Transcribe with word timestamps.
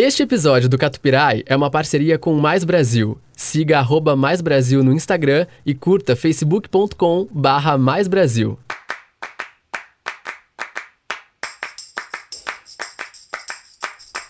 Este 0.00 0.22
episódio 0.22 0.68
do 0.68 0.78
Catupirai 0.78 1.42
é 1.44 1.56
uma 1.56 1.72
parceria 1.72 2.16
com 2.16 2.32
Mais 2.34 2.62
Brasil. 2.62 3.20
Siga 3.32 3.80
arroba 3.80 4.14
Mais 4.14 4.40
Brasil 4.40 4.84
no 4.84 4.92
Instagram 4.92 5.44
e 5.66 5.74
curta 5.74 6.14
facebook.com 6.14 7.26
barra 7.32 7.76
Mais 7.76 8.06
Brasil. 8.06 8.56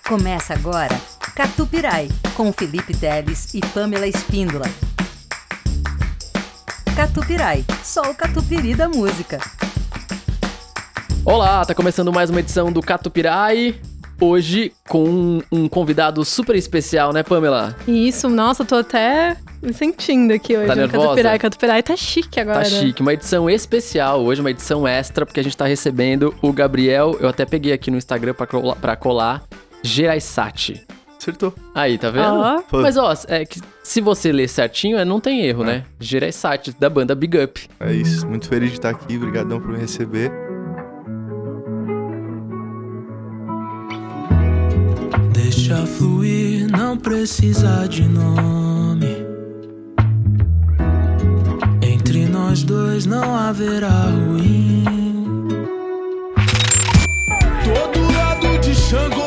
Começa 0.09 0.55
agora 0.55 0.99
Catupirai, 1.37 2.09
com 2.35 2.51
Felipe 2.51 2.97
Teles 2.97 3.53
e 3.53 3.61
Pamela 3.61 4.07
Espíndola. 4.07 4.65
Catupirai, 6.97 7.63
só 7.85 8.11
o 8.11 8.15
catupiry 8.15 8.75
da 8.75 8.89
música. 8.89 9.39
Olá, 11.27 11.63
tá 11.67 11.75
começando 11.75 12.11
mais 12.11 12.31
uma 12.31 12.41
edição 12.41 12.73
do 12.73 12.81
Catupirai. 12.81 13.79
Hoje 14.21 14.73
com 14.89 15.41
um, 15.53 15.69
convidado 15.69 16.25
super 16.25 16.57
especial, 16.57 17.13
né, 17.13 17.23
Pamela? 17.23 17.77
Isso, 17.87 18.29
nossa, 18.29 18.63
eu 18.63 18.67
tô 18.67 18.75
até 18.77 19.37
me 19.63 19.73
sentindo 19.73 20.33
aqui 20.33 20.57
hoje 20.57 20.67
Tá 20.67 20.75
no 20.75 20.81
nervosa? 20.83 21.07
Catupirai. 21.07 21.39
Catupirai 21.39 21.83
tá 21.83 21.97
chique 21.97 22.41
agora. 22.41 22.59
Tá 22.59 22.65
chique, 22.65 23.01
uma 23.01 23.13
edição 23.13 23.49
especial, 23.49 24.25
hoje 24.25 24.41
uma 24.41 24.51
edição 24.51 24.89
extra, 24.89 25.25
porque 25.25 25.39
a 25.39 25.43
gente 25.43 25.57
tá 25.57 25.67
recebendo 25.67 26.35
o 26.43 26.53
Gabriel, 26.53 27.17
eu 27.21 27.29
até 27.29 27.47
peguei 27.47 27.73
aqui 27.73 27.91
no 27.91 27.97
Instagram 27.97 28.35
pra 28.35 28.47
colar, 28.47 28.75
pra 28.77 28.97
colar 28.97 29.45
Geraisati. 29.83 30.85
Acertou. 31.17 31.55
Aí, 31.75 31.99
tá 31.99 32.11
vendo? 32.11 32.27
Ó. 32.27 32.63
Pô. 32.63 32.81
Mas 32.81 32.97
ó, 32.97 33.13
é 33.29 33.45
que 33.45 33.61
se 33.83 34.01
você 34.01 34.33
ler 34.33 34.49
certinho, 34.49 34.99
é, 34.99 35.05
não 35.05 35.21
tem 35.21 35.43
erro, 35.43 35.65
né? 35.65 35.85
Geraisati, 35.99 36.75
da 36.79 36.89
banda 36.89 37.15
Big 37.15 37.37
Up. 37.39 37.69
É 37.81 37.93
isso. 37.93 38.27
Muito 38.27 38.49
feliz 38.49 38.71
de 38.71 38.77
estar 38.77 38.91
aqui. 38.91 39.17
Obrigadão 39.17 39.61
por 39.61 39.71
me 39.73 39.79
receber. 39.79 40.31
Deixa 45.51 45.87
fluir, 45.87 46.71
não 46.71 46.95
precisa 46.95 47.89
de 47.89 48.03
nome. 48.03 49.17
Entre 51.81 52.27
nós 52.27 52.63
dois 52.63 53.07
não 53.07 53.35
haverá 53.35 54.11
ruim. 54.11 54.85
Todo 57.65 58.13
lado 58.13 58.59
de 58.61 58.75
Xangô 58.75 59.18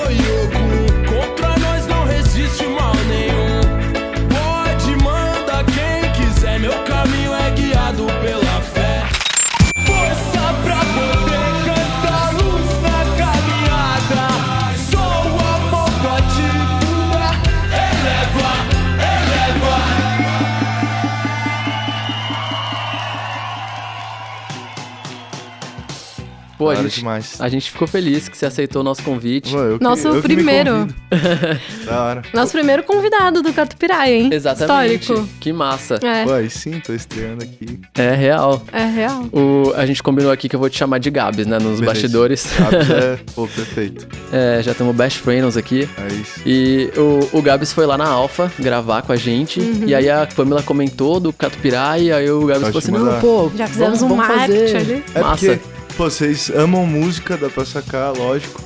Pô, 26.62 26.70
a 26.70 26.74
Da 26.74 26.80
hora 26.80 26.90
gente, 26.90 27.00
demais. 27.00 27.36
a 27.42 27.50
gente 27.50 27.72
ficou 27.72 27.88
feliz 27.88 28.30
que 28.30 28.38
você 28.38 28.46
aceitou 28.46 28.82
o 28.82 28.84
nosso 28.84 29.02
convite. 29.02 29.52
Pô, 29.52 29.58
eu 29.60 29.78
que- 29.80 29.84
Nosso 29.84 30.08
eu 30.08 30.22
que 30.22 30.28
me 30.28 30.36
primeiro. 30.36 30.72
convido. 30.72 30.96
da 31.86 32.04
hora. 32.04 32.22
Nosso 32.34 32.52
primeiro 32.52 32.84
convidado 32.84 33.42
do 33.42 33.52
Catupirai, 33.52 34.14
hein? 34.14 34.30
Exatamente. 34.32 35.02
Histórico. 35.02 35.28
Que 35.40 35.52
massa. 35.52 35.96
É, 36.04 36.24
Pô, 36.24 36.34
aí 36.34 36.50
sim, 36.52 36.80
tô 36.80 36.94
estreando 36.94 37.44
aqui. 37.44 37.80
É 37.96 38.12
real. 38.14 38.64
é 38.72 38.86
real. 38.86 39.24
O, 39.34 39.74
a 39.76 39.86
gente 39.88 40.04
combinou 40.04 40.32
aqui 40.32 40.48
que 40.48 40.56
eu 40.56 40.60
vou 40.60 40.70
te 40.70 40.78
chamar 40.78 41.00
de 41.00 41.10
Gabs, 41.10 41.48
né? 41.48 41.56
Nos 41.58 41.80
Beleza. 41.80 41.86
bastidores. 41.86 42.48
Gabs 42.60 42.90
é, 42.92 43.20
pô, 43.34 43.48
perfeito. 43.48 44.08
É, 44.32 44.62
já 44.62 44.74
temos 44.76 44.96
best 44.96 45.18
friends 45.20 45.58
aqui. 45.58 45.90
É 45.98 46.14
isso. 46.14 46.42
E 46.46 46.92
o, 46.96 47.38
o 47.40 47.42
Gabs 47.42 47.74
foi 47.74 47.88
lá 47.88 47.98
na 47.98 48.08
Alfa 48.08 48.52
gravar 48.60 49.02
com 49.02 49.12
a 49.12 49.16
gente. 49.16 49.60
Uhum. 49.60 49.86
E 49.88 49.96
aí 49.96 50.10
a 50.10 50.28
Pamela 50.28 50.62
comentou 50.62 51.20
do 51.20 51.34
Catupirai. 51.34 52.04
E 52.04 52.12
aí 52.12 52.30
o 52.30 52.46
Gabs 52.46 52.64
falou 52.68 52.78
assim: 52.78 52.92
mandar. 52.92 53.14
Não, 53.14 53.20
pô, 53.20 53.52
Já 53.56 53.66
fizemos 53.68 54.00
vamos, 54.00 54.16
um 54.16 54.18
vamos 54.18 54.28
marketing 54.38 54.60
fazer. 54.74 54.78
ali. 54.78 55.04
É 55.16 55.20
Massa. 55.22 55.46
porque, 55.58 55.71
vocês 55.98 56.50
amam 56.50 56.86
música, 56.86 57.38
dá 57.38 57.50
pra 57.50 57.66
sacar, 57.66 58.16
lógico. 58.16 58.62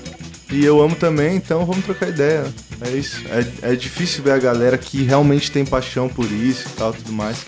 E 0.51 0.63
eu 0.63 0.81
amo 0.81 0.95
também, 0.95 1.35
então 1.35 1.65
vamos 1.65 1.83
trocar 1.83 2.09
ideia. 2.09 2.45
É 2.81 2.89
isso. 2.91 3.21
É, 3.61 3.71
é 3.73 3.75
difícil 3.75 4.23
ver 4.23 4.31
a 4.31 4.37
galera 4.37 4.77
que 4.77 5.01
realmente 5.03 5.51
tem 5.51 5.65
paixão 5.65 6.07
por 6.07 6.31
isso 6.31 6.67
e 6.67 6.71
tal, 6.73 6.93
tudo 6.93 7.11
mais. 7.11 7.45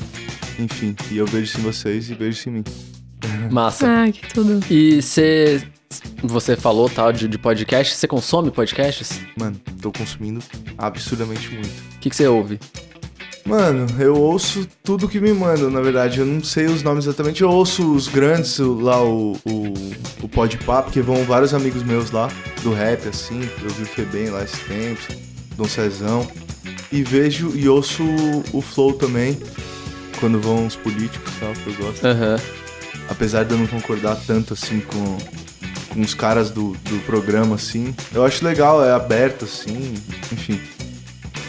Enfim, 0.60 0.96
e 1.12 1.18
eu 1.18 1.26
vejo 1.26 1.44
isso 1.44 1.60
em 1.60 1.64
vocês 1.64 2.10
e 2.10 2.16
vejo 2.16 2.32
isso 2.32 2.50
em 2.50 2.54
mim. 2.54 2.64
Massa. 3.52 3.88
Ah, 3.88 4.12
que 4.12 4.34
tudo. 4.34 4.60
E 4.70 5.02
você. 5.02 5.62
Você 6.22 6.58
falou 6.58 6.90
tal 6.90 7.14
de, 7.14 7.28
de 7.28 7.38
podcast. 7.38 7.96
Você 7.96 8.08
consome 8.08 8.52
podcasts? 8.52 9.22
Mano, 9.38 9.60
tô 9.82 9.92
consumindo 9.92 10.42
absurdamente 10.78 11.50
muito. 11.50 11.70
O 11.96 12.00
que, 12.00 12.10
que 12.10 12.16
você 12.16 12.28
ouve? 12.28 12.60
Mano, 13.48 13.88
eu 13.98 14.14
ouço 14.14 14.68
tudo 14.84 15.08
que 15.08 15.22
me 15.22 15.32
mandam, 15.32 15.70
na 15.70 15.80
verdade. 15.80 16.20
Eu 16.20 16.26
não 16.26 16.44
sei 16.44 16.66
os 16.66 16.84
nomes 16.84 17.06
exatamente. 17.06 17.42
Eu 17.42 17.50
ouço 17.50 17.94
os 17.94 18.10
grandes, 18.10 18.60
lá 18.60 19.02
o, 19.02 19.38
o, 19.46 19.74
o 20.22 20.28
Podpah, 20.28 20.82
porque 20.82 21.02
vão 21.02 21.24
vários 21.24 21.54
amigos 21.54 21.82
meus 21.82 22.12
lá, 22.12 22.30
do 22.62 22.74
rap, 22.74 23.08
assim. 23.08 23.50
Eu 23.64 23.70
vi 23.70 23.84
o 23.84 23.86
Febem 23.86 24.30
lá 24.30 24.44
esses 24.44 24.60
tempos, 24.60 25.08
Dom 25.56 25.64
Cezão. 25.64 26.28
E 26.92 27.02
vejo 27.02 27.54
e 27.56 27.70
ouço 27.70 28.04
o, 28.04 28.58
o 28.58 28.62
Flow 28.62 28.94
também, 28.94 29.38
quando 30.20 30.42
vão 30.42 30.68
os 30.68 30.76
políticos 30.76 31.34
e 31.38 31.40
tal, 31.40 31.54
que 31.54 31.68
eu 31.68 31.74
gosto. 31.86 32.06
Aham. 32.06 32.38
Apesar 33.10 33.46
de 33.46 33.54
eu 33.54 33.58
não 33.58 33.68
concordar 33.68 34.18
tanto, 34.28 34.54
assim, 34.54 34.82
com, 34.82 35.18
com 35.94 36.02
os 36.02 36.14
caras 36.14 36.50
do, 36.50 36.74
do 36.84 37.00
programa, 37.06 37.56
assim. 37.56 37.96
Eu 38.14 38.26
acho 38.26 38.44
legal, 38.44 38.84
é 38.84 38.92
aberto, 38.92 39.46
assim, 39.46 39.94
enfim. 40.34 40.60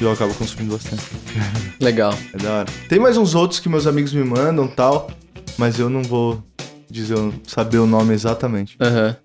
E 0.00 0.04
eu 0.04 0.12
acabo 0.12 0.32
consumindo 0.34 0.72
bastante. 0.72 1.02
Legal. 1.80 2.14
É 2.32 2.38
da 2.38 2.52
hora. 2.52 2.68
Tem 2.88 2.98
mais 2.98 3.16
uns 3.16 3.34
outros 3.34 3.60
que 3.60 3.68
meus 3.68 3.86
amigos 3.86 4.12
me 4.12 4.24
mandam 4.24 4.66
tal, 4.68 5.10
mas 5.56 5.78
eu 5.78 5.90
não 5.90 6.02
vou 6.02 6.42
dizer, 6.90 7.16
saber 7.46 7.78
o 7.78 7.86
nome 7.86 8.14
exatamente. 8.14 8.76
Aham. 8.80 9.16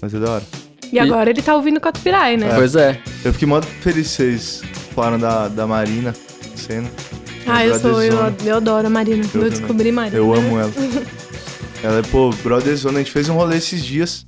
Mas 0.00 0.14
é 0.14 0.18
da 0.18 0.30
hora. 0.32 0.44
E 0.92 0.98
agora 0.98 1.30
ele 1.30 1.42
tá 1.42 1.54
ouvindo 1.54 1.80
Catupirai, 1.80 2.36
né? 2.36 2.54
Pois 2.54 2.74
é. 2.74 3.00
Eu 3.24 3.32
fiquei 3.32 3.48
muito 3.48 3.66
feliz 3.66 4.08
que 4.08 4.16
vocês 4.16 4.62
falaram 4.94 5.18
da, 5.18 5.48
da 5.48 5.66
Marina 5.66 6.14
Senna. 6.54 6.88
Ah, 7.46 7.64
eu 7.64 7.78
sou, 7.78 8.02
eu, 8.02 8.14
eu 8.44 8.56
adoro 8.56 8.86
a 8.86 8.90
Marina. 8.90 9.24
Eu, 9.24 9.28
também. 9.30 9.50
descobri 9.50 9.90
Marina. 9.90 10.16
Eu 10.16 10.34
amo 10.34 10.58
ela. 10.58 10.72
ela 11.82 11.98
é, 11.98 12.02
pô, 12.02 12.30
brotherzona. 12.42 12.98
A 12.98 13.02
gente 13.02 13.12
fez 13.12 13.28
um 13.28 13.34
rolê 13.34 13.56
esses 13.56 13.84
dias. 13.84 14.26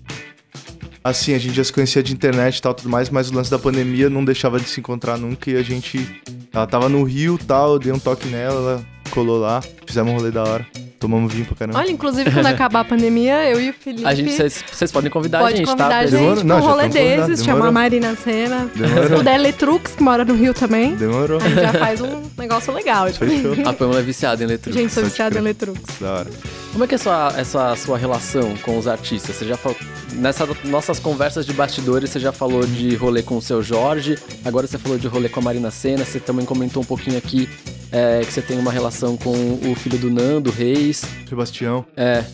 Assim, 1.03 1.34
a 1.34 1.38
gente 1.38 1.55
já 1.55 1.65
se 1.65 1.72
conhecia 1.72 2.03
de 2.03 2.12
internet 2.12 2.59
e 2.59 2.62
tal, 2.62 2.75
tudo 2.75 2.91
mais, 2.91 3.09
mas 3.09 3.31
o 3.31 3.34
lance 3.34 3.50
da 3.50 3.59
pandemia 3.59 4.11
não 4.11 4.22
deixava 4.25 4.61
de 4.61 4.69
se 4.69 4.81
encontrar 4.81 5.16
nunca 5.16 5.50
e 5.50 5.56
a 5.56 5.62
gente... 5.62 6.21
Ela 6.53 6.66
tava 6.66 6.88
no 6.88 7.03
Rio 7.05 7.38
e 7.41 7.44
tal, 7.44 7.75
eu 7.75 7.78
dei 7.78 7.93
um 7.93 7.99
toque 7.99 8.28
nela, 8.28 8.55
ela 8.72 8.87
colou 9.11 9.38
lá, 9.38 9.62
fizemos 9.87 10.12
um 10.12 10.16
rolê 10.16 10.31
da 10.31 10.43
hora. 10.44 10.66
Tomamos 10.99 11.33
vinho 11.33 11.47
pra 11.47 11.56
caramba. 11.56 11.78
Olha, 11.78 11.91
inclusive, 11.91 12.31
quando 12.31 12.44
acabar 12.47 12.81
a 12.81 12.84
pandemia, 12.84 13.49
eu 13.49 13.59
e 13.59 13.71
o 13.71 13.72
Felipe... 13.72 14.05
A 14.06 14.12
gente, 14.15 14.31
vocês 14.71 14.93
podem 14.93 15.11
convidar 15.11 15.38
a 15.38 15.43
Pode 15.44 15.56
gente, 15.56 15.66
convidar 15.66 15.88
tá? 15.88 15.94
a 15.94 15.99
Pra- 16.00 16.06
gente 16.09 16.21
Demorou? 16.21 16.44
Não, 16.44 16.56
um 16.59 16.61
rolê 16.61 16.88
desses, 16.88 17.43
chamar 17.43 17.69
a 17.69 17.72
Marina 17.72 18.15
Senna. 18.17 18.71
Demorou. 18.77 19.21
O 19.21 19.22
da 19.22 19.34
Eletrux, 19.34 19.93
que 19.97 20.03
mora 20.03 20.27
no 20.27 20.34
Rio 20.34 20.53
também. 20.53 20.94
Demorou. 20.97 21.41
A 21.41 21.49
gente 21.49 21.55
já 21.62 21.72
faz 21.72 22.03
um 22.03 22.22
negócio 22.37 22.75
legal. 22.75 23.09
Tipo. 23.11 23.25
Fechou. 23.25 23.55
A 23.65 23.72
Pamela 23.72 24.00
é 24.00 24.03
viciada 24.03 24.43
em 24.43 24.47
Eletrux. 24.47 24.77
Gente, 24.77 24.93
sou 24.93 25.03
viciada 25.03 25.31
em 25.31 25.41
crer. 25.41 25.44
Eletrux. 25.47 25.81
Da 25.99 26.12
hora. 26.12 26.31
Como 26.72 26.84
é 26.84 26.86
que 26.86 26.94
é 26.94 26.97
a 26.97 26.98
sua, 26.98 27.34
essa 27.36 27.76
sua 27.76 27.98
relação 27.98 28.56
com 28.58 28.78
os 28.78 28.86
artistas? 28.86 29.36
Você 29.36 29.44
já 29.44 29.56
falou. 29.56 29.76
Nessas 30.12 30.48
nossas 30.64 30.98
conversas 30.98 31.47
de 31.47 31.53
bastidores, 31.53 32.10
você 32.10 32.20
já 32.20 32.32
falou 32.32 32.66
de 32.66 32.94
rolê 32.97 33.22
com 33.22 33.36
o 33.36 33.42
seu 33.42 33.62
Jorge, 33.62 34.19
agora 34.44 34.66
você 34.66 34.76
falou 34.76 34.98
de 34.98 35.06
rolê 35.06 35.28
com 35.28 35.38
a 35.41 35.42
Marina 35.42 35.70
Senna, 35.70 36.04
você 36.04 36.19
também 36.19 36.44
comentou 36.44 36.82
um 36.82 36.86
pouquinho 36.86 37.16
aqui 37.16 37.48
é, 37.92 38.20
que 38.20 38.32
você 38.32 38.42
tem 38.42 38.58
uma 38.58 38.72
relação 38.72 39.16
com 39.16 39.32
o 39.32 39.75
filho 39.75 39.98
do 39.98 40.10
Nando, 40.10 40.50
Reis. 40.50 41.04
Sebastião. 41.28 41.84
É, 41.97 42.25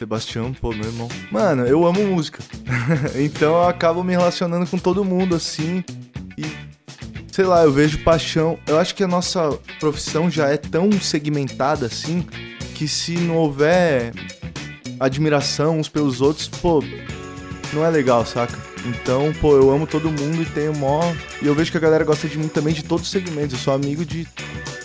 Sebastião, 0.00 0.54
pô, 0.54 0.72
meu 0.72 0.86
irmão. 0.86 1.08
Mano, 1.30 1.66
eu 1.66 1.86
amo 1.86 2.02
música. 2.06 2.42
então 3.22 3.52
eu 3.56 3.68
acabo 3.68 4.02
me 4.02 4.12
relacionando 4.12 4.66
com 4.66 4.78
todo 4.78 5.04
mundo, 5.04 5.36
assim. 5.36 5.84
E, 6.38 6.46
sei 7.30 7.44
lá, 7.44 7.64
eu 7.64 7.70
vejo 7.70 8.02
paixão. 8.02 8.58
Eu 8.66 8.78
acho 8.78 8.94
que 8.94 9.04
a 9.04 9.06
nossa 9.06 9.58
profissão 9.78 10.30
já 10.30 10.48
é 10.48 10.56
tão 10.56 10.90
segmentada, 10.92 11.84
assim, 11.84 12.26
que 12.80 12.88
se 12.88 13.12
não 13.12 13.36
houver 13.36 14.10
admiração 14.98 15.78
uns 15.78 15.86
pelos 15.86 16.22
outros, 16.22 16.48
pô, 16.48 16.82
não 17.74 17.84
é 17.84 17.90
legal, 17.90 18.24
saca? 18.24 18.58
Então, 18.86 19.34
pô, 19.38 19.54
eu 19.54 19.70
amo 19.70 19.86
todo 19.86 20.10
mundo 20.10 20.40
e 20.40 20.46
tenho 20.46 20.74
mó. 20.74 21.02
E 21.42 21.46
eu 21.46 21.54
vejo 21.54 21.70
que 21.70 21.76
a 21.76 21.80
galera 21.80 22.04
gosta 22.04 22.26
de 22.26 22.38
mim 22.38 22.48
também 22.48 22.72
de 22.72 22.82
todos 22.82 23.04
os 23.04 23.12
segmentos. 23.12 23.52
Eu 23.52 23.58
sou 23.58 23.74
amigo 23.74 24.02
de. 24.02 24.26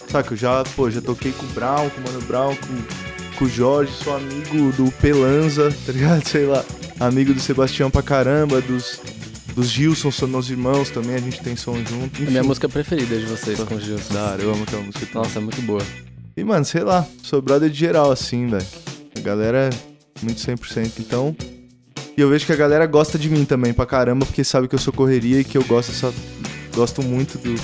Saca, 0.09 0.33
eu 0.33 0.37
já, 0.37 0.61
pô, 0.75 0.91
já 0.91 0.99
toquei 0.99 1.31
com 1.31 1.45
o 1.45 1.49
Brown, 1.51 1.89
com 1.89 2.01
o 2.01 2.03
Mano 2.03 2.21
Brown, 2.23 2.53
com, 2.57 3.37
com 3.37 3.45
o 3.45 3.49
Jorge, 3.49 3.93
sou 3.93 4.13
amigo 4.13 4.73
do 4.73 4.91
Pelanza, 4.99 5.73
tá 5.87 5.93
ligado? 5.93 6.27
Sei 6.27 6.45
lá. 6.45 6.65
Amigo 6.99 7.33
do 7.33 7.39
Sebastião 7.39 7.89
pra 7.89 8.01
caramba, 8.03 8.59
dos, 8.59 8.99
dos 9.55 9.69
Gilson, 9.69 10.11
são 10.11 10.27
meus 10.27 10.49
irmãos 10.49 10.89
também, 10.89 11.15
a 11.15 11.19
gente 11.19 11.39
tem 11.39 11.55
som 11.55 11.77
junto. 11.77 11.93
a 11.93 12.23
Enfim, 12.23 12.25
minha 12.25 12.43
música 12.43 12.67
preferida 12.67 13.17
de 13.17 13.25
vocês 13.25 13.57
com 13.63 13.75
o 13.75 13.79
Gilson. 13.79 14.13
Da 14.13 14.31
hora, 14.31 14.41
eu 14.41 14.51
amo 14.51 14.63
aquela 14.63 14.81
música 14.81 15.05
também. 15.05 15.23
Nossa, 15.23 15.39
é 15.39 15.41
muito 15.41 15.61
boa. 15.61 15.81
E, 16.37 16.43
mano, 16.43 16.65
sei 16.65 16.83
lá, 16.83 17.05
sou 17.23 17.41
brother 17.41 17.69
de 17.69 17.77
geral, 17.77 18.11
assim, 18.11 18.47
velho. 18.47 18.65
A 19.17 19.21
galera 19.21 19.69
é 19.69 20.23
muito 20.23 20.39
100%, 20.39 20.99
então... 20.99 21.35
E 22.17 22.21
eu 22.21 22.29
vejo 22.29 22.45
que 22.45 22.53
a 22.53 22.55
galera 22.55 22.85
gosta 22.85 23.19
de 23.19 23.29
mim 23.29 23.43
também 23.43 23.73
pra 23.73 23.85
caramba, 23.85 24.25
porque 24.25 24.43
sabe 24.43 24.69
que 24.69 24.75
eu 24.75 24.79
sou 24.79 24.93
correria 24.93 25.41
e 25.41 25.43
que 25.43 25.57
eu 25.57 25.63
gosto 25.65 25.91
dessa, 25.91 26.13
Gosto 26.75 27.01
muito 27.01 27.37
do, 27.37 27.55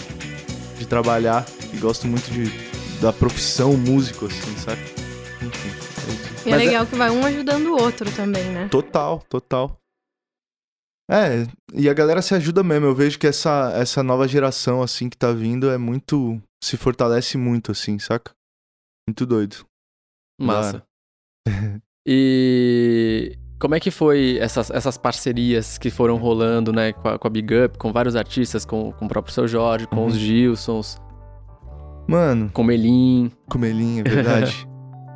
de 0.79 0.88
trabalhar 0.88 1.45
e 1.73 1.77
gosto 1.77 2.07
muito 2.07 2.31
de, 2.31 2.45
da 3.01 3.12
profissão 3.12 3.75
músico, 3.75 4.25
assim, 4.25 4.56
sabe? 4.57 4.81
Enfim. 5.41 5.69
é. 6.45 6.47
E 6.47 6.50
é 6.50 6.51
Mas 6.51 6.62
é- 6.62 6.65
legal 6.65 6.85
que 6.85 6.95
vai 6.95 7.09
um 7.09 7.25
ajudando 7.25 7.68
o 7.68 7.81
outro 7.81 8.09
também, 8.12 8.45
né? 8.45 8.69
Total, 8.69 9.19
total. 9.29 9.77
É, 11.09 11.45
e 11.73 11.89
a 11.89 11.94
galera 11.94 12.21
se 12.21 12.33
ajuda 12.33 12.63
mesmo. 12.63 12.85
Eu 12.85 12.95
vejo 12.95 13.19
que 13.19 13.27
essa, 13.27 13.73
essa 13.75 14.01
nova 14.01 14.25
geração, 14.29 14.81
assim, 14.81 15.09
que 15.09 15.18
tá 15.18 15.33
vindo 15.33 15.69
é 15.69 15.77
muito. 15.77 16.41
se 16.63 16.77
fortalece 16.77 17.38
muito, 17.38 17.73
assim, 17.73 18.00
saca? 18.00 18.31
Muito 19.07 19.25
doido. 19.25 19.65
Massa. 20.39 20.83
e 22.06 23.38
como 23.59 23.75
é 23.75 23.80
que 23.80 23.92
foi 23.92 24.38
essas, 24.39 24.71
essas 24.71 24.98
parcerias 24.98 25.77
que 25.77 25.89
foram 25.92 26.18
rolando, 26.18 26.71
né, 26.74 26.94
com 26.94 27.07
a, 27.09 27.19
com 27.19 27.27
a 27.27 27.30
Big 27.31 27.53
Up, 27.65 27.77
com 27.77 27.92
vários 27.94 28.15
artistas, 28.15 28.65
com, 28.65 28.92
com 28.94 29.06
o 29.06 29.09
próprio 29.09 29.33
Seu 29.33 29.48
Jorge, 29.48 29.86
com 29.88 29.98
Uhum. 29.98 30.06
os 30.07 30.15
Gilsons, 30.15 31.00
Mano, 32.07 32.50
com 32.51 32.62
o 32.63 32.65
Melim. 32.65 33.31
comelinha, 33.50 34.01
é 34.06 34.09
verdade. 34.09 34.68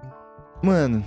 Mano, 0.64 1.04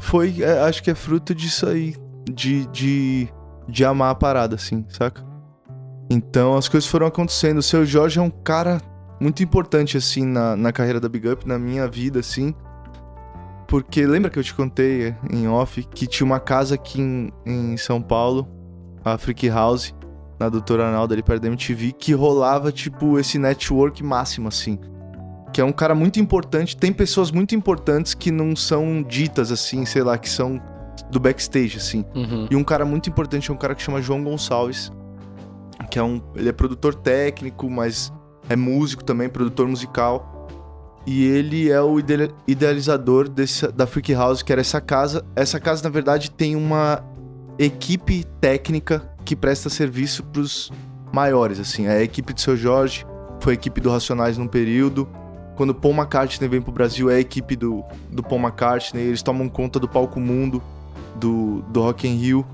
foi. 0.00 0.42
é, 0.42 0.60
acho 0.60 0.82
que 0.82 0.90
é 0.90 0.94
fruto 0.94 1.34
disso 1.34 1.66
aí. 1.68 1.94
De, 2.30 2.66
de, 2.68 3.28
de 3.68 3.84
amar 3.84 4.10
a 4.10 4.14
parada, 4.14 4.56
assim, 4.56 4.84
saca? 4.88 5.24
Então 6.10 6.56
as 6.56 6.68
coisas 6.68 6.88
foram 6.88 7.06
acontecendo. 7.06 7.58
O 7.58 7.62
seu 7.62 7.84
Jorge 7.86 8.18
é 8.18 8.22
um 8.22 8.30
cara 8.30 8.80
muito 9.20 9.42
importante, 9.42 9.96
assim, 9.96 10.24
na, 10.24 10.56
na 10.56 10.72
carreira 10.72 11.00
da 11.00 11.08
Big 11.08 11.28
Up, 11.28 11.46
na 11.46 11.58
minha 11.58 11.86
vida, 11.88 12.20
assim. 12.20 12.54
Porque 13.66 14.06
lembra 14.06 14.30
que 14.30 14.38
eu 14.38 14.44
te 14.44 14.54
contei 14.54 15.14
em 15.30 15.46
off 15.46 15.82
que 15.94 16.06
tinha 16.06 16.24
uma 16.24 16.40
casa 16.40 16.74
aqui 16.74 17.00
em, 17.00 17.30
em 17.44 17.76
São 17.76 18.00
Paulo, 18.00 18.48
a 19.04 19.18
Freak 19.18 19.48
House, 19.48 19.94
na 20.38 20.48
Doutora 20.48 20.86
Arnaldo, 20.86 21.12
ali 21.12 21.22
perto 21.22 21.42
da 21.42 21.48
MTV, 21.48 21.92
que 21.92 22.12
rolava, 22.12 22.72
tipo, 22.72 23.18
esse 23.18 23.38
network 23.38 24.02
máximo, 24.02 24.48
assim 24.48 24.78
que 25.52 25.60
é 25.60 25.64
um 25.64 25.72
cara 25.72 25.94
muito 25.94 26.20
importante. 26.20 26.76
Tem 26.76 26.92
pessoas 26.92 27.30
muito 27.30 27.54
importantes 27.54 28.14
que 28.14 28.30
não 28.30 28.54
são 28.54 29.02
ditas 29.02 29.50
assim, 29.50 29.84
sei 29.84 30.02
lá, 30.02 30.18
que 30.18 30.28
são 30.28 30.60
do 31.10 31.18
backstage, 31.18 31.76
assim. 31.76 32.04
Uhum. 32.14 32.46
E 32.50 32.56
um 32.56 32.64
cara 32.64 32.84
muito 32.84 33.08
importante 33.08 33.50
é 33.50 33.54
um 33.54 33.56
cara 33.56 33.74
que 33.74 33.82
chama 33.82 34.02
João 34.02 34.22
Gonçalves, 34.22 34.92
que 35.90 35.98
é 35.98 36.02
um, 36.02 36.20
ele 36.34 36.48
é 36.48 36.52
produtor 36.52 36.94
técnico, 36.94 37.68
mas 37.70 38.12
é 38.48 38.56
músico 38.56 39.04
também, 39.04 39.28
produtor 39.28 39.66
musical. 39.68 40.48
E 41.06 41.24
ele 41.24 41.70
é 41.70 41.80
o 41.80 41.98
ide- 41.98 42.30
idealizador 42.46 43.28
desse, 43.28 43.66
da 43.68 43.86
Freak 43.86 44.12
House, 44.12 44.42
que 44.42 44.52
era 44.52 44.60
essa 44.60 44.80
casa. 44.80 45.24
Essa 45.34 45.58
casa, 45.58 45.82
na 45.82 45.88
verdade, 45.88 46.30
tem 46.30 46.54
uma 46.54 47.02
equipe 47.58 48.24
técnica 48.40 49.10
que 49.24 49.34
presta 49.34 49.70
serviço 49.70 50.22
pros 50.24 50.70
maiores, 51.12 51.58
assim. 51.58 51.86
É 51.86 51.98
a 51.98 52.02
equipe 52.02 52.34
do 52.34 52.40
Seu 52.40 52.56
Jorge, 52.56 53.06
foi 53.40 53.52
a 53.52 53.54
equipe 53.54 53.80
do 53.80 53.90
Racionais 53.90 54.36
num 54.36 54.46
período. 54.46 55.08
Quando 55.56 55.74
Paul 55.74 55.94
McCartney 55.94 56.48
vem 56.48 56.60
pro 56.60 56.70
Brasil, 56.70 57.10
é 57.10 57.16
a 57.16 57.20
equipe 57.20 57.56
do, 57.56 57.82
do 58.10 58.22
Paul 58.22 58.40
McCartney. 58.40 59.02
Eles 59.02 59.22
tomam 59.22 59.48
conta 59.48 59.80
do 59.80 59.88
palco 59.88 60.20
mundo, 60.20 60.62
do, 61.16 61.62
do 61.70 61.80
Rock 61.80 62.06
in 62.06 62.16
Rio. 62.16 62.46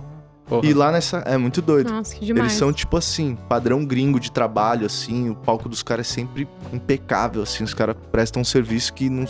Porra. 0.47 0.67
E 0.67 0.75
lá 0.75 0.93
nessa... 0.93 1.19
É 1.19 1.39
muito 1.39 1.63
doido. 1.63 1.91
Nossa, 1.91 2.15
que 2.15 2.25
demais. 2.25 2.53
Eles 2.53 2.59
são, 2.59 2.73
tipo 2.73 2.97
assim, 2.97 3.37
padrão 3.49 3.85
gringo 3.85 4.21
de 4.21 4.31
trabalho, 4.31 4.85
assim. 4.87 5.31
O 5.31 5.35
palco 5.35 5.69
dos 5.69 5.83
caras 5.83 6.11
é 6.11 6.15
sempre 6.15 6.47
impecável, 6.73 7.43
assim. 7.43 7.65
Os 7.65 7.73
caras 7.73 7.97
prestam 8.13 8.43
um 8.43 8.45
serviço 8.45 8.93
que 8.93 9.09
não, 9.09 9.25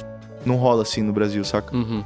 não 0.44 0.56
rola, 0.56 0.82
assim, 0.82 1.02
no 1.02 1.12
Brasil, 1.12 1.44
saca? 1.44 1.74
Uhum. 1.74 2.04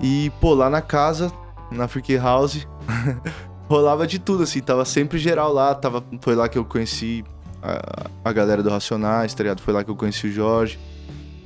E, 0.00 0.32
pô, 0.40 0.54
lá 0.54 0.68
na 0.68 0.82
casa, 0.82 1.32
na 1.70 1.86
Freak 1.86 2.16
House, 2.16 2.66
rolava 3.68 4.06
de 4.06 4.18
tudo, 4.18 4.42
assim. 4.42 4.60
Tava 4.60 4.84
sempre 4.84 5.18
geral 5.18 5.52
lá. 5.52 5.74
Tava, 5.74 6.02
foi 6.20 6.34
lá 6.34 6.48
que 6.48 6.58
eu 6.58 6.64
conheci 6.64 7.24
a, 7.62 8.10
a 8.24 8.32
galera 8.32 8.62
do 8.62 8.68
Racionais, 8.68 9.32
tá 9.32 9.44
ligado? 9.44 9.60
Foi 9.60 9.72
lá 9.72 9.84
que 9.84 9.90
eu 9.90 9.96
conheci 9.96 10.26
o 10.26 10.32
Jorge. 10.32 10.78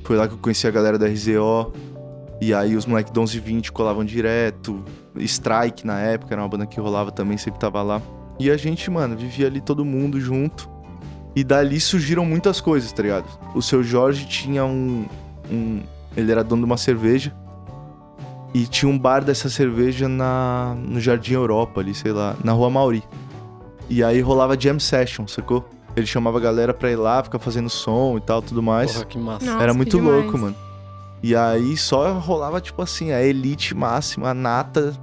Foi 0.03 0.17
lá 0.17 0.27
que 0.27 0.33
eu 0.33 0.39
conheci 0.39 0.67
a 0.67 0.71
galera 0.71 0.97
da 0.97 1.05
RZO. 1.07 1.71
E 2.41 2.53
aí 2.53 2.75
os 2.75 2.85
moleques 2.85 3.11
do 3.11 3.21
11 3.21 3.37
e 3.37 3.39
20 3.39 3.71
colavam 3.71 4.05
direto. 4.05 4.83
Strike 5.17 5.85
na 5.85 5.99
época, 5.99 6.33
era 6.33 6.41
uma 6.41 6.47
banda 6.47 6.65
que 6.65 6.79
rolava 6.79 7.11
também, 7.11 7.37
sempre 7.37 7.59
tava 7.59 7.81
lá. 7.81 8.01
E 8.39 8.49
a 8.49 8.55
gente, 8.55 8.89
mano, 8.89 9.17
vivia 9.17 9.47
ali 9.47 9.59
todo 9.59 9.83
mundo 9.83 10.19
junto. 10.19 10.69
E 11.35 11.43
dali 11.43 11.79
surgiram 11.79 12.25
muitas 12.25 12.61
coisas, 12.61 12.91
tá 12.91 13.03
ligado? 13.03 13.25
O 13.53 13.61
seu 13.61 13.83
Jorge 13.83 14.25
tinha 14.25 14.63
um. 14.65 15.05
um 15.51 15.81
ele 16.15 16.31
era 16.31 16.43
dono 16.43 16.61
de 16.61 16.65
uma 16.65 16.77
cerveja. 16.77 17.35
E 18.53 18.65
tinha 18.65 18.89
um 18.89 18.97
bar 18.97 19.23
dessa 19.23 19.49
cerveja 19.49 20.07
na, 20.07 20.75
no 20.75 20.99
Jardim 20.99 21.33
Europa, 21.33 21.81
ali, 21.81 21.93
sei 21.93 22.11
lá, 22.11 22.35
na 22.43 22.51
Rua 22.51 22.69
Mauri. 22.69 23.03
E 23.89 24.03
aí 24.03 24.21
rolava 24.21 24.59
jam 24.59 24.79
session, 24.79 25.27
sacou? 25.27 25.67
Ele 25.95 26.05
chamava 26.05 26.37
a 26.37 26.41
galera 26.41 26.73
pra 26.73 26.89
ir 26.89 26.95
lá, 26.95 27.21
ficar 27.23 27.39
fazendo 27.39 27.69
som 27.69 28.17
e 28.17 28.21
tal, 28.21 28.41
tudo 28.41 28.63
mais. 28.63 28.93
Porra, 28.93 29.05
que 29.05 29.17
massa. 29.17 29.45
Nossa, 29.45 29.63
Era 29.63 29.73
muito 29.73 29.99
louco, 29.99 30.37
mano. 30.37 30.55
E 31.21 31.35
aí 31.35 31.75
só 31.75 32.13
rolava, 32.13 32.61
tipo 32.61 32.81
assim, 32.81 33.11
a 33.11 33.21
elite 33.21 33.75
máxima, 33.75 34.29
a 34.29 34.33
nata 34.33 34.93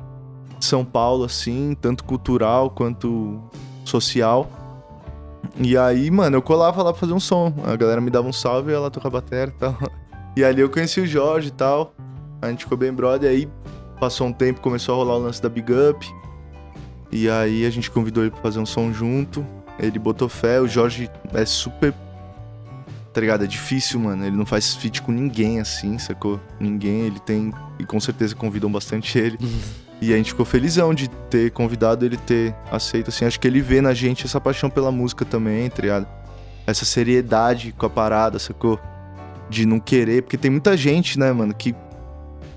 de 0.58 0.64
São 0.64 0.84
Paulo, 0.84 1.24
assim, 1.24 1.76
tanto 1.80 2.04
cultural 2.04 2.70
quanto 2.70 3.40
social. 3.84 4.50
E 5.58 5.76
aí, 5.76 6.10
mano, 6.10 6.36
eu 6.36 6.42
colava 6.42 6.82
lá 6.82 6.92
pra 6.92 7.00
fazer 7.00 7.12
um 7.12 7.20
som. 7.20 7.52
A 7.64 7.76
galera 7.76 8.00
me 8.00 8.10
dava 8.10 8.28
um 8.28 8.32
salve 8.32 8.72
ela 8.72 8.90
tocava 8.90 9.20
bateria 9.20 9.52
e 9.54 9.58
tal. 9.58 9.76
E 10.36 10.44
ali 10.44 10.60
eu 10.60 10.68
conheci 10.68 11.00
o 11.00 11.06
Jorge 11.06 11.48
e 11.48 11.52
tal. 11.52 11.94
A 12.42 12.50
gente 12.50 12.64
ficou 12.64 12.76
bem 12.76 12.92
brother. 12.92 13.30
Aí 13.30 13.48
passou 13.98 14.26
um 14.26 14.32
tempo, 14.32 14.60
começou 14.60 14.94
a 14.94 14.98
rolar 14.98 15.16
o 15.16 15.18
lance 15.18 15.40
da 15.40 15.48
Big 15.48 15.72
Up. 15.72 16.06
E 17.10 17.30
aí 17.30 17.64
a 17.64 17.70
gente 17.70 17.90
convidou 17.90 18.22
ele 18.22 18.30
pra 18.30 18.42
fazer 18.42 18.58
um 18.58 18.66
som 18.66 18.92
junto. 18.92 19.46
Ele 19.78 19.98
botou 19.98 20.28
fé. 20.28 20.60
O 20.60 20.68
Jorge 20.68 21.10
é 21.32 21.44
super 21.46 21.94
tá 23.16 23.20
ligado? 23.22 23.44
É 23.44 23.46
difícil, 23.46 23.98
mano. 23.98 24.26
Ele 24.26 24.36
não 24.36 24.44
faz 24.44 24.74
feat 24.74 25.00
com 25.00 25.10
ninguém 25.10 25.58
assim, 25.58 25.96
sacou? 25.98 26.38
Ninguém, 26.60 27.06
ele 27.06 27.18
tem. 27.18 27.50
E 27.78 27.84
com 27.84 27.98
certeza 27.98 28.34
convidam 28.34 28.70
bastante 28.70 29.18
ele. 29.18 29.38
E 30.02 30.12
a 30.12 30.16
gente 30.18 30.32
ficou 30.32 30.44
felizão 30.44 30.92
de 30.92 31.08
ter 31.30 31.50
convidado 31.52 32.04
ele 32.04 32.18
ter 32.18 32.54
aceito, 32.70 33.08
assim. 33.08 33.24
Acho 33.24 33.40
que 33.40 33.48
ele 33.48 33.62
vê 33.62 33.80
na 33.80 33.94
gente 33.94 34.26
essa 34.26 34.38
paixão 34.38 34.68
pela 34.68 34.92
música 34.92 35.24
também, 35.24 35.70
tá 35.70 35.80
ligado? 35.80 36.06
Essa 36.66 36.84
seriedade 36.84 37.72
com 37.72 37.86
a 37.86 37.90
parada, 37.90 38.38
sacou? 38.38 38.78
De 39.48 39.64
não 39.64 39.80
querer. 39.80 40.22
Porque 40.22 40.36
tem 40.36 40.50
muita 40.50 40.76
gente, 40.76 41.18
né, 41.18 41.32
mano, 41.32 41.54
que 41.54 41.74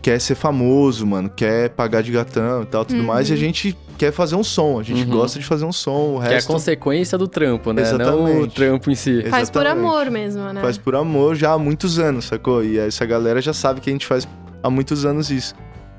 quer 0.01 0.19
ser 0.19 0.35
famoso, 0.35 1.07
mano, 1.07 1.29
quer 1.29 1.69
pagar 1.69 2.03
de 2.03 2.11
gatão 2.11 2.63
e 2.63 2.65
tal, 2.65 2.83
tudo 2.83 2.99
Uhum. 2.99 3.05
mais. 3.05 3.29
E 3.29 3.33
a 3.33 3.37
gente 3.37 3.77
quer 3.99 4.11
fazer 4.13 4.35
um 4.35 4.43
som. 4.43 4.79
A 4.79 4.83
gente 4.83 5.03
Uhum. 5.03 5.09
gosta 5.17 5.37
de 5.37 5.45
fazer 5.45 5.65
um 5.65 5.71
som. 5.73 6.15
O 6.15 6.19
Que 6.21 6.25
é 6.25 6.29
a 6.29 6.33
resto 6.35 6.51
consequência 6.53 7.17
do 7.17 7.27
trampo, 7.27 7.73
né? 7.73 7.83
Não 7.83 7.91
o 7.91 8.01
Exatamente. 8.01 8.55
trampo 8.55 8.89
em 8.89 8.95
si. 8.95 9.23
Faz 9.29 9.49
por 9.49 9.59
Exatamente. 9.61 9.85
amor 9.87 10.09
mesmo, 10.09 10.41
né? 10.53 10.61
faz 10.61 10.77
por 10.77 10.95
amor 10.95 11.35
já 11.35 11.51
há 11.51 11.57
muitos 11.59 11.99
anos, 11.99 12.25
sacou? 12.25 12.63
E 12.63 12.79
essa 12.79 13.05
galera 13.05 13.41
já 13.41 13.53
sabe 13.53 13.81
que 13.81 13.89
a 13.89 13.93
gente 13.93 14.07
faz 14.07 14.27
há 14.63 14.69
muitos 14.69 15.05
anos 15.05 15.29
isso. 15.29 15.53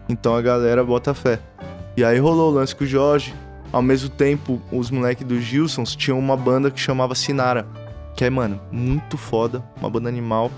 Então 0.08 0.34
a 0.34 0.40
galera 0.42 0.82
bota 0.82 1.12
fé. 1.14 1.38
E 1.96 2.02
aí 2.02 2.18
rolou 2.18 2.50
o 2.50 2.54
lance 2.54 2.74
com 2.74 2.84
o 2.84 2.86
Jorge. 2.86 3.34
Ao 3.70 3.82
mesmo 3.82 4.08
tempo, 4.08 4.60
os 4.72 4.90
moleques 4.90 5.24
do 5.24 5.38
Gilsons 5.40 5.94
tinham 5.94 6.18
uma 6.18 6.36
banda 6.36 6.70
que 6.70 6.80
chamava 6.80 7.14
Sinara. 7.14 7.66
Que 8.16 8.24
é, 8.24 8.30
mano, 8.30 8.58
muito 8.72 9.16
foda. 9.18 9.62
Uma 9.78 9.88
banda 9.90 10.08
animal. 10.08 10.50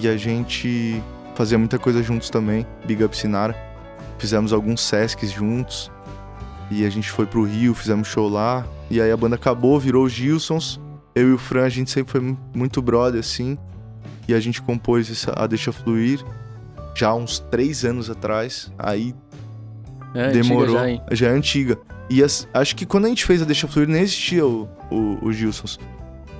E 0.00 0.06
a 0.06 0.16
gente 0.16 1.02
fazia 1.34 1.58
muita 1.58 1.78
coisa 1.78 2.02
juntos 2.02 2.28
também. 2.30 2.64
Big 2.84 3.02
Up 3.02 3.16
Sinara. 3.16 3.56
Fizemos 4.18 4.52
alguns 4.52 4.80
Sescs 4.82 5.30
juntos. 5.32 5.90
E 6.70 6.84
a 6.84 6.90
gente 6.90 7.10
foi 7.10 7.26
pro 7.26 7.44
Rio, 7.44 7.74
fizemos 7.74 8.08
show 8.08 8.28
lá. 8.28 8.66
E 8.90 9.00
aí 9.00 9.10
a 9.10 9.16
banda 9.16 9.36
acabou, 9.36 9.78
virou 9.78 10.04
os 10.04 10.12
Gilsons. 10.12 10.80
Eu 11.14 11.28
e 11.30 11.32
o 11.32 11.38
Fran, 11.38 11.64
a 11.64 11.68
gente 11.68 11.90
sempre 11.90 12.10
foi 12.12 12.20
mu- 12.20 12.38
muito 12.54 12.80
brother, 12.82 13.20
assim. 13.20 13.56
E 14.26 14.34
a 14.34 14.40
gente 14.40 14.60
compôs 14.62 15.10
essa, 15.10 15.32
a 15.36 15.46
Deixa 15.46 15.70
Fluir 15.72 16.24
já 16.96 17.08
há 17.08 17.14
uns 17.14 17.38
três 17.38 17.84
anos 17.84 18.08
atrás. 18.10 18.72
Aí 18.78 19.14
É, 20.14 20.26
antiga 20.26 20.42
demorou. 20.42 20.74
já, 20.74 20.88
hein? 20.88 21.00
é 21.10 21.26
antiga. 21.26 21.78
E 22.10 22.22
as- 22.22 22.48
acho 22.52 22.74
que 22.74 22.84
quando 22.86 23.04
a 23.06 23.08
gente 23.08 23.24
fez 23.24 23.42
a 23.42 23.44
Deixa 23.44 23.68
Fluir, 23.68 23.88
nem 23.88 24.02
existia 24.02 24.44
o, 24.46 24.68
o, 24.90 25.18
o 25.26 25.32
Gilsons. 25.32 25.78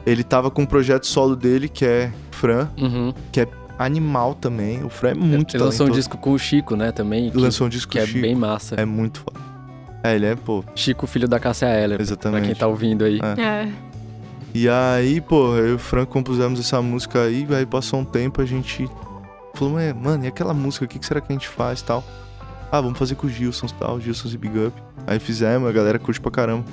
Ele 0.07 0.23
tava 0.25 0.51
com 0.51 0.63
um 0.63 0.67
projeto 0.67 1.07
solo 1.07 1.35
dele, 1.37 1.69
que 1.69 1.85
é 1.85 2.13
Fran, 2.31 2.69
Uhum. 2.79 3.13
animal 3.79 4.35
também. 4.35 4.83
O 4.85 4.89
Fran 4.89 5.11
é 5.11 5.15
muito 5.15 5.57
Ele 5.57 5.63
lançou 5.65 5.87
um 5.87 5.89
talentoso. 5.91 5.93
disco 6.01 6.19
com 6.19 6.33
o 6.33 6.39
Chico, 6.39 6.77
né, 6.77 6.93
também. 6.93 7.31
Que, 7.31 7.37
Lançou 7.39 7.67
um 7.67 7.71
disco 7.71 7.91
que 7.93 7.99
é 7.99 8.07
Chico. 8.07 8.21
bem 8.21 8.35
massa. 8.35 8.75
É 8.77 8.85
muito 8.85 9.21
foda. 9.21 9.41
É, 10.05 10.15
ele 10.15 10.27
é, 10.27 10.37
pô, 10.37 10.63
Chico, 10.75 11.07
filho 11.07 11.27
da 11.27 11.41
Cássia 11.41 11.67
Eller. 11.67 11.97
Pra 11.97 12.03
exatamente. 12.05 12.47
quem 12.47 12.55
tá 12.55 12.67
ouvindo 12.67 13.05
aí. 13.05 13.19
É. 13.39 13.41
É. 13.41 13.73
E 14.55 14.69
aí, 14.69 15.21
pô, 15.21 15.57
eu 15.57 15.69
e 15.71 15.73
o 15.73 15.79
Franco 15.79 16.13
compusemos 16.13 16.61
essa 16.61 16.81
música 16.83 17.23
aí, 17.23 17.47
aí 17.51 17.65
passou 17.67 17.99
um 18.01 18.05
tempo, 18.05 18.41
a 18.41 18.45
gente 18.45 18.89
falou, 19.55 19.75
"Ué, 19.75 19.93
mano, 19.93 20.25
e 20.25 20.29
aquela 20.29 20.53
música, 20.55 20.85
o 20.85 20.89
que, 20.89 20.99
que 20.99 21.07
será 21.07 21.21
que 21.21 21.33
a 21.33 21.35
gente 21.35 21.49
faz 21.49 21.81
tal? 21.83 22.05
Ah, 22.71 22.81
vamos 22.81 22.99
fazer 22.99 23.15
com 23.15 23.27
o 23.27 23.31
Gilsons 23.31 23.73
tal, 23.73 23.99
Gilsons 24.01 24.35
e 24.35 24.39
Big 24.39 24.57
Up. 24.59 24.81
Aí 25.07 25.19
fizemos, 25.19 25.69
a 25.69 25.73
galera 25.73 25.99
curte 25.99 26.21
pra 26.21 26.31
caramba. 26.31 26.65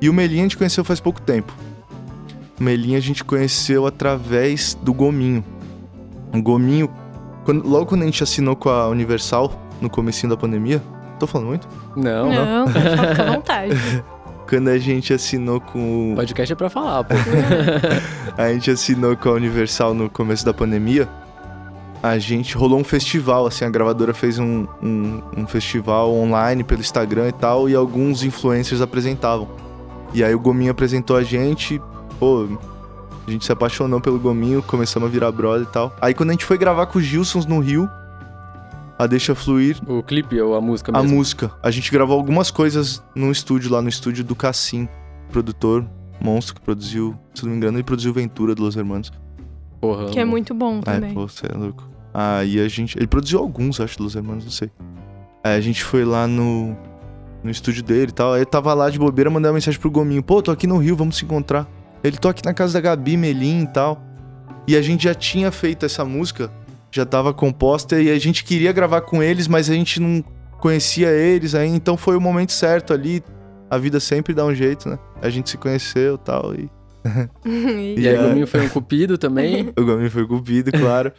E 0.00 0.08
o 0.08 0.12
Melinha 0.12 0.40
a 0.40 0.44
gente 0.44 0.56
conheceu 0.56 0.82
faz 0.84 0.98
pouco 1.00 1.20
tempo. 1.20 1.54
O 2.58 2.62
Melinha 2.62 2.98
a 2.98 3.00
gente 3.00 3.22
conheceu 3.24 3.86
através 3.86 4.74
do 4.82 4.92
Gominho. 4.92 5.44
O 6.34 6.42
Gominho, 6.42 6.90
quando- 7.44 7.66
logo 7.68 7.86
quando 7.86 8.02
a 8.02 8.06
gente 8.06 8.22
assinou 8.22 8.56
com 8.56 8.68
a 8.68 8.88
Universal, 8.88 9.52
no 9.80 9.88
comecinho 9.88 10.30
da 10.30 10.36
pandemia, 10.36 10.82
tô 11.18 11.26
falando 11.26 11.48
muito? 11.48 11.68
Não, 11.96 12.30
Não, 12.30 12.72
pode 12.72 12.90
ficar 12.90 13.20
à 13.20 13.32
vontade. 13.32 14.04
quando 14.50 14.68
a 14.68 14.78
gente 14.78 15.12
assinou 15.12 15.60
com. 15.60 16.12
O 16.12 16.16
podcast 16.16 16.52
é 16.52 16.56
pra 16.56 16.68
falar, 16.68 17.04
pô. 17.04 17.14
a 18.36 18.52
gente 18.52 18.70
assinou 18.70 19.16
com 19.16 19.28
a 19.28 19.32
Universal 19.32 19.94
no 19.94 20.10
começo 20.10 20.44
da 20.44 20.52
pandemia. 20.52 21.08
A 22.02 22.18
gente 22.18 22.56
rolou 22.56 22.80
um 22.80 22.84
festival, 22.84 23.46
assim, 23.46 23.64
a 23.64 23.70
gravadora 23.70 24.12
fez 24.14 24.38
um, 24.38 24.66
um, 24.82 25.22
um 25.36 25.46
festival 25.46 26.12
online 26.14 26.64
pelo 26.64 26.80
Instagram 26.80 27.28
e 27.28 27.32
tal, 27.32 27.68
e 27.68 27.74
alguns 27.74 28.24
influencers 28.24 28.80
apresentavam. 28.80 29.46
E 30.12 30.24
aí 30.24 30.34
o 30.34 30.40
Gominho 30.40 30.70
apresentou 30.70 31.16
a 31.16 31.22
gente, 31.22 31.80
pô, 32.18 32.48
a 33.28 33.30
gente 33.30 33.44
se 33.44 33.52
apaixonou 33.52 34.00
pelo 34.00 34.18
Gominho, 34.18 34.62
começamos 34.62 35.08
a 35.08 35.12
virar 35.12 35.30
brother 35.30 35.66
e 35.68 35.70
tal. 35.70 35.94
Aí 36.00 36.14
quando 36.14 36.30
a 36.30 36.32
gente 36.32 36.44
foi 36.46 36.56
gravar 36.56 36.86
com 36.86 36.98
os 36.98 37.04
Gilsons 37.04 37.44
no 37.44 37.60
Rio, 37.60 37.88
a 39.02 39.06
Deixa 39.06 39.34
Fluir, 39.34 39.78
o 39.88 40.02
clipe 40.02 40.40
ou 40.40 40.54
a 40.54 40.60
música 40.60 40.92
a 40.94 41.00
mesmo? 41.02 41.16
música. 41.16 41.50
A 41.62 41.70
gente 41.70 41.90
gravou 41.90 42.16
algumas 42.16 42.50
coisas 42.50 43.02
no 43.14 43.30
estúdio, 43.30 43.70
lá 43.72 43.80
no 43.80 43.88
estúdio 43.88 44.22
do 44.24 44.34
Cassim, 44.34 44.88
produtor, 45.30 45.84
monstro 46.20 46.54
que 46.56 46.60
produziu, 46.60 47.16
se 47.34 47.44
não 47.44 47.50
me 47.52 47.56
engano, 47.56 47.76
ele 47.78 47.84
produziu 47.84 48.12
Ventura 48.12 48.54
do 48.54 48.62
Los 48.62 48.76
Hermanos. 48.76 49.10
Porra, 49.80 50.06
Que 50.10 50.18
é 50.20 50.24
muito 50.24 50.52
bom 50.54 50.78
É, 50.80 50.82
também. 50.82 51.14
pô, 51.14 51.26
você 51.26 51.46
é 51.46 51.56
louco. 51.56 51.88
Aí 52.12 52.60
a 52.60 52.68
gente. 52.68 52.98
Ele 52.98 53.06
produziu 53.06 53.38
alguns, 53.38 53.80
acho, 53.80 53.96
dos 53.96 54.14
irmãos, 54.14 54.44
não 54.44 54.50
sei. 54.50 54.70
Aí 55.42 55.56
a 55.56 55.60
gente 55.60 55.82
foi 55.82 56.04
lá 56.04 56.26
no. 56.26 56.76
No 57.42 57.50
estúdio 57.50 57.82
dele 57.82 58.10
e 58.10 58.12
tal. 58.12 58.34
Aí 58.34 58.42
eu 58.42 58.46
tava 58.46 58.74
lá 58.74 58.90
de 58.90 58.98
bobeira, 58.98 59.30
mandei 59.30 59.48
uma 59.48 59.54
mensagem 59.54 59.80
pro 59.80 59.90
Gominho. 59.90 60.22
Pô, 60.22 60.42
tô 60.42 60.50
aqui 60.50 60.66
no 60.66 60.76
Rio, 60.76 60.94
vamos 60.94 61.16
se 61.16 61.24
encontrar. 61.24 61.66
Ele 62.04 62.18
tô 62.18 62.28
aqui 62.28 62.44
na 62.44 62.52
casa 62.52 62.74
da 62.74 62.80
Gabi, 62.82 63.16
Melim 63.16 63.62
e 63.62 63.66
tal. 63.68 64.02
E 64.68 64.76
a 64.76 64.82
gente 64.82 65.04
já 65.04 65.14
tinha 65.14 65.50
feito 65.50 65.86
essa 65.86 66.04
música, 66.04 66.50
já 66.92 67.04
tava 67.06 67.32
composta, 67.32 68.00
e 68.00 68.10
a 68.10 68.18
gente 68.18 68.44
queria 68.44 68.72
gravar 68.72 69.02
com 69.02 69.22
eles, 69.22 69.46
mas 69.48 69.70
a 69.70 69.74
gente 69.74 70.00
não 70.00 70.22
conhecia 70.60 71.10
eles 71.10 71.54
aí, 71.54 71.68
então 71.68 71.96
foi 71.96 72.16
o 72.16 72.20
momento 72.20 72.52
certo 72.52 72.92
ali. 72.92 73.22
A 73.70 73.78
vida 73.78 74.00
sempre 74.00 74.34
dá 74.34 74.44
um 74.44 74.54
jeito, 74.54 74.88
né? 74.88 74.98
A 75.22 75.30
gente 75.30 75.50
se 75.50 75.56
conheceu 75.56 76.16
e 76.16 76.18
tal, 76.18 76.54
e 76.54 76.68
E 77.96 78.08
aí 78.08 78.14
é- 78.14 78.20
o 78.20 78.28
Gominho 78.28 78.46
foi 78.46 78.60
um 78.60 78.68
cupido 78.68 79.16
também. 79.16 79.72
o 79.78 79.84
Gominho 79.84 80.10
foi 80.10 80.26
cupido, 80.26 80.70
claro. 80.72 81.12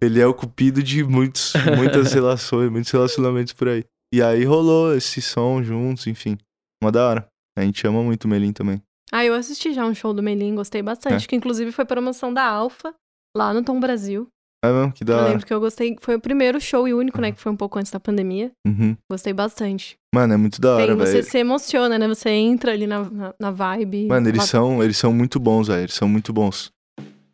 Ele 0.00 0.20
é 0.20 0.26
o 0.26 0.34
cupido 0.34 0.82
de 0.82 1.02
muitos, 1.02 1.54
muitas 1.76 2.12
relações, 2.14 2.70
muitos 2.70 2.90
relacionamentos 2.90 3.52
por 3.52 3.68
aí. 3.68 3.84
E 4.12 4.22
aí 4.22 4.44
rolou 4.44 4.94
esse 4.94 5.20
som 5.22 5.62
juntos, 5.62 6.06
enfim. 6.06 6.36
Uma 6.82 6.92
da 6.92 7.08
hora. 7.08 7.26
A 7.58 7.62
gente 7.62 7.86
ama 7.86 8.02
muito 8.02 8.24
o 8.24 8.28
Melim 8.28 8.52
também. 8.52 8.82
Ah, 9.10 9.24
eu 9.24 9.34
assisti 9.34 9.72
já 9.72 9.84
um 9.86 9.94
show 9.94 10.12
do 10.12 10.22
Melim, 10.22 10.54
gostei 10.54 10.82
bastante. 10.82 11.24
É. 11.24 11.28
Que 11.28 11.36
inclusive 11.36 11.72
foi 11.72 11.84
promoção 11.84 12.32
da 12.34 12.44
Alfa, 12.44 12.92
lá 13.36 13.54
no 13.54 13.62
Tom 13.62 13.80
Brasil. 13.80 14.28
É 14.64 14.72
mesmo? 14.72 14.92
Que 14.92 15.04
da 15.04 15.14
eu 15.20 15.28
lembro 15.28 15.46
que 15.46 15.52
eu 15.52 15.60
gostei. 15.60 15.96
Foi 16.00 16.14
o 16.16 16.20
primeiro 16.20 16.60
show 16.60 16.86
e 16.88 16.94
único, 16.94 17.20
né? 17.20 17.32
Que 17.32 17.40
foi 17.40 17.52
um 17.52 17.56
pouco 17.56 17.78
antes 17.78 17.92
da 17.92 18.00
pandemia. 18.00 18.50
Uhum. 18.66 18.96
Gostei 19.10 19.32
bastante. 19.32 19.96
Mano, 20.14 20.34
é 20.34 20.36
muito 20.36 20.60
da 20.60 20.76
Tem, 20.76 20.84
hora, 20.84 20.96
você 20.96 21.12
velho. 21.14 21.24
se 21.24 21.38
emociona, 21.38 21.98
né? 21.98 22.08
Você 22.08 22.30
entra 22.30 22.72
ali 22.72 22.86
na, 22.86 23.00
na, 23.10 23.34
na 23.38 23.50
vibe. 23.50 24.06
Mano, 24.06 24.28
eles 24.28 24.44
são, 24.44 24.82
eles 24.82 24.96
são 24.96 25.12
muito 25.12 25.38
bons, 25.38 25.68
velho. 25.68 25.82
Eles 25.82 25.94
são 25.94 26.08
muito 26.08 26.32
bons. 26.32 26.70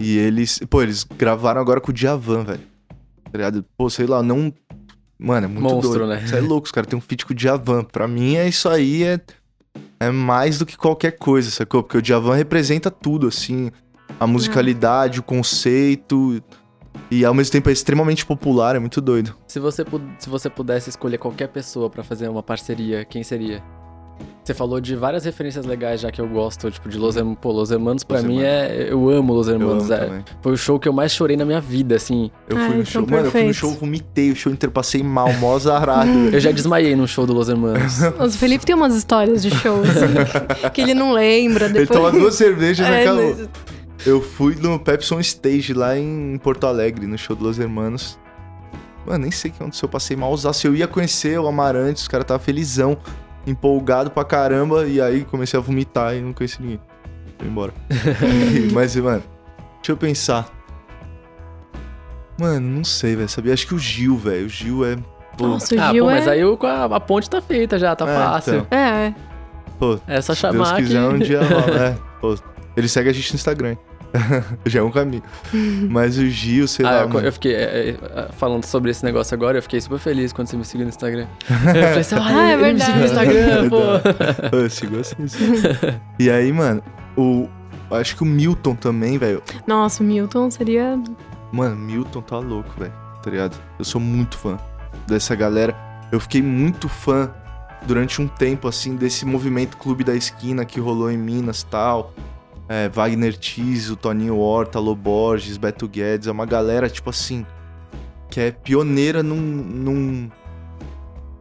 E 0.01 0.17
eles. 0.17 0.59
Pô, 0.69 0.83
eles 0.83 1.05
gravaram 1.05 1.61
agora 1.61 1.81
com 1.81 1.91
o 1.91 1.95
Djavan, 1.95 2.43
velho. 2.45 2.61
Tá 2.89 3.31
ligado? 3.39 3.65
Pô, 3.77 3.89
sei 3.91 4.07
lá, 4.07 4.23
não. 4.23 4.53
Mano, 5.19 5.45
é 5.45 5.49
muito 5.49 5.63
Monstro, 5.63 6.07
doido. 6.07 6.09
né? 6.09 6.27
Você 6.27 6.37
é 6.37 6.41
louco, 6.41 6.65
os 6.65 6.73
caras 6.73 6.89
têm 6.89 6.99
um 6.99 7.03
feat 7.03 7.27
com 7.27 7.33
o 7.33 7.37
Djavan. 7.37 7.85
Pra 7.85 8.09
mim, 8.09 8.37
é 8.37 8.49
isso 8.49 8.69
aí, 8.69 9.05
é. 9.05 9.21
É 10.01 10.11
mais 10.11 10.59
do 10.59 10.65
que 10.65 10.77
qualquer 10.79 11.13
coisa, 11.13 11.51
sacou? 11.51 11.83
Porque 11.83 11.99
o 11.99 12.03
Djavan 12.03 12.35
representa 12.35 12.91
tudo, 12.91 13.29
assim. 13.29 13.71
A 14.19 14.27
musicalidade, 14.27 15.21
o 15.21 15.23
conceito. 15.23 16.43
E 17.11 17.25
ao 17.25 17.35
mesmo 17.35 17.53
tempo 17.53 17.69
é 17.69 17.73
extremamente 17.73 18.25
popular, 18.25 18.77
é 18.77 18.79
muito 18.79 19.01
doido. 19.01 19.35
Se 19.47 19.59
você, 19.59 19.85
se 20.19 20.29
você 20.29 20.49
pudesse 20.49 20.91
escolher 20.91 21.19
qualquer 21.19 21.49
pessoa 21.49 21.91
pra 21.91 22.03
fazer 22.05 22.29
uma 22.29 22.43
parceria, 22.43 23.05
quem 23.05 23.23
seria? 23.23 23.63
Você 24.45 24.53
falou 24.55 24.81
de 24.81 24.95
várias 24.97 25.25
referências 25.25 25.65
legais 25.65 26.01
já 26.01 26.11
que 26.11 26.21
eu 26.21 26.27
gosto, 26.29 26.71
tipo 26.71 26.89
de 26.89 26.99
Los 26.99 27.17
Hermanos. 27.17 27.39
Pô, 27.41 27.53
Los 27.53 27.71
Hermanos 27.71 28.05
pra 28.05 28.19
Los 28.19 28.27
mim 28.27 28.43
é. 28.43 28.87
Eu 28.91 29.09
amo 29.09 29.33
Los 29.33 29.49
Eu 29.49 29.55
Hermanos. 29.55 29.85
amo 29.91 29.95
é. 29.95 30.07
também. 30.07 30.25
Foi 30.43 30.53
o 30.53 30.57
show 30.57 30.79
que 30.79 30.89
eu 30.89 30.93
mais 30.93 31.13
chorei 31.13 31.37
na 31.37 31.45
minha 31.45 31.61
vida, 31.61 31.95
assim. 31.97 32.31
Eu 32.49 32.57
Ai, 32.57 32.67
fui 32.69 32.77
no 32.79 32.87
são 32.87 33.03
show. 33.03 33.11
Mano, 33.11 33.27
eu 33.27 33.31
fui 33.31 33.43
no 33.45 33.55
show, 33.55 33.71
vomitei 33.73 34.31
o 34.31 34.37
show 34.37 34.53
inteiro, 34.53 34.73
passei 34.73 35.03
mal, 35.03 35.33
mó 35.35 35.55
azarado. 35.57 36.11
velho. 36.11 36.35
Eu 36.37 36.41
já 36.41 36.51
desmaiei 36.53 36.95
num 36.97 37.07
show 37.07 37.27
do 37.27 37.33
Los 37.33 37.49
Hermanos. 37.49 38.01
Nossa, 38.19 38.25
o 38.27 38.31
Felipe 38.33 38.65
tem 38.67 38.75
umas 38.75 38.95
histórias 38.95 39.43
de 39.43 39.51
show, 39.51 39.81
assim, 39.83 40.69
que, 40.73 40.81
ele 40.81 40.95
não 40.95 41.13
lembra. 41.13 41.67
Ele 41.67 41.81
Depois... 41.81 41.99
toma 41.99 42.11
duas 42.11 42.35
cervejas 42.35 42.87
e 42.87 42.91
É, 42.91 43.03
acabou. 43.03 43.37
mas- 43.37 43.49
Eu 44.07 44.21
fui 44.23 44.55
no 44.55 44.79
Pepsi 44.79 45.13
on 45.15 45.21
Stage 45.21 45.75
lá 45.75 45.97
em 45.99 46.39
Porto 46.43 46.67
Alegre, 46.67 47.07
no 47.07 47.19
show 47.19 47.37
do 47.37 47.45
Los 47.45 47.59
Hermanos. 47.59 48.19
Mano, 49.07 49.19
nem 49.23 49.31
sei 49.31 49.51
o 49.51 49.55
que 49.55 49.63
aconteceu, 49.63 49.87
eu 49.87 49.91
passei 49.91 50.17
mal 50.17 50.37
Se 50.37 50.67
eu 50.67 50.75
ia 50.75 50.87
conhecer 50.87 51.39
o 51.39 51.47
Amarante, 51.47 52.01
os 52.03 52.09
caras 52.09 52.27
tava 52.27 52.39
felizão, 52.39 52.97
empolgado 53.47 54.11
pra 54.11 54.25
caramba, 54.25 54.87
e 54.87 55.01
aí 55.01 55.25
comecei 55.25 55.59
a 55.59 55.63
vomitar 55.63 56.15
e 56.15 56.21
não 56.21 56.33
conheci 56.33 56.61
ninguém. 56.63 56.81
Fui 57.39 57.49
embora. 57.49 57.73
Mas, 58.73 58.97
mano, 58.97 59.23
deixa 59.77 59.93
eu 59.93 59.97
pensar. 59.97 60.49
Mano, 62.39 62.69
não 62.79 62.85
sei, 62.85 63.17
velho, 63.17 63.29
sabia? 63.29 63.53
Acho 63.53 63.67
que 63.67 63.75
o 63.75 63.79
Gil, 63.79 64.17
velho, 64.17 64.47
o 64.47 64.49
Gil 64.49 64.85
é... 64.85 64.97
Pô, 65.37 65.47
Nossa, 65.49 65.75
o 65.75 65.81
ah, 65.81 65.91
Gil 65.93 66.05
pô, 66.05 66.11
mas 66.11 66.27
é... 66.27 66.31
aí 66.31 66.45
o- 66.45 66.59
a, 66.67 66.85
a 66.97 67.01
ponte 67.01 67.29
tá 67.31 67.41
feita 67.41 67.79
já, 67.79 67.95
tá 67.95 68.07
É, 68.09 68.15
fácil. 68.15 68.55
então. 68.61 68.79
É, 68.79 69.15
pô, 69.79 69.99
É 70.07 70.21
só 70.21 70.35
se 70.35 70.43
Deus 70.43 70.55
chamar 70.55 70.77
que... 70.77 70.83
quiser 70.83 71.03
um 71.03 71.19
dia 71.19 71.41
rola, 71.45 71.87
é. 71.87 71.99
Pô, 72.21 72.35
ele 72.77 72.89
segue 72.89 73.09
a 73.09 73.13
gente 73.13 73.33
no 73.33 73.37
Instagram. 73.37 73.77
Já 74.67 74.81
é 74.81 74.83
um 74.83 74.91
caminho. 74.91 75.23
Mas 75.89 76.19
o 76.19 76.27
Gil, 76.27 76.67
sei 76.69 76.85
Ah, 76.87 76.91
lá, 76.91 77.01
eu, 77.03 77.09
mano. 77.09 77.27
eu 77.27 77.33
fiquei 77.33 77.55
é, 77.55 77.91
é, 77.91 78.29
falando 78.33 78.65
sobre 78.65 78.91
esse 78.91 79.05
negócio 79.05 79.35
agora, 79.35 79.59
eu 79.59 79.63
fiquei 79.63 79.81
super 79.81 79.99
feliz 79.99 80.33
quando 80.33 80.49
você 80.49 80.57
me 80.57 80.65
seguiu 80.65 80.85
no 80.85 80.91
Instagram. 80.91 81.27
Eu 81.51 81.57
falei 81.59 81.99
assim, 82.01 82.15
ah, 82.17 82.27
Ah, 82.27 82.51
é 82.51 82.53
ele 82.55 82.73
me 82.75 82.81
seguiu 82.81 82.95
no 82.95 83.01
verdade. 83.01 83.31
Instagram, 83.31 83.69
pô. 83.71 84.57
Eu 84.57 84.71
sigo 84.71 84.99
assim. 85.01 85.27
sim. 85.29 85.53
e 86.19 86.31
aí, 86.31 86.53
mano, 86.53 86.83
o. 87.17 87.49
Acho 87.91 88.15
que 88.17 88.23
o 88.23 88.27
Milton 88.27 88.75
também, 88.77 89.19
velho. 89.19 89.43
nossa, 89.67 90.01
o 90.03 90.07
Milton 90.07 90.49
seria... 90.49 90.97
Mano, 91.51 91.75
Milton 91.75 92.23
tá 92.23 92.39
louco, 92.39 92.71
velho. 92.79 92.93
Tá 93.21 93.29
ligado? 93.31 93.57
Eu 93.79 93.85
sou 93.85 94.01
muito 94.01 94.39
fã 94.39 94.57
dessa 95.09 95.35
galera. 95.35 95.75
Eu 96.13 96.21
fiquei 96.21 96.41
muito 96.41 96.89
fã 96.89 97.33
durante 97.85 98.23
um 98.23 98.29
tempo, 98.29 98.69
assim, 98.69 98.95
desse 98.95 99.27
movimento 99.27 99.77
Clube 99.77 100.05
da 100.05 100.15
Esquina 100.15 100.65
que 100.65 100.79
rolou 100.79 101.11
em 101.11 101.19
Minas 101.19 101.63
e 101.63 101.67
tal. 101.67 102.13
É, 102.73 102.89
Wagner 102.89 103.37
Tiso, 103.37 103.97
Toninho 103.97 104.39
Horta, 104.39 104.79
Loborges, 104.79 105.57
Beto 105.57 105.89
Guedes. 105.89 106.29
É 106.29 106.31
uma 106.31 106.47
galera, 106.47 106.89
tipo 106.89 107.11
assim, 107.11 107.45
que 108.31 108.39
é 108.39 108.53
pioneira 108.53 109.25
num, 109.25 109.41
num, 109.41 110.31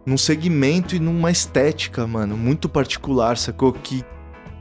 num 0.04 0.18
segmento 0.18 0.96
e 0.96 1.00
numa 1.00 1.30
estética, 1.30 2.08
mano, 2.08 2.36
muito 2.36 2.68
particular, 2.68 3.38
sacou? 3.38 3.72
Que 3.72 4.04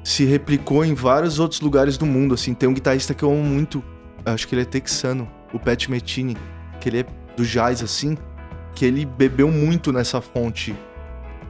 se 0.05 0.27
replicou 0.27 0.85
em 0.85 0.93
vários 0.93 1.39
outros 1.39 1.63
lugares 1.63 1.97
do 1.97 2.05
mundo, 2.05 2.35
assim. 2.35 2.53
Tem 2.53 2.69
um 2.69 2.75
guitarrista 2.75 3.15
que 3.15 3.23
eu 3.23 3.31
amo 3.31 3.43
muito, 3.43 3.83
acho 4.27 4.47
que 4.47 4.55
ele 4.55 4.63
é 4.63 4.67
texano, 4.67 5.27
o 5.55 5.59
Pat 5.59 5.89
Metini, 5.89 6.37
que 6.81 6.91
ele 6.91 7.01
é 7.01 7.07
do 7.35 7.47
jazz, 7.47 7.83
assim, 7.83 8.15
que 8.75 8.85
ele 8.85 9.07
bebeu 9.07 9.51
muito 9.51 9.91
nessa 9.91 10.21
fonte 10.21 10.77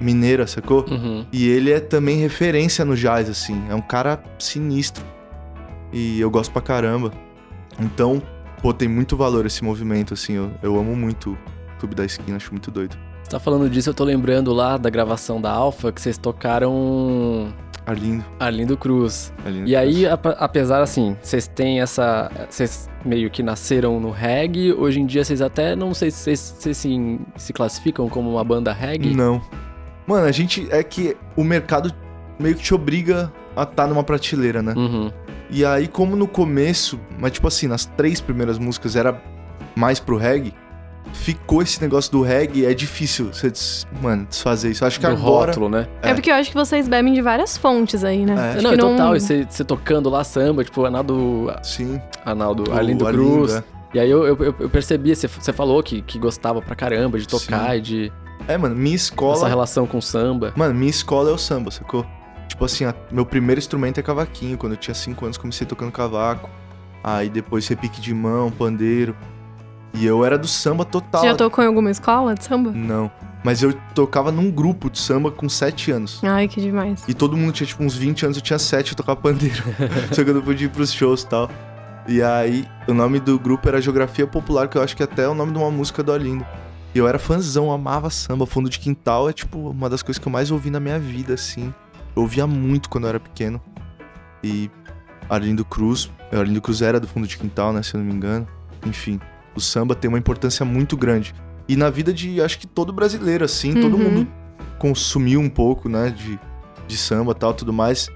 mineira, 0.00 0.46
sacou? 0.46 0.84
Uhum. 0.90 1.24
E 1.32 1.48
ele 1.48 1.72
é 1.72 1.80
também 1.80 2.16
referência 2.18 2.84
no 2.84 2.96
jazz, 2.96 3.28
assim. 3.28 3.62
É 3.68 3.74
um 3.74 3.80
cara 3.80 4.22
sinistro. 4.38 5.04
E 5.92 6.20
eu 6.20 6.30
gosto 6.30 6.52
pra 6.52 6.60
caramba. 6.62 7.12
Então, 7.80 8.22
pô, 8.62 8.72
tem 8.72 8.88
muito 8.88 9.16
valor 9.16 9.46
esse 9.46 9.62
movimento, 9.64 10.14
assim. 10.14 10.34
Eu, 10.34 10.50
eu 10.62 10.78
amo 10.78 10.94
muito 10.96 11.32
o 11.32 11.78
Clube 11.80 11.94
da 11.94 12.04
Esquina, 12.04 12.36
acho 12.36 12.50
muito 12.50 12.70
doido. 12.70 12.96
Você 13.22 13.30
tá 13.30 13.38
falando 13.40 13.68
disso, 13.68 13.90
eu 13.90 13.94
tô 13.94 14.04
lembrando 14.04 14.52
lá 14.52 14.76
da 14.76 14.88
gravação 14.88 15.40
da 15.40 15.50
Alpha, 15.50 15.92
que 15.92 16.00
vocês 16.00 16.16
tocaram 16.16 17.52
Arlindo. 17.86 18.24
Arlindo 18.38 18.76
Cruz. 18.76 19.32
Arlindo 19.44 19.68
E 19.68 19.74
aí, 19.76 20.06
ap- 20.06 20.34
apesar 20.38 20.82
assim, 20.82 21.16
vocês 21.22 21.46
têm 21.46 21.80
essa. 21.80 22.30
Vocês 22.50 22.88
meio 23.04 23.30
que 23.30 23.42
nasceram 23.42 23.98
no 24.00 24.10
reggae, 24.10 24.72
hoje 24.72 25.00
em 25.00 25.06
dia 25.06 25.24
vocês 25.24 25.40
até 25.40 25.74
não 25.76 25.94
sei 25.94 26.10
se 26.10 26.34
vocês 26.34 26.76
se, 26.76 27.18
se 27.36 27.52
classificam 27.52 28.08
como 28.08 28.30
uma 28.30 28.44
banda 28.44 28.72
reggae. 28.72 29.14
Não. 29.14 29.40
Mano, 30.08 30.26
a 30.26 30.32
gente. 30.32 30.66
É 30.70 30.82
que 30.82 31.16
o 31.36 31.44
mercado 31.44 31.92
meio 32.38 32.54
que 32.56 32.62
te 32.62 32.74
obriga 32.74 33.30
a 33.54 33.62
estar 33.64 33.86
numa 33.86 34.02
prateleira, 34.02 34.62
né? 34.62 34.72
Uhum. 34.76 35.12
E 35.50 35.64
aí, 35.64 35.86
como 35.86 36.16
no 36.16 36.26
começo, 36.26 36.98
mas 37.18 37.32
tipo 37.32 37.46
assim, 37.46 37.66
nas 37.68 37.84
três 37.84 38.20
primeiras 38.20 38.58
músicas 38.58 38.96
era 38.96 39.20
mais 39.76 39.98
pro 40.00 40.16
reggae, 40.16 40.52
ficou 41.12 41.62
esse 41.62 41.80
negócio 41.80 42.10
do 42.12 42.22
reggae, 42.22 42.66
é 42.66 42.74
difícil 42.74 43.32
você, 43.32 43.50
des- 43.50 43.86
mano, 44.02 44.26
desfazer 44.26 44.70
isso. 44.70 44.84
Acho 44.84 45.00
que 45.00 45.06
Do 45.06 45.12
agora. 45.12 45.46
rótulo, 45.52 45.68
né? 45.68 45.86
É. 46.02 46.10
É. 46.10 46.14
porque 46.14 46.30
eu 46.30 46.34
acho 46.34 46.50
que 46.50 46.54
vocês 46.56 46.86
bebem 46.88 47.14
de 47.14 47.22
várias 47.22 47.56
fontes 47.56 48.04
aí, 48.04 48.24
né? 48.26 48.54
É. 48.58 48.62
Não, 48.62 48.70
que 48.70 48.76
é 48.76 48.78
total, 48.78 49.16
e 49.16 49.20
você, 49.20 49.46
você 49.48 49.64
tocando 49.64 50.08
lá 50.10 50.22
samba, 50.24 50.64
tipo, 50.64 50.84
Arnaldo, 50.84 51.52
Sim. 51.62 52.00
Arnaldo 52.24 52.70
o 52.70 52.74
Arlindo 52.74 53.06
Arlindo, 53.06 53.24
Cruz. 53.46 53.54
é. 53.54 53.64
E 53.94 54.00
aí 54.00 54.10
eu, 54.10 54.26
eu, 54.26 54.54
eu- 54.60 54.68
percebia, 54.68 55.14
você, 55.14 55.26
você 55.28 55.52
falou 55.52 55.82
que, 55.82 56.02
que 56.02 56.18
gostava 56.18 56.60
pra 56.60 56.76
caramba 56.76 57.18
de 57.18 57.26
tocar 57.26 57.76
e 57.76 57.80
de 57.80 58.12
É, 58.48 58.56
mano, 58.56 58.74
minha 58.74 58.94
essa 58.96 59.04
escola. 59.04 59.46
relação 59.48 59.86
com 59.86 60.00
samba. 60.00 60.52
Mano, 60.56 60.74
minha 60.74 60.90
escola 60.90 61.30
é 61.30 61.32
o 61.32 61.38
samba, 61.38 61.70
sacou? 61.70 62.04
Tipo 62.48 62.64
assim, 62.64 62.84
a- 62.86 62.94
meu 63.12 63.26
primeiro 63.26 63.58
instrumento 63.58 64.00
é 64.00 64.02
cavaquinho. 64.02 64.56
Quando 64.56 64.72
eu 64.72 64.78
tinha 64.78 64.94
5 64.94 65.24
anos, 65.24 65.36
comecei 65.36 65.66
tocando 65.66 65.92
cavaco. 65.92 66.48
Aí 67.04 67.28
depois 67.28 67.68
repique 67.68 68.00
de 68.00 68.12
mão, 68.14 68.50
pandeiro. 68.50 69.14
E 69.94 70.04
eu 70.04 70.24
era 70.24 70.36
do 70.38 70.48
samba 70.48 70.84
total. 70.84 71.20
Você 71.20 71.28
já 71.28 71.34
tocou 71.36 71.62
em 71.62 71.66
alguma 71.66 71.90
escola 71.90 72.34
de 72.34 72.44
samba? 72.44 72.70
Não. 72.72 73.10
Mas 73.44 73.62
eu 73.62 73.72
tocava 73.94 74.32
num 74.32 74.50
grupo 74.50 74.90
de 74.90 74.98
samba 74.98 75.30
com 75.30 75.48
7 75.48 75.90
anos. 75.92 76.20
Ai, 76.24 76.48
que 76.48 76.60
demais. 76.60 77.04
E 77.06 77.14
todo 77.14 77.36
mundo 77.36 77.52
tinha 77.52 77.66
tipo 77.66 77.82
uns 77.84 77.94
20 77.94 78.24
anos, 78.24 78.36
eu 78.36 78.42
tinha 78.42 78.58
7, 78.58 78.90
eu 78.92 78.96
tocava 78.96 79.20
pandeiro. 79.20 79.62
Só 80.12 80.24
que 80.24 80.30
eu 80.30 80.34
não 80.34 80.42
podia 80.42 80.66
ir 80.66 80.70
pros 80.70 80.92
shows 80.92 81.22
e 81.22 81.26
tal. 81.28 81.50
E 82.08 82.22
aí, 82.22 82.66
o 82.88 82.94
nome 82.94 83.20
do 83.20 83.38
grupo 83.38 83.68
era 83.68 83.80
Geografia 83.80 84.26
Popular, 84.26 84.66
que 84.68 84.76
eu 84.76 84.82
acho 84.82 84.96
que 84.96 85.02
até 85.02 85.22
é 85.24 85.28
o 85.28 85.34
nome 85.34 85.52
de 85.52 85.58
uma 85.58 85.70
música 85.70 86.02
do 86.02 86.12
Arlindo. 86.12 86.44
E 86.98 87.00
eu 87.00 87.06
era 87.06 87.16
fãzão, 87.16 87.70
amava 87.70 88.10
samba. 88.10 88.44
Fundo 88.44 88.68
de 88.68 88.76
Quintal 88.80 89.28
é 89.28 89.32
tipo 89.32 89.70
uma 89.70 89.88
das 89.88 90.02
coisas 90.02 90.18
que 90.20 90.26
eu 90.26 90.32
mais 90.32 90.50
ouvi 90.50 90.68
na 90.68 90.80
minha 90.80 90.98
vida, 90.98 91.34
assim. 91.34 91.72
Eu 92.16 92.22
ouvia 92.22 92.44
muito 92.44 92.88
quando 92.90 93.04
eu 93.04 93.10
era 93.10 93.20
pequeno. 93.20 93.62
E 94.42 94.68
Arlindo 95.30 95.64
Cruz, 95.64 96.10
Arlindo 96.32 96.60
Cruz 96.60 96.82
era 96.82 96.98
do 96.98 97.06
Fundo 97.06 97.24
de 97.28 97.38
Quintal, 97.38 97.72
né, 97.72 97.84
se 97.84 97.94
eu 97.94 98.00
não 98.00 98.06
me 98.08 98.12
engano. 98.12 98.48
Enfim, 98.84 99.20
o 99.54 99.60
samba 99.60 99.94
tem 99.94 100.08
uma 100.08 100.18
importância 100.18 100.66
muito 100.66 100.96
grande. 100.96 101.32
E 101.68 101.76
na 101.76 101.88
vida 101.88 102.12
de, 102.12 102.42
acho 102.42 102.58
que 102.58 102.66
todo 102.66 102.92
brasileiro, 102.92 103.44
assim, 103.44 103.74
todo 103.74 103.96
Uhum. 103.96 104.02
mundo 104.10 104.28
consumiu 104.80 105.38
um 105.40 105.48
pouco, 105.48 105.88
né, 105.88 106.10
de, 106.10 106.36
de 106.88 106.96
samba 106.96 107.30
e 107.30 107.34
tal, 107.36 107.54
tudo 107.54 107.72
mais. 107.72 108.10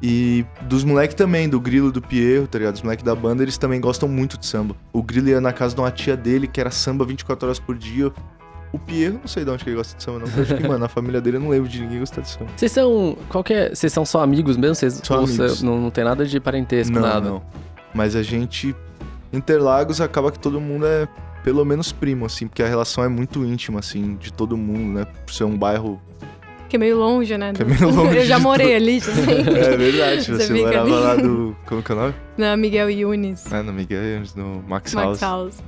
E 0.00 0.44
dos 0.62 0.84
moleques 0.84 1.14
também, 1.16 1.48
do 1.48 1.60
Grilo, 1.60 1.90
do 1.90 2.00
Pierro, 2.00 2.46
tá 2.46 2.58
ligado? 2.58 2.76
Os 2.76 2.82
moleques 2.82 3.04
da 3.04 3.14
banda, 3.14 3.42
eles 3.42 3.58
também 3.58 3.80
gostam 3.80 4.08
muito 4.08 4.38
de 4.38 4.46
samba. 4.46 4.76
O 4.92 5.02
Grilo 5.02 5.28
ia 5.28 5.40
na 5.40 5.52
casa 5.52 5.74
de 5.74 5.80
uma 5.80 5.90
tia 5.90 6.16
dele, 6.16 6.46
que 6.46 6.60
era 6.60 6.70
samba 6.70 7.04
24 7.04 7.46
horas 7.46 7.58
por 7.58 7.76
dia. 7.76 8.12
O 8.72 8.78
Pierro, 8.78 9.18
não 9.20 9.26
sei 9.26 9.44
de 9.44 9.50
onde 9.50 9.64
que 9.64 9.70
ele 9.70 9.76
gosta 9.76 9.96
de 9.96 10.02
samba, 10.02 10.20
não. 10.20 10.42
Acho 10.42 10.54
que, 10.54 10.62
mano, 10.62 10.78
na 10.78 10.88
família 10.88 11.20
dele 11.20 11.38
eu 11.38 11.40
não 11.40 11.48
lembro 11.48 11.68
de 11.68 11.80
ninguém 11.80 11.98
gostar 11.98 12.20
de 12.20 12.28
samba. 12.28 12.50
Vocês 12.54 12.70
são. 12.70 13.16
Qual 13.28 13.42
que 13.42 13.52
é? 13.54 13.74
Vocês 13.74 13.92
são 13.92 14.04
só 14.04 14.22
amigos 14.22 14.56
mesmo? 14.56 14.74
Vocês, 14.76 15.00
Só 15.02 15.18
ou 15.18 15.24
amigos. 15.24 15.62
não, 15.62 15.80
não 15.80 15.90
tem 15.90 16.04
nada 16.04 16.24
de 16.24 16.38
parentesco, 16.38 16.94
não, 16.94 17.02
nada. 17.02 17.28
não. 17.28 17.42
Mas 17.94 18.14
a 18.14 18.22
gente. 18.22 18.76
Interlagos 19.32 20.00
acaba 20.00 20.30
que 20.32 20.38
todo 20.38 20.60
mundo 20.60 20.86
é 20.86 21.06
pelo 21.42 21.64
menos 21.64 21.92
primo, 21.92 22.26
assim, 22.26 22.46
porque 22.46 22.62
a 22.62 22.68
relação 22.68 23.02
é 23.04 23.08
muito 23.08 23.44
íntima, 23.44 23.80
assim, 23.80 24.16
de 24.16 24.32
todo 24.32 24.56
mundo, 24.56 24.98
né? 24.98 25.06
Por 25.26 25.32
ser 25.32 25.44
um 25.44 25.56
bairro. 25.56 26.00
Que 26.68 26.76
é 26.76 26.78
meio 26.78 26.98
longe, 26.98 27.36
né? 27.38 27.52
Que 27.54 27.62
é 27.62 27.64
meio 27.64 27.90
longe 27.90 28.16
Eu 28.18 28.24
já 28.26 28.38
morei 28.38 28.76
ali, 28.76 28.98
assim. 28.98 29.10
É 29.56 29.76
verdade, 29.76 30.24
Você 30.24 30.34
você, 30.34 30.46
fica 30.54 30.84
morava 30.84 30.84
ali. 30.84 30.90
lá 30.90 31.14
do. 31.16 31.56
Como 31.66 31.82
que 31.82 31.92
é 31.92 31.94
o 31.94 31.98
nome? 31.98 32.14
Na 32.36 32.56
Miguel 32.56 32.90
Yunis. 32.90 33.50
Ah, 33.50 33.62
no 33.62 33.72
Miguel, 33.72 34.00
no 34.36 34.62
Max, 34.68 34.92
Max 34.94 35.20
House. 35.20 35.20
House. 35.20 35.62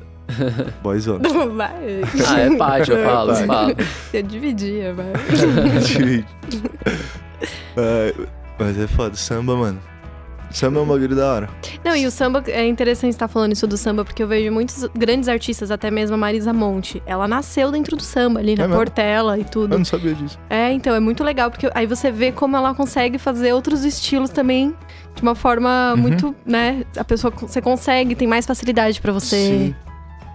Boyzone. 0.82 1.22
Vai. 1.56 2.02
Ah, 2.28 2.40
é 2.40 2.56
pátio, 2.56 2.94
eu 2.94 3.04
falo, 3.04 3.32
pátio. 3.32 3.46
falo. 3.46 3.76
Eu 4.12 4.22
dividia, 4.22 4.94
vai. 4.94 5.06
É, 7.76 8.14
mas 8.58 8.78
é 8.78 8.86
foda, 8.86 9.16
samba, 9.16 9.56
mano. 9.56 9.80
Samba 10.50 10.80
é 10.80 10.82
um 10.82 10.86
bagulho 10.86 11.14
da 11.14 11.32
hora. 11.32 11.48
Não, 11.84 11.94
e 11.96 12.06
o 12.06 12.10
samba, 12.10 12.42
é 12.48 12.66
interessante 12.66 13.10
estar 13.12 13.28
falando 13.28 13.52
isso 13.52 13.66
do 13.66 13.76
samba, 13.76 14.04
porque 14.04 14.22
eu 14.22 14.26
vejo 14.28 14.50
muitos 14.52 14.84
grandes 14.96 15.28
artistas, 15.28 15.70
até 15.70 15.90
mesmo 15.90 16.14
a 16.14 16.18
Marisa 16.18 16.52
Monte. 16.52 17.02
Ela 17.06 17.28
nasceu 17.28 17.70
dentro 17.70 17.96
do 17.96 18.02
samba, 18.02 18.40
ali 18.40 18.56
na 18.56 18.64
É? 18.64 18.68
Portela 18.68 19.38
e 19.38 19.42
Eu 19.42 19.46
tudo. 19.46 19.78
não 19.78 19.84
sabia 19.84 20.14
disso. 20.14 20.38
É, 20.50 20.72
então, 20.72 20.94
é 20.94 21.00
muito 21.00 21.22
legal, 21.22 21.50
porque 21.50 21.70
aí 21.74 21.86
você 21.86 22.10
vê 22.10 22.32
como 22.32 22.56
ela 22.56 22.74
consegue 22.74 23.18
fazer 23.18 23.52
outros 23.52 23.84
estilos 23.84 24.30
também 24.30 24.74
de 25.14 25.22
uma 25.22 25.34
forma 25.34 25.92
Uhum. 25.94 26.00
muito, 26.00 26.34
né? 26.44 26.84
A 26.96 27.04
pessoa, 27.04 27.32
você 27.36 27.60
consegue, 27.60 28.14
tem 28.14 28.26
mais 28.28 28.44
facilidade 28.46 29.00
pra 29.00 29.12
você 29.12 29.36
Sim. 29.36 29.74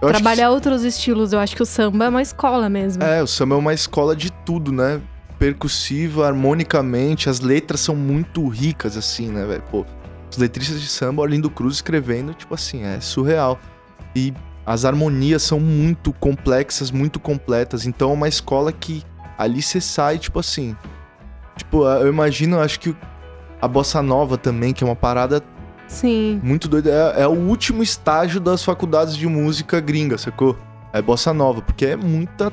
Eu 0.02 0.08
acho 0.08 0.16
que 0.18 0.22
trabalhar 0.22 0.50
outros 0.50 0.84
estilos. 0.84 1.32
Eu 1.32 1.38
acho 1.40 1.56
que 1.56 1.62
o 1.62 1.66
samba 1.66 2.04
é 2.04 2.08
uma 2.08 2.20
escola 2.22 2.68
mesmo. 2.68 3.02
É, 3.02 3.22
o 3.22 3.26
samba 3.26 3.54
é 3.54 3.58
uma 3.58 3.72
escola 3.74 4.14
de 4.14 4.30
tudo, 4.30 4.70
né? 4.72 5.00
Percussiva, 5.38 6.26
harmonicamente, 6.26 7.28
as 7.28 7.40
letras 7.40 7.80
são 7.80 7.94
muito 7.94 8.46
ricas, 8.48 8.96
assim, 8.96 9.28
né, 9.28 9.44
velho? 9.46 9.62
Pô, 9.70 9.84
os 10.30 10.38
letristas 10.38 10.80
de 10.80 10.88
samba, 10.88 11.22
Orlindo 11.22 11.50
Cruz 11.50 11.76
escrevendo, 11.76 12.34
tipo 12.34 12.54
assim, 12.54 12.84
é 12.84 13.00
surreal. 13.00 13.58
E 14.14 14.32
as 14.64 14.84
harmonias 14.84 15.42
são 15.42 15.60
muito 15.60 16.12
complexas, 16.12 16.90
muito 16.90 17.20
completas. 17.20 17.86
Então 17.86 18.10
é 18.10 18.14
uma 18.14 18.28
escola 18.28 18.72
que 18.72 19.02
ali 19.38 19.62
você 19.62 19.80
sai, 19.80 20.18
tipo 20.18 20.38
assim. 20.38 20.76
Tipo, 21.56 21.86
eu 21.86 22.08
imagino, 22.08 22.60
acho 22.60 22.80
que 22.80 22.94
a 23.60 23.68
bossa 23.68 24.02
nova 24.02 24.36
também, 24.36 24.72
que 24.72 24.84
é 24.84 24.86
uma 24.86 24.96
parada 24.96 25.42
Sim. 25.86 26.40
muito 26.42 26.68
doida. 26.68 27.14
É, 27.16 27.22
é 27.22 27.26
o 27.26 27.32
último 27.34 27.82
estágio 27.82 28.40
das 28.40 28.64
faculdades 28.64 29.16
de 29.16 29.26
música 29.26 29.80
gringa, 29.80 30.18
sacou? 30.18 30.56
É 30.92 31.00
bossa 31.00 31.32
nova, 31.32 31.62
porque 31.62 31.86
é 31.86 31.96
muita. 31.96 32.52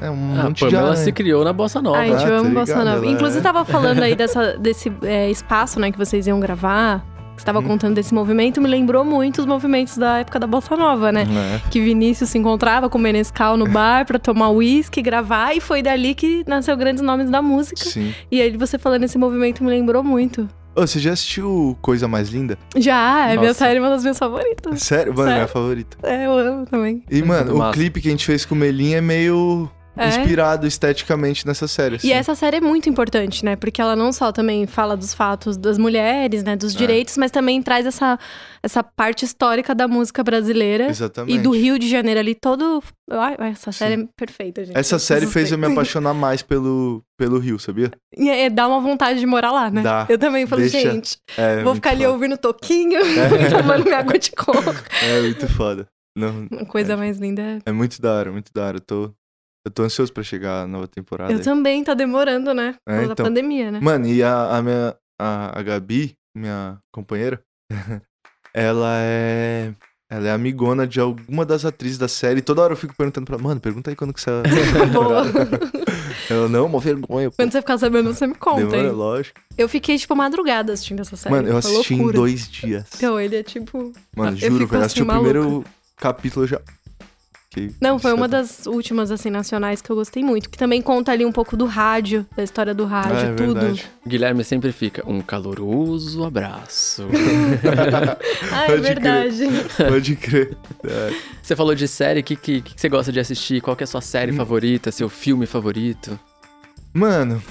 É 0.00 0.10
um 0.10 0.38
Ah, 0.40 0.44
monte 0.44 0.58
de. 0.64 0.64
Pamela 0.74 0.90
ar- 0.90 0.96
se 0.96 1.12
criou 1.12 1.44
na 1.44 1.52
Bossa 1.52 1.80
Nova. 1.82 1.98
Ai, 1.98 2.08
gente, 2.10 2.18
Ah, 2.20 2.22
eu 2.24 2.28
tá 2.30 2.36
amo 2.38 2.48
ligado, 2.48 2.66
Bossa 2.66 2.84
Nova. 2.84 2.96
ela 2.98 3.06
Inclusive, 3.06 3.38
é- 3.40 3.42
tava 3.42 3.64
falando 3.64 4.02
aí 4.02 4.14
dessa, 4.16 4.56
desse 4.58 4.92
é, 5.02 5.30
espaço, 5.30 5.78
né, 5.80 5.90
que 5.92 5.98
vocês 5.98 6.26
iam 6.26 6.38
gravar. 6.40 7.04
Você 7.36 7.46
tava 7.46 7.60
Hum. 7.60 7.62
contando 7.66 7.94
desse 7.94 8.12
movimento, 8.14 8.60
me 8.60 8.68
lembrou 8.68 9.04
muito 9.04 9.38
os 9.40 9.46
movimentos 9.46 9.96
da 9.96 10.18
época 10.18 10.38
da 10.38 10.46
Bossa 10.46 10.76
Nova, 10.76 11.10
né? 11.10 11.22
É. 11.56 11.60
Que 11.70 11.80
Vinícius 11.80 12.28
se 12.30 12.38
encontrava 12.38 12.88
com 12.90 12.98
o 12.98 13.00
Menescal 13.00 13.56
no 13.56 13.66
bar 13.66 14.04
pra 14.06 14.18
tomar 14.18 14.50
uísque, 14.50 15.00
gravar, 15.02 15.56
e 15.56 15.60
foi 15.60 15.82
dali 15.82 16.14
que 16.14 16.44
nasceu 16.46 16.76
grandes 16.76 17.02
nomes 17.02 17.30
da 17.30 17.40
música. 17.42 17.82
Sim. 17.84 18.14
E 18.30 18.40
aí 18.40 18.56
você 18.56 18.78
falando 18.78 19.04
esse 19.04 19.16
movimento 19.18 19.64
me 19.64 19.70
lembrou 19.70 20.04
muito. 20.04 20.46
Ô, 20.76 20.82
você 20.86 20.98
já 21.00 21.12
assistiu 21.12 21.76
Coisa 21.82 22.06
Mais 22.06 22.28
Linda? 22.28 22.56
Já, 22.76 23.30
é 23.30 23.36
minha 23.36 23.52
série 23.54 23.78
uma 23.80 23.88
das 23.90 24.02
minhas 24.02 24.18
favoritas. 24.18 24.80
Sério? 24.82 25.12
Mano, 25.12 25.24
Sério? 25.24 25.34
minha 25.34 25.48
favorita. 25.48 25.96
É, 26.02 26.26
eu 26.26 26.38
amo 26.38 26.66
também. 26.66 27.02
E, 27.10 27.22
mano, 27.22 27.54
o 27.54 27.58
massa. 27.58 27.72
clipe 27.72 28.00
que 28.00 28.08
a 28.08 28.10
gente 28.10 28.24
fez 28.24 28.44
com 28.44 28.54
o 28.54 28.58
Melim 28.58 28.92
é 28.94 29.00
meio 29.00 29.68
É. 29.96 30.08
inspirado 30.08 30.66
esteticamente 30.66 31.46
nessa 31.46 31.68
série. 31.68 31.96
Assim. 31.96 32.08
E 32.08 32.12
essa 32.12 32.34
série 32.34 32.56
é 32.56 32.60
muito 32.60 32.88
importante, 32.88 33.44
né? 33.44 33.56
Porque 33.56 33.80
ela 33.80 33.94
não 33.94 34.12
só 34.12 34.32
também 34.32 34.66
fala 34.66 34.96
dos 34.96 35.12
fatos 35.12 35.56
das 35.56 35.76
mulheres, 35.76 36.42
né? 36.42 36.56
Dos 36.56 36.74
É. 36.74 36.78
direitos, 36.78 37.16
mas 37.18 37.30
também 37.30 37.62
traz 37.62 37.84
essa, 37.84 38.18
essa 38.62 38.82
parte 38.82 39.24
histórica 39.24 39.74
da 39.74 39.86
música 39.86 40.22
brasileira. 40.24 40.88
Exatamente. 40.88 41.34
E 41.36 41.38
do 41.38 41.50
Rio 41.50 41.78
de 41.78 41.88
Janeiro 41.88 42.20
ali 42.20 42.34
todo. 42.34 42.82
Ai, 43.10 43.36
essa 43.50 43.70
série 43.72 43.96
Sim. 43.96 44.02
é 44.04 44.08
perfeita, 44.16 44.64
gente. 44.64 44.76
Essa 44.78 44.94
Eu 44.94 44.98
série 44.98 45.26
fez 45.26 45.52
eu 45.52 45.58
me 45.58 45.66
apaixonar 45.66 46.14
mais 46.14 46.40
pelo, 46.42 47.02
pelo 47.18 47.38
Rio, 47.38 47.58
sabia? 47.58 47.90
E 48.16 48.30
é, 48.30 48.48
dá 48.48 48.66
uma 48.66 48.80
vontade 48.80 49.20
de 49.20 49.26
morar 49.26 49.52
lá, 49.52 49.70
né? 49.70 49.82
Dá. 49.82 50.06
Eu 50.08 50.16
também 50.18 50.46
falo, 50.46 50.62
Deixa- 50.62 50.80
gente, 50.80 51.18
É, 51.36 51.62
vou 51.62 51.74
ficar 51.74 51.90
ali 51.90 52.04
foda. 52.04 52.12
ouvindo 52.14 52.38
toquinho, 52.38 52.98
É. 53.04 53.50
tomando 53.50 53.84
minha 53.84 53.98
água 53.98 54.18
de 54.18 54.30
coco. 54.32 54.74
É 55.02 55.20
muito 55.20 55.46
foda. 55.48 55.86
Não, 56.16 56.46
Uma 56.50 56.66
coisa 56.66 56.96
mais 56.96 57.18
linda. 57.18 57.42
é- 57.42 57.58
é 57.66 57.72
muito 57.72 58.00
da 58.00 58.12
hora, 58.12 58.30
muito 58.32 58.52
da 58.54 58.64
hora. 58.66 58.76
Eu 58.76 58.80
tô, 58.82 59.12
eu 59.64 59.70
tô 59.70 59.82
ansioso 59.82 60.12
pra 60.12 60.22
chegar 60.22 60.62
a 60.62 60.66
nova 60.66 60.86
temporada. 60.88 61.32
Eu 61.32 61.38
aí. 61.38 61.44
também, 61.44 61.84
tá 61.84 61.94
demorando, 61.94 62.52
né? 62.54 62.74
Por 62.84 62.92
É, 62.92 62.96
causa 62.96 63.06
da 63.08 63.12
então. 63.12 63.26
pandemia, 63.26 63.70
né? 63.70 63.80
Mano, 63.80 64.06
e 64.06 64.22
a, 64.22 64.56
a 64.56 64.62
minha. 64.62 64.96
A, 65.20 65.58
a 65.58 65.62
Gabi, 65.62 66.16
minha 66.36 66.78
companheira, 66.92 67.40
ela 68.54 68.94
é. 69.00 69.72
Ela 70.10 70.28
é 70.28 70.32
amigona 70.32 70.86
de 70.86 71.00
alguma 71.00 71.42
das 71.46 71.64
atrizes 71.64 71.96
da 71.96 72.06
série. 72.06 72.42
Toda 72.42 72.60
hora 72.60 72.74
eu 72.74 72.76
fico 72.76 72.94
perguntando 72.94 73.24
pra 73.24 73.36
ela, 73.36 73.42
mano, 73.44 73.58
pergunta 73.60 73.88
aí 73.90 73.96
quando 73.96 74.12
que 74.12 74.20
você. 74.20 74.30
Boa. 74.92 75.22
ela, 76.28 76.48
não, 76.50 76.66
uma 76.66 76.80
vergonha, 76.80 77.30
pô. 77.30 77.36
Quando 77.36 77.50
você 77.52 77.60
ficar 77.62 77.78
sabendo, 77.78 78.12
você 78.12 78.26
me 78.26 78.34
conta, 78.34 78.60
Demora, 78.66 78.82
hein? 78.88 78.90
lógico. 78.90 79.40
Eu 79.56 79.68
fiquei, 79.70 79.96
tipo, 79.96 80.14
madrugada 80.14 80.72
assistindo 80.74 81.00
essa 81.00 81.16
série. 81.16 81.34
Mano, 81.34 81.48
eu 81.48 81.56
assisti 81.56 81.94
em 81.94 81.98
loucura. 81.98 82.16
dois 82.18 82.46
dias. 82.46 82.84
Então, 82.94 83.18
ele 83.18 83.36
é 83.36 83.42
tipo. 83.42 83.90
Mano, 84.14 84.36
eu 84.36 84.50
juro, 84.50 84.66
velho. 84.66 84.82
assim, 84.82 84.84
Assisti 84.84 85.02
o 85.02 85.06
primeiro 85.06 85.64
capítulo 85.96 86.44
eu 86.44 86.48
já. 86.48 86.60
Fiquei 87.52 87.70
Não, 87.80 87.98
foi 87.98 88.14
uma 88.14 88.26
das 88.26 88.66
últimas, 88.66 89.10
assim, 89.10 89.28
nacionais 89.28 89.82
que 89.82 89.90
eu 89.90 89.96
gostei 89.96 90.24
muito. 90.24 90.48
Que 90.48 90.56
também 90.56 90.80
conta 90.80 91.12
ali 91.12 91.24
um 91.24 91.32
pouco 91.32 91.54
do 91.54 91.66
rádio, 91.66 92.24
da 92.34 92.42
história 92.42 92.72
do 92.72 92.86
rádio, 92.86 93.16
Ah, 93.16 93.30
é 93.30 93.34
tudo. 93.34 93.54
verdade. 93.60 93.90
Guilherme 94.06 94.42
sempre 94.42 94.72
fica, 94.72 95.02
um 95.06 95.20
caloroso 95.20 96.24
abraço. 96.24 97.06
Ah, 98.50 98.64
é 98.64 98.66
Pode 98.66 98.80
crer. 98.80 98.80
verdade. 98.82 99.44
Pode 99.88 100.16
crer. 100.16 100.56
É. 100.84 101.12
você 101.42 101.54
falou 101.54 101.74
de 101.74 101.86
série, 101.86 102.20
o 102.20 102.24
que, 102.24 102.36
que, 102.36 102.60
que 102.62 102.80
você 102.80 102.88
gosta 102.88 103.12
de 103.12 103.20
assistir? 103.20 103.60
Qual 103.60 103.76
que 103.76 103.82
é 103.82 103.84
a 103.84 103.86
sua 103.86 103.98
Hum. 103.98 104.02
série 104.02 104.32
favorita, 104.32 104.90
seu 104.90 105.08
filme 105.08 105.46
favorito? 105.46 106.18
Mano, 106.94 107.42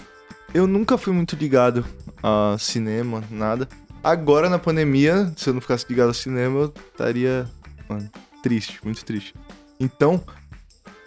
eu 0.54 0.66
nunca 0.68 0.98
fui 0.98 1.14
muito 1.14 1.36
ligado 1.36 1.86
a 2.24 2.56
cinema, 2.60 3.24
nada. 3.30 3.68
Agora 4.04 4.50
na 4.50 4.58
pandemia, 4.60 5.32
se 5.38 5.50
eu 5.50 5.54
não 5.54 5.62
ficasse 5.62 5.86
ligado 5.90 6.08
ao 6.08 6.14
cinema, 6.14 6.60
eu 6.62 6.74
estaria, 6.92 7.48
mano, 7.88 8.10
triste, 8.42 8.80
muito 8.84 9.04
triste. 9.06 9.34
Então, 9.82 10.24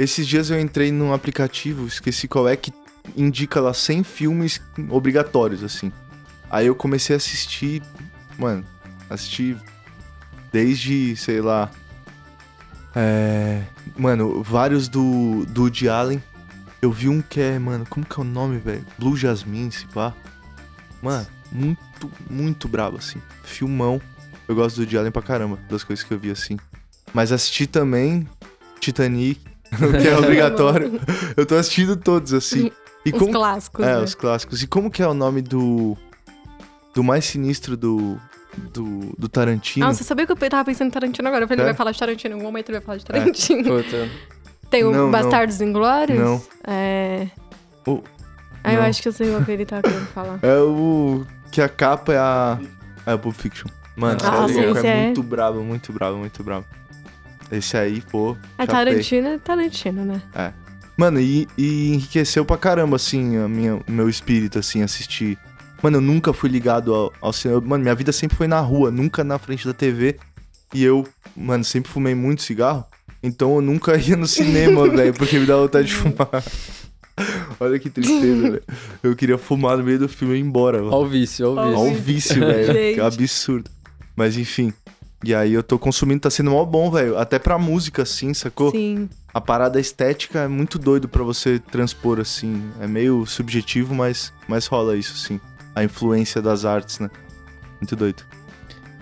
esses 0.00 0.26
dias 0.26 0.50
eu 0.50 0.60
entrei 0.60 0.90
num 0.90 1.12
aplicativo, 1.12 1.86
esqueci 1.86 2.26
qual 2.26 2.48
é, 2.48 2.56
que 2.56 2.72
indica 3.16 3.60
lá 3.60 3.72
100 3.72 4.02
filmes 4.02 4.60
obrigatórios, 4.90 5.62
assim. 5.62 5.92
Aí 6.50 6.66
eu 6.66 6.74
comecei 6.74 7.14
a 7.14 7.18
assistir, 7.18 7.80
mano, 8.36 8.64
assisti 9.08 9.56
desde, 10.52 11.14
sei 11.14 11.40
lá, 11.40 11.70
é, 12.96 13.62
mano, 13.96 14.42
vários 14.42 14.88
do, 14.88 15.46
do 15.46 15.62
Woody 15.62 15.88
Allen. 15.88 16.20
Eu 16.82 16.90
vi 16.90 17.08
um 17.08 17.22
que 17.22 17.40
é, 17.40 17.60
mano, 17.60 17.86
como 17.88 18.04
que 18.04 18.18
é 18.18 18.22
o 18.22 18.24
nome, 18.24 18.58
velho? 18.58 18.84
Blue 18.98 19.16
Jasmine, 19.16 19.70
se 19.70 19.86
pá. 19.86 20.12
Mano, 21.00 21.26
muito, 21.52 22.10
muito 22.28 22.66
brabo, 22.66 22.96
assim. 22.96 23.22
Filmão. 23.44 24.00
Eu 24.48 24.54
gosto 24.56 24.76
do 24.76 24.80
Woody 24.80 24.98
Allen 24.98 25.12
pra 25.12 25.22
caramba, 25.22 25.60
das 25.70 25.84
coisas 25.84 26.04
que 26.04 26.12
eu 26.12 26.18
vi, 26.18 26.32
assim. 26.32 26.58
Mas 27.12 27.30
assisti 27.30 27.68
também 27.68 28.28
Titanic, 28.80 29.40
que 30.00 30.08
é 30.08 30.16
obrigatório. 30.18 31.00
eu 31.36 31.44
tô 31.46 31.54
assistindo 31.56 31.96
todos, 31.96 32.32
assim. 32.32 32.70
E 33.06 33.10
Os 33.10 33.18
como... 33.18 33.32
clássicos, 33.32 33.84
É, 33.86 33.96
né? 33.96 34.02
os 34.02 34.14
clássicos. 34.14 34.62
E 34.62 34.66
como 34.66 34.90
que 34.90 35.02
é 35.02 35.06
o 35.08 35.14
nome 35.14 35.42
do... 35.42 35.96
Do 36.94 37.02
mais 37.04 37.24
sinistro 37.24 37.76
do... 37.76 38.18
Do, 38.72 39.12
do 39.18 39.28
Tarantino? 39.28 39.84
Ah, 39.84 39.92
você 39.92 40.04
sabia 40.04 40.24
que 40.24 40.30
eu 40.32 40.36
tava 40.36 40.64
pensando 40.64 40.86
em 40.86 40.90
Tarantino 40.92 41.26
agora? 41.26 41.42
Eu 41.44 41.48
falei, 41.48 41.60
É? 41.60 41.62
ele 41.64 41.72
vai 41.72 41.76
falar 41.76 41.90
de 41.90 41.98
Tarantino. 41.98 42.32
Em 42.32 42.34
algum 42.34 42.44
momento 42.46 42.68
ele 42.70 42.78
vai 42.78 42.86
falar 42.86 42.98
de 42.98 43.04
Tarantino. 43.04 43.64
Puta, 43.64 44.08
Tem 44.70 44.84
o 44.84 44.92
Não, 44.92 44.98
não. 45.04 45.10
Bastardos 45.10 45.60
Inglórios? 45.60 46.18
Não. 46.20 46.42
É. 46.66 47.26
O- 47.86 48.00
Ah, 48.62 48.72
eu 48.72 48.80
não. 48.80 48.86
acho 48.88 49.02
que 49.02 49.08
eu 49.08 49.12
sei 49.12 49.34
o 49.34 49.44
que 49.44 49.50
ele 49.50 49.66
tá 49.66 49.82
querendo 49.82 50.06
falar. 50.06 50.38
É 50.40 50.56
o. 50.60 51.26
Que 51.50 51.60
a 51.60 51.68
capa 51.68 52.12
é 52.14 52.18
a. 52.18 52.58
É 53.06 53.12
a 53.12 53.18
Pulp 53.18 53.34
Fiction. 53.34 53.68
Mano, 53.96 54.18
Ah, 54.22 54.46
sério, 54.48 54.72
sim, 54.72 54.78
esse 54.78 54.86
é, 54.86 54.90
é- 55.02 55.04
muito 55.06 55.22
brabo, 55.24 55.60
muito 55.64 55.92
brabo, 55.92 56.16
muito 56.18 56.42
brabo. 56.44 56.64
Esse 57.56 57.76
aí, 57.76 58.00
pô. 58.00 58.36
É. 58.58 58.66
Tarantino, 58.66 59.28
é 59.28 59.38
Tarantino, 59.38 60.04
né? 60.04 60.22
Mano, 60.96 61.20
e, 61.20 61.48
e 61.58 61.94
enriqueceu 61.94 62.44
pra 62.44 62.56
caramba, 62.56 62.96
assim, 62.96 63.36
a 63.36 63.48
minha, 63.48 63.76
o 63.76 63.90
meu 63.90 64.08
espírito, 64.08 64.58
assim, 64.58 64.82
assistir. 64.82 65.38
Mano, 65.82 65.98
eu 65.98 66.00
nunca 66.00 66.32
fui 66.32 66.48
ligado 66.48 66.94
ao, 66.94 67.12
ao 67.20 67.32
cinema. 67.32 67.60
Mano, 67.60 67.82
minha 67.82 67.94
vida 67.94 68.12
sempre 68.12 68.36
foi 68.36 68.46
na 68.46 68.60
rua, 68.60 68.90
nunca 68.90 69.24
na 69.24 69.38
frente 69.38 69.66
da 69.66 69.74
TV. 69.74 70.16
E 70.72 70.82
eu, 70.82 71.06
mano, 71.36 71.64
sempre 71.64 71.90
fumei 71.90 72.14
muito 72.14 72.42
cigarro. 72.42 72.84
Então 73.22 73.56
eu 73.56 73.60
nunca 73.60 73.96
ia 73.98 74.16
no 74.16 74.26
cinema, 74.26 74.88
velho, 74.90 75.14
porque 75.14 75.38
me 75.38 75.46
dava 75.46 75.62
vontade 75.62 75.88
de 75.88 75.94
fumar. 75.94 76.42
Olha 77.60 77.78
que 77.78 77.90
tristeza, 77.90 78.42
velho. 78.42 78.62
Eu 79.02 79.14
queria 79.14 79.38
fumar 79.38 79.76
no 79.76 79.84
meio 79.84 79.98
do 79.98 80.08
filme 80.08 80.34
e 80.34 80.38
ir 80.38 80.40
embora, 80.40 80.78
mano. 80.78 80.92
Ó 80.92 81.02
o 81.02 81.06
vício, 81.06 81.48
ó 81.48 81.52
o 81.52 81.56
Ó 81.56 81.88
o 81.88 81.94
vício. 81.94 82.42
Olha 82.42 82.54
o 82.54 82.56
vício, 82.56 82.74
velho. 82.74 82.94
Que 82.94 83.00
absurdo. 83.00 83.70
Mas 84.16 84.36
enfim. 84.36 84.72
E 85.24 85.34
aí 85.34 85.52
eu 85.54 85.62
tô 85.62 85.78
consumindo, 85.78 86.20
tá 86.20 86.30
sendo 86.30 86.50
mó 86.50 86.64
bom, 86.64 86.90
velho. 86.90 87.16
Até 87.18 87.38
pra 87.38 87.58
música, 87.58 88.02
assim, 88.02 88.34
sacou? 88.34 88.70
Sim. 88.70 89.08
A 89.32 89.40
parada 89.40 89.80
estética 89.80 90.40
é 90.40 90.48
muito 90.48 90.78
doido 90.78 91.08
pra 91.08 91.22
você 91.22 91.58
transpor, 91.58 92.20
assim. 92.20 92.62
É 92.80 92.86
meio 92.86 93.24
subjetivo, 93.26 93.94
mas, 93.94 94.32
mas 94.46 94.66
rola 94.66 94.96
isso, 94.96 95.16
sim. 95.16 95.40
A 95.74 95.82
influência 95.82 96.42
das 96.42 96.64
artes, 96.64 96.98
né? 96.98 97.10
Muito 97.80 97.96
doido. 97.96 98.22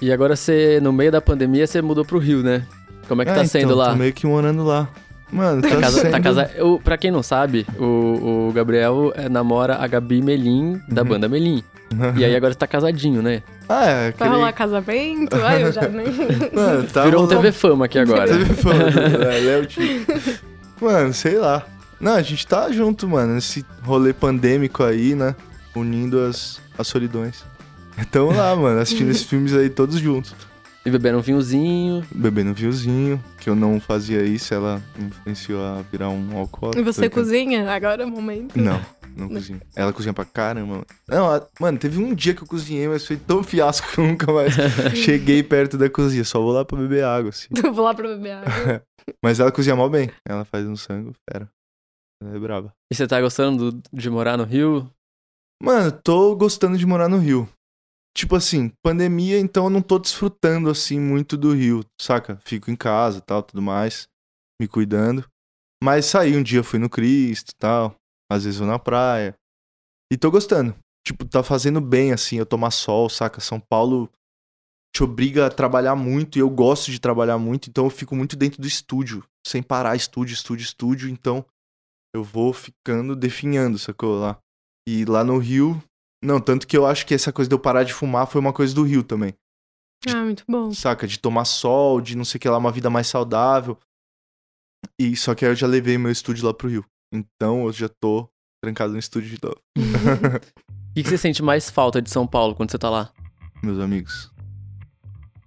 E 0.00 0.10
agora 0.12 0.34
você, 0.36 0.80
no 0.80 0.92
meio 0.92 1.12
da 1.12 1.20
pandemia, 1.20 1.66
você 1.66 1.82
mudou 1.82 2.04
pro 2.04 2.18
Rio, 2.18 2.42
né? 2.42 2.64
Como 3.08 3.20
é 3.22 3.24
que 3.24 3.30
tá 3.32 3.38
então, 3.38 3.46
sendo 3.48 3.74
lá? 3.74 3.90
Tô 3.90 3.96
meio 3.96 4.12
que 4.12 4.26
morando 4.26 4.64
lá. 4.64 4.88
Mano, 5.30 5.62
tá, 5.62 5.68
Tá 5.70 5.80
casa, 5.80 6.00
sendo... 6.02 6.10
tá 6.12 6.20
casa... 6.20 6.50
Eu, 6.54 6.80
pra 6.82 6.96
quem 6.98 7.10
não 7.10 7.22
sabe, 7.22 7.66
o, 7.78 8.48
o 8.48 8.52
Gabriel 8.52 9.12
é, 9.16 9.28
namora 9.28 9.76
a 9.76 9.86
Gabi 9.86 10.20
Melim, 10.22 10.80
da 10.88 11.02
Uhum. 11.02 11.08
banda 11.08 11.28
Melim. 11.28 11.62
E 12.16 12.24
aí 12.24 12.34
agora 12.34 12.52
você 12.54 12.58
tá 12.58 12.66
casadinho, 12.66 13.20
né? 13.20 13.42
Ah, 13.72 13.84
é. 13.86 13.94
Vai 13.94 14.08
Aquele... 14.08 14.30
rolar 14.30 14.52
casamento? 14.52 15.36
Ai, 15.36 15.62
eu 15.64 15.72
já 15.72 15.88
nem. 15.88 16.06
Mano, 16.52 16.84
tá 16.92 17.04
Virou 17.04 17.22
um 17.22 17.24
rolando- 17.26 17.42
TV 17.42 17.52
Fama 17.52 17.84
aqui 17.86 17.98
agora. 17.98 18.26
Teve 18.26 18.54
fama, 18.54 18.84
né? 18.90 19.38
Léo 19.40 19.66
Tio. 19.66 20.06
Mano, 20.80 21.14
sei 21.14 21.38
lá. 21.38 21.64
Não, 22.00 22.14
a 22.14 22.22
gente 22.22 22.46
tá 22.46 22.70
junto, 22.72 23.08
mano, 23.08 23.34
nesse 23.34 23.64
rolê 23.84 24.12
pandêmico 24.12 24.82
aí, 24.82 25.14
né? 25.14 25.36
Unindo 25.74 26.20
as, 26.20 26.60
as 26.76 26.88
solidões. 26.88 27.44
Tamo 28.10 28.32
lá, 28.32 28.54
mano, 28.56 28.80
assistindo 28.80 29.10
esses 29.10 29.22
filmes 29.22 29.54
aí 29.54 29.70
todos 29.70 29.98
juntos. 29.98 30.34
E 30.84 30.90
beberam 30.90 31.20
um 31.20 31.22
vinhozinho. 31.22 32.04
Bebendo 32.12 32.52
vinhozinho, 32.52 33.22
que 33.38 33.48
eu 33.48 33.54
não 33.54 33.78
fazia 33.80 34.22
isso, 34.24 34.52
ela 34.52 34.82
me 34.98 35.06
influenciou 35.06 35.62
a 35.64 35.80
virar 35.92 36.08
um 36.08 36.36
alcoólatra. 36.36 36.80
E 36.80 36.84
você 36.84 37.08
cozinha? 37.08 37.70
Agora 37.72 38.02
é 38.02 38.06
o 38.06 38.08
momento. 38.10 38.58
Não, 38.58 38.80
não 39.16 39.28
cozinho. 39.28 39.60
Ela 39.74 39.92
cozinha 39.92 40.12
pra 40.12 40.24
caramba. 40.24 40.66
mano. 40.74 40.86
Não, 41.08 41.30
a- 41.34 41.46
mano, 41.60 41.78
teve 41.78 41.98
um 42.02 42.14
dia 42.14 42.34
que 42.34 42.42
eu 42.42 42.46
cozinhei, 42.46 42.88
mas 42.88 43.06
foi 43.06 43.16
tão 43.16 43.42
fiasco 43.42 43.90
que 43.92 43.98
eu 43.98 44.06
nunca 44.06 44.32
mais 44.32 44.52
cheguei 44.96 45.42
perto 45.42 45.76
da 45.78 45.88
cozinha. 45.90 46.24
Só 46.24 46.40
vou 46.40 46.52
lá 46.52 46.64
pra 46.64 46.78
beber 46.78 47.04
água, 47.04 47.30
assim. 47.30 47.48
Vou 47.74 47.84
lá 47.84 47.94
pra 47.94 48.08
beber 48.08 48.32
água. 48.32 48.82
Mas 49.24 49.40
ela 49.40 49.50
cozinha 49.50 49.74
mal 49.74 49.90
bem. 49.90 50.10
Ela 50.28 50.44
faz 50.44 50.64
um 50.66 50.76
sangue, 50.76 51.12
fera. 51.28 51.50
Ela 52.22 52.36
é 52.36 52.38
braba. 52.38 52.72
E 52.92 52.94
você 52.94 53.06
tá 53.06 53.20
gostando 53.20 53.72
do- 53.72 53.82
de 53.92 54.08
morar 54.08 54.36
no 54.36 54.44
Rio? 54.44 54.88
Mano, 55.60 55.90
tô 55.92 56.36
gostando 56.36 56.78
de 56.78 56.86
morar 56.86 57.08
no 57.08 57.18
Rio. 57.18 57.48
Tipo 58.16 58.36
assim, 58.36 58.70
pandemia, 58.84 59.38
então 59.38 59.64
eu 59.64 59.70
não 59.70 59.80
tô 59.82 59.98
desfrutando 59.98 60.68
assim 60.70 61.00
muito 61.00 61.36
do 61.36 61.52
Rio, 61.54 61.84
saca? 62.00 62.38
Fico 62.44 62.70
em 62.70 62.76
casa 62.76 63.18
e 63.18 63.20
tal, 63.22 63.42
tudo 63.42 63.62
mais, 63.62 64.06
me 64.60 64.68
cuidando. 64.68 65.24
Mas 65.82 66.04
saí 66.06 66.36
um 66.36 66.42
dia, 66.42 66.62
fui 66.62 66.78
no 66.78 66.90
Cristo 66.90 67.50
e 67.50 67.56
tal. 67.58 67.96
Às 68.32 68.44
vezes 68.44 68.58
vou 68.58 68.68
na 68.68 68.78
praia. 68.78 69.34
E 70.12 70.16
tô 70.16 70.30
gostando. 70.30 70.74
Tipo, 71.06 71.24
tá 71.24 71.42
fazendo 71.42 71.80
bem, 71.80 72.12
assim, 72.12 72.36
eu 72.36 72.46
tomar 72.46 72.70
sol, 72.70 73.08
saca? 73.08 73.40
São 73.40 73.58
Paulo 73.58 74.10
te 74.94 75.02
obriga 75.02 75.46
a 75.46 75.50
trabalhar 75.50 75.96
muito 75.96 76.36
e 76.36 76.40
eu 76.40 76.50
gosto 76.50 76.90
de 76.90 77.00
trabalhar 77.00 77.38
muito, 77.38 77.70
então 77.70 77.84
eu 77.84 77.90
fico 77.90 78.14
muito 78.14 78.36
dentro 78.36 78.60
do 78.60 78.68
estúdio, 78.68 79.24
sem 79.46 79.62
parar, 79.62 79.96
estúdio, 79.96 80.34
estúdio, 80.34 80.64
estúdio. 80.64 81.08
Então 81.08 81.44
eu 82.14 82.22
vou 82.22 82.52
ficando 82.52 83.16
definhando, 83.16 83.78
sacou? 83.78 84.20
Lá. 84.20 84.38
E 84.86 85.04
lá 85.06 85.24
no 85.24 85.38
Rio, 85.38 85.82
não, 86.22 86.40
tanto 86.40 86.66
que 86.66 86.76
eu 86.76 86.86
acho 86.86 87.06
que 87.06 87.14
essa 87.14 87.32
coisa 87.32 87.48
de 87.48 87.54
eu 87.54 87.58
parar 87.58 87.84
de 87.84 87.94
fumar 87.94 88.26
foi 88.26 88.40
uma 88.40 88.52
coisa 88.52 88.74
do 88.74 88.82
Rio 88.82 89.02
também. 89.02 89.34
Ah, 90.06 90.24
muito 90.24 90.44
bom. 90.48 90.72
Saca? 90.72 91.06
De 91.06 91.18
tomar 91.18 91.44
sol, 91.44 92.00
de 92.00 92.16
não 92.16 92.24
sei 92.24 92.38
o 92.38 92.40
que 92.40 92.48
lá, 92.48 92.58
uma 92.58 92.72
vida 92.72 92.90
mais 92.90 93.06
saudável. 93.06 93.78
E 94.98 95.16
só 95.16 95.34
que 95.34 95.44
aí 95.44 95.52
eu 95.52 95.56
já 95.56 95.66
levei 95.66 95.96
meu 95.96 96.10
estúdio 96.10 96.44
lá 96.44 96.52
pro 96.52 96.68
Rio. 96.68 96.84
Então 97.12 97.66
eu 97.66 97.72
já 97.72 97.88
tô 97.88 98.28
trancado 98.62 98.92
no 98.92 98.98
estúdio 98.98 99.30
de 99.30 99.38
novo. 99.42 99.58
O 100.92 100.94
que, 100.94 101.02
que 101.04 101.08
você 101.08 101.16
sente 101.16 101.42
mais 101.42 101.70
falta 101.70 102.02
de 102.02 102.10
São 102.10 102.26
Paulo 102.26 102.54
quando 102.54 102.70
você 102.70 102.76
tá 102.78 102.90
lá? 102.90 103.10
Meus 103.62 103.80
amigos, 103.80 104.30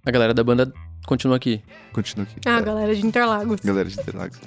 A 0.04 0.10
galera 0.10 0.34
da 0.34 0.42
banda 0.42 0.72
continua 1.06 1.36
aqui. 1.36 1.62
continuo 1.92 2.24
aqui. 2.26 2.34
Ah, 2.44 2.58
É, 2.58 2.62
galera 2.62 2.92
de 2.92 3.06
Interlagos. 3.06 3.60
Galera 3.60 3.88
de 3.88 3.94
Interlagos. 4.00 4.38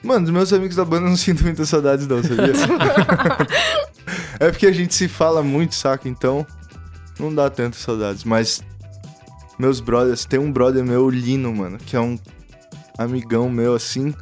Mano, 0.00 0.26
dos 0.26 0.30
meus 0.32 0.52
amigos 0.52 0.76
da 0.76 0.84
banda 0.84 1.06
eu 1.06 1.10
não 1.10 1.16
sinto 1.18 1.42
muitas 1.42 1.68
saudades 1.68 2.06
não, 2.06 2.22
sabia? 2.22 2.52
é 4.38 4.48
porque 4.52 4.68
a 4.68 4.72
gente 4.72 4.94
se 4.94 5.08
fala 5.08 5.42
muito, 5.42 5.74
saca? 5.74 6.08
Então 6.08 6.46
não 7.18 7.34
dá 7.34 7.50
tantas 7.50 7.80
saudades. 7.80 8.22
Mas 8.22 8.62
meus 9.58 9.80
brothers, 9.80 10.24
tem 10.24 10.38
um 10.38 10.52
brother 10.52 10.84
meu, 10.84 11.04
o 11.06 11.10
Lino, 11.10 11.52
mano, 11.52 11.78
que 11.78 11.96
é 11.96 12.00
um 12.00 12.16
amigão 12.96 13.50
meu 13.50 13.74
assim. 13.74 14.14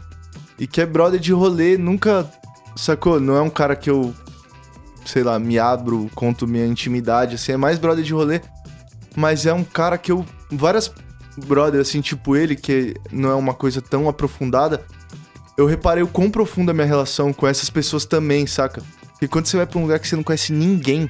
E 0.59 0.67
que 0.67 0.81
é 0.81 0.87
brother 0.87 1.21
de 1.21 1.33
rolê, 1.33 1.77
nunca. 1.77 2.31
Sacou? 2.77 3.21
Não 3.21 3.37
é 3.37 3.41
um 3.41 3.51
cara 3.51 3.75
que 3.75 3.91
eu, 3.91 4.15
sei 5.05 5.23
lá, 5.23 5.39
me 5.39 5.59
abro, 5.59 6.11
conto 6.15 6.47
minha 6.47 6.67
intimidade, 6.67 7.35
assim. 7.35 7.53
É 7.53 7.57
mais 7.57 7.79
brother 7.79 8.05
de 8.05 8.13
rolê. 8.13 8.41
Mas 9.15 9.47
é 9.47 9.53
um 9.53 9.65
cara 9.65 9.97
que 9.97 10.13
eu. 10.13 10.25
Várias 10.51 10.93
brothers, 11.37 11.89
assim, 11.89 12.01
tipo 12.01 12.37
ele, 12.37 12.57
que 12.57 12.95
não 13.11 13.31
é 13.31 13.35
uma 13.35 13.55
coisa 13.55 13.81
tão 13.81 14.09
aprofundada. 14.09 14.85
Eu 15.57 15.67
reparei 15.67 16.03
o 16.03 16.09
quão 16.09 16.31
profunda 16.31 16.71
é 16.71 16.73
a 16.73 16.75
minha 16.75 16.87
relação 16.87 17.33
com 17.33 17.47
essas 17.47 17.71
pessoas 17.71 18.05
também, 18.05 18.47
saca? 18.47 18.83
Porque 19.13 19.27
quando 19.27 19.47
você 19.47 19.57
vai 19.57 19.67
pra 19.67 19.79
um 19.79 19.83
lugar 19.83 19.99
que 19.99 20.07
você 20.07 20.15
não 20.15 20.23
conhece 20.23 20.53
ninguém, 20.53 21.09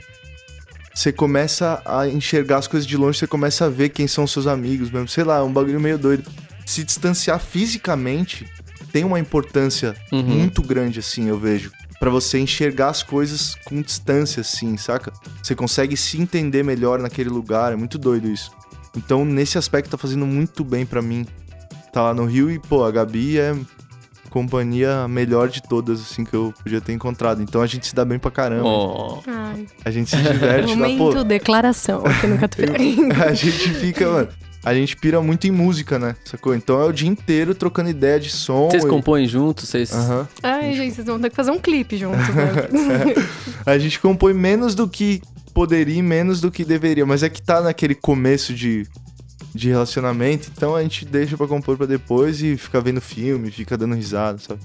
você 0.94 1.12
começa 1.12 1.82
a 1.84 2.08
enxergar 2.08 2.58
as 2.58 2.68
coisas 2.68 2.86
de 2.86 2.96
longe, 2.96 3.18
você 3.18 3.26
começa 3.26 3.66
a 3.66 3.68
ver 3.68 3.88
quem 3.88 4.06
são 4.06 4.26
seus 4.26 4.46
amigos 4.46 4.90
mesmo. 4.90 5.08
Sei 5.08 5.24
lá, 5.24 5.38
é 5.38 5.42
um 5.42 5.52
bagulho 5.52 5.80
meio 5.80 5.98
doido. 5.98 6.30
Se 6.64 6.84
distanciar 6.84 7.40
fisicamente 7.40 8.46
tem 8.96 9.04
uma 9.04 9.20
importância 9.20 9.94
Uhum. 10.10 10.22
muito 10.22 10.62
grande, 10.62 11.00
assim, 11.00 11.28
eu 11.28 11.38
vejo. 11.38 11.70
Pra 12.00 12.08
você 12.08 12.38
enxergar 12.38 12.88
as 12.88 13.02
coisas 13.02 13.54
com 13.66 13.82
distância, 13.82 14.40
assim, 14.40 14.74
saca? 14.78 15.12
Você 15.42 15.54
consegue 15.54 15.96
se 15.98 16.18
entender 16.18 16.62
melhor 16.62 16.98
naquele 16.98 17.28
lugar, 17.28 17.72
é 17.74 17.76
muito 17.76 17.98
doido 17.98 18.26
isso. 18.26 18.50
Então, 18.96 19.22
nesse 19.22 19.58
aspecto, 19.58 19.90
tá 19.90 19.98
fazendo 19.98 20.24
muito 20.26 20.64
bem 20.64 20.86
pra 20.86 21.02
mim. 21.02 21.26
Tá 21.92 22.02
lá 22.04 22.14
no 22.14 22.24
Rio 22.24 22.50
e, 22.50 22.58
pô, 22.58 22.84
a 22.84 22.90
Gabi 22.90 23.38
é 23.38 23.50
a 23.50 24.28
companhia 24.30 25.06
melhor 25.08 25.48
de 25.50 25.62
todas, 25.62 26.00
assim, 26.00 26.24
que 26.24 26.32
eu 26.34 26.54
podia 26.62 26.80
ter 26.80 26.94
encontrado. 26.94 27.42
Então 27.42 27.60
a 27.60 27.66
gente 27.66 27.86
se 27.86 27.94
dá 27.94 28.02
bem 28.04 28.18
pra 28.18 28.30
caramba. 28.30 28.66
Oh. 28.66 29.20
Ai, 29.26 29.66
A 29.84 29.90
gente 29.90 30.08
se 30.10 30.16
diverte 30.16 30.70
lá, 30.70 30.88
momento 30.88 30.98
pô. 31.16 31.24
declaração 31.24 32.02
aqui 32.06 32.26
no 32.26 32.38
Catupiry. 32.38 32.96
A 33.28 33.32
gente 33.34 33.70
fica, 33.74 34.08
mano. 34.10 34.28
A 34.66 34.74
gente 34.74 34.96
pira 34.96 35.22
muito 35.22 35.46
em 35.46 35.52
música, 35.52 35.96
né? 35.96 36.16
Sacou? 36.24 36.52
Então 36.52 36.80
é 36.80 36.84
o 36.84 36.90
dia 36.90 37.08
inteiro 37.08 37.54
trocando 37.54 37.88
ideia 37.88 38.18
de 38.18 38.28
som. 38.30 38.68
Vocês 38.68 38.82
e- 38.82 38.88
compõem 38.88 39.24
juntos? 39.28 39.68
Vocês... 39.68 39.92
Ai, 40.42 40.74
gente, 40.74 40.92
vocês 40.92 41.06
vão 41.06 41.20
ter 41.20 41.30
que 41.30 41.36
fazer 41.36 41.52
um 41.52 41.58
clipe 41.60 41.96
juntos, 41.96 42.26
né? 42.34 43.14
A 43.64 43.78
gente 43.78 44.00
compõe 44.00 44.34
menos 44.34 44.74
do 44.74 44.88
que 44.88 45.22
poderia 45.54 45.94
e 45.94 46.02
menos 46.02 46.40
do 46.40 46.50
que 46.50 46.64
deveria. 46.64 47.06
Mas 47.06 47.22
é 47.22 47.28
que 47.28 47.40
tá 47.40 47.60
naquele 47.60 47.94
começo 47.94 48.52
de, 48.52 48.84
de 49.54 49.68
relacionamento. 49.68 50.50
Então 50.52 50.74
a 50.74 50.82
gente 50.82 51.04
deixa 51.04 51.36
pra 51.36 51.46
compor 51.46 51.76
pra 51.76 51.86
depois 51.86 52.42
e 52.42 52.56
fica 52.56 52.80
vendo 52.80 53.00
filme, 53.00 53.52
fica 53.52 53.78
dando 53.78 53.94
risada, 53.94 54.38
sabe? 54.38 54.58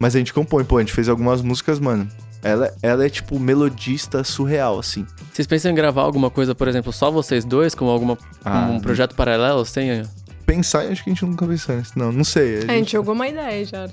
Mas 0.00 0.16
a 0.16 0.18
gente 0.18 0.34
compõe, 0.34 0.64
pô, 0.64 0.78
a 0.78 0.80
gente 0.80 0.92
fez 0.92 1.08
algumas 1.08 1.42
músicas, 1.42 1.78
mano. 1.78 2.08
Ela, 2.42 2.72
ela 2.82 3.04
é 3.04 3.08
tipo 3.08 3.38
melodista 3.38 4.22
surreal, 4.22 4.78
assim. 4.78 5.06
Vocês 5.32 5.46
pensam 5.46 5.70
em 5.70 5.74
gravar 5.74 6.02
alguma 6.02 6.30
coisa, 6.30 6.54
por 6.54 6.68
exemplo, 6.68 6.92
só 6.92 7.10
vocês 7.10 7.44
dois, 7.44 7.74
como 7.74 7.90
alguma, 7.90 8.16
Ah, 8.44 8.68
um 8.70 8.80
projeto 8.80 9.14
paralelo? 9.14 9.64
Sem... 9.64 10.02
Pensar, 10.46 10.86
acho 10.86 11.04
que 11.04 11.10
a 11.10 11.12
gente 11.12 11.26
nunca 11.26 11.46
pensou 11.46 11.76
nisso. 11.76 11.92
Não, 11.94 12.10
não 12.10 12.24
sei. 12.24 12.60
A 12.66 12.72
gente 12.72 12.92
jogou 12.92 13.14
uma 13.14 13.28
ideia 13.28 13.64
já. 13.66 13.82
Né? 13.86 13.92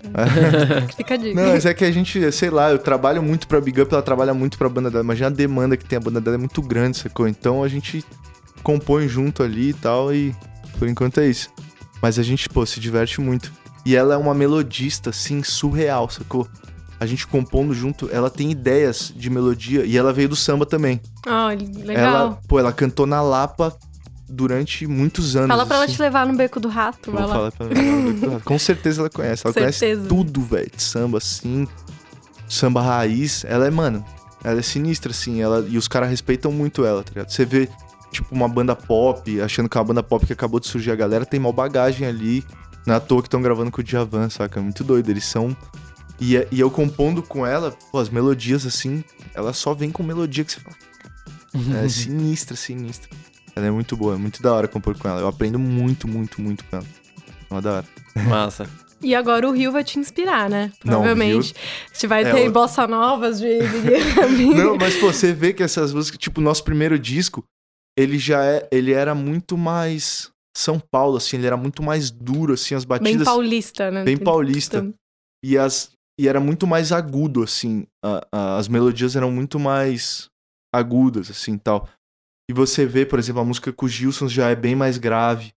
Fica 0.95 1.15
a 1.15 1.17
dica. 1.17 1.41
Não, 1.41 1.49
mas 1.51 1.65
é 1.65 1.73
que 1.73 1.84
a 1.84 1.91
gente, 1.91 2.31
sei 2.31 2.49
lá, 2.49 2.71
eu 2.71 2.79
trabalho 2.79 3.21
muito 3.21 3.45
pra 3.47 3.60
Big 3.60 3.81
Up, 3.81 3.91
ela 3.93 4.01
trabalha 4.01 4.34
muito 4.34 4.58
pra 4.58 4.69
banda 4.69 4.89
dela. 4.89 5.03
Imagina 5.03 5.27
a 5.27 5.31
demanda 5.31 5.75
que 5.75 5.84
tem, 5.84 5.97
a 5.97 5.99
banda 5.99 6.21
dela 6.21 6.36
é 6.36 6.39
muito 6.39 6.62
grande, 6.62 6.97
sacou? 6.97 7.27
Então 7.27 7.62
a 7.62 7.67
gente 7.67 8.05
compõe 8.63 9.08
junto 9.08 9.43
ali 9.43 9.69
e 9.69 9.73
tal, 9.73 10.13
e 10.13 10.34
por 10.79 10.88
enquanto 10.88 11.19
é 11.19 11.27
isso. 11.27 11.49
Mas 12.01 12.17
a 12.17 12.23
gente, 12.23 12.47
pô, 12.47 12.65
se 12.65 12.79
diverte 12.79 13.19
muito. 13.19 13.51
E 13.86 13.95
ela 13.95 14.13
é 14.13 14.17
uma 14.17 14.34
melodista, 14.34 15.10
assim, 15.10 15.43
surreal, 15.43 16.10
sacou? 16.10 16.47
A 17.06 17.08
gente 17.08 17.26
compondo 17.28 17.74
junto, 17.74 18.10
ela 18.12 18.30
tem 18.30 18.52
ideias 18.52 19.13
de 19.15 19.30
melodia, 19.30 19.86
e 19.86 19.98
ela 19.98 20.12
veio 20.12 20.28
do 20.30 20.36
samba 20.36 20.65
também. 20.65 21.00
Ó, 21.28 21.48
legal. 21.84 22.15
Ela, 22.15 22.39
pô, 22.48 22.60
ela 22.60 22.74
cantou 22.74 23.06
na 23.06 23.22
Lapa 23.22 23.76
durante 24.28 24.88
muitos 24.88 25.36
anos. 25.36 25.50
Fala 25.50 25.65
pra 25.65 25.76
ela 25.78 25.86
assim. 25.86 25.94
te 25.94 26.02
levar 26.02 26.26
no 26.26 26.36
beco 26.36 26.60
do 26.60 26.68
rato, 26.68 27.12
Vou 27.12 27.28
falar 27.28 27.52
pra 27.52 27.68
ela. 27.68 28.39
Com 28.44 28.58
certeza 28.58 29.02
ela 29.02 29.10
conhece. 29.10 29.46
Ela 29.46 29.54
conhece 29.54 29.80
Certeza. 29.80 30.08
tudo, 30.08 30.41
velho. 30.41 30.72
Samba, 30.78 31.20
assim. 31.20 31.68
Samba 32.48 32.82
raiz. 32.82 33.46
Ela 33.48 33.68
é, 33.68 33.70
mano, 33.70 34.04
ela 34.44 34.60
é 34.60 34.63
sinistra, 34.63 35.12
assim. 35.12 35.41
Ela, 35.41 35.65
e 35.68 35.78
os 35.78 35.88
caras 35.88 36.10
respeitam 36.10 36.52
muito 36.52 36.86
ela, 36.86 37.04
tá 37.04 37.10
ligado? 37.10 37.30
Você 37.30 37.46
vê, 37.46 37.70
tipo, 38.12 38.34
uma 38.34 38.48
banda 38.48 38.76
pop, 38.76 39.41
achando 39.41 39.70
que 39.70 39.78
é 39.78 39.80
uma 39.80 39.86
banda 39.88 40.04
pop 40.04 40.26
que 40.26 40.34
acabou 40.34 40.60
de 40.60 40.68
surgir 40.68 40.91
a 40.91 40.96
galera, 40.96 41.26
tem 41.26 41.39
mal 41.39 41.54
bagagem 41.54 42.08
ali. 42.08 42.44
Não 42.86 42.94
é 42.94 43.00
toa 43.00 43.22
que 43.22 43.28
estão 43.28 43.41
gravando 43.41 43.72
com 43.72 43.82
o 43.82 43.84
Djavan, 43.84 44.30
saca? 44.30 44.60
É 44.60 44.63
muito 44.63 44.84
doido. 44.84 45.10
Eles 45.10 45.26
são. 45.26 45.56
E, 46.19 46.38
é- 46.38 46.47
e 46.51 46.60
eu 46.60 46.71
compondo 46.71 47.21
com 47.21 47.45
ela, 47.45 47.71
pô, 47.91 47.99
as 47.99 48.10
melodias, 48.10 48.65
assim, 48.65 49.04
ela 49.34 49.51
só 49.54 49.73
vem 49.73 49.91
com 49.91 50.01
melodia 50.04 50.43
que 50.45 50.51
você 50.54 50.60
fala. 50.60 50.75
É 51.84 51.88
sinistra, 51.89 52.56
sinistra. 52.56 53.10
Ela 53.56 53.67
é 53.67 53.71
muito 53.71 53.95
boa, 53.95 54.15
é 54.15 54.17
muito 54.17 54.41
da 54.41 54.54
hora 54.54 54.67
compor 54.67 54.97
com 54.97 55.08
ela. 55.08 55.21
Eu 55.21 55.28
aprendo 55.28 55.58
muito, 55.60 56.08
muito, 56.08 56.41
muito 56.41 56.63
com 56.65 56.78
ela. 56.78 56.86
É 57.49 57.54
uma 57.54 57.62
da 57.62 57.71
hora. 57.78 57.86
Massa. 58.28 58.69
E 59.01 59.13
agora 59.13 59.47
o 59.47 59.51
Rio 59.51 59.71
vai 59.71 59.84
te 59.84 59.99
inspirar, 59.99 60.49
né? 60.49 60.71
Não, 60.84 60.99
o 60.99 61.04
Provavelmente. 61.04 61.54
A 61.89 61.93
gente 61.93 62.08
vai 62.08 62.23
É, 62.23 62.32
ter 62.34 62.49
o- 62.49 62.51
bossa 62.51 62.88
novas 62.88 63.39
de 63.39 63.60
Não, 64.56 64.78
mas 64.78 64.95
pô, 64.95 65.12
você 65.12 65.34
vê 65.34 65.54
que 65.54 65.62
essas 65.62 65.93
músicas, 65.93 66.17
tipo, 66.17 66.39
o 66.41 66.43
nosso 66.43 66.63
primeiro 66.63 66.97
disco, 66.97 67.43
ele 67.97 68.17
já 68.17 68.43
é, 68.43 68.67
ele 68.71 68.93
era 68.93 69.13
muito 69.13 69.58
mais 69.58 70.30
São 70.58 70.80
Paulo, 70.80 71.17
assim, 71.17 71.38
ele 71.38 71.45
era 71.47 71.58
muito 71.58 71.84
mais 71.84 72.10
duro, 72.10 72.54
assim, 72.54 72.73
as 72.73 72.84
Bem 72.86 72.99
batidas 72.99 73.25
paulista, 73.25 73.91
né? 73.91 74.04
bem 74.04 74.17
paulista. 74.17 74.89
E 75.43 75.58
as 75.58 75.91
e 76.19 76.28
era 76.28 76.39
muito 76.39 76.65
mais 76.65 76.91
agudo, 76.91 77.43
assim, 77.43 77.86
a- 78.04 78.28
a- 78.32 78.58
as 78.58 78.67
melodias 78.67 79.15
eram 79.15 79.32
muito 79.32 79.60
mais 79.60 80.30
agudas, 80.73 81.30
assim, 81.30 81.58
tal. 81.58 81.88
E 82.49 82.54
você 82.54 82.86
vê, 82.86 83.06
por 83.06 83.17
exemplo, 83.19 83.41
a 83.41 83.45
música 83.45 83.73
com 83.73 83.86
o 83.86 83.89
Gilson 83.89 84.28
já 84.28 84.49
é 84.49 84.56
bem 84.56 84.75
mais 84.75 84.97
grave. 84.97 85.54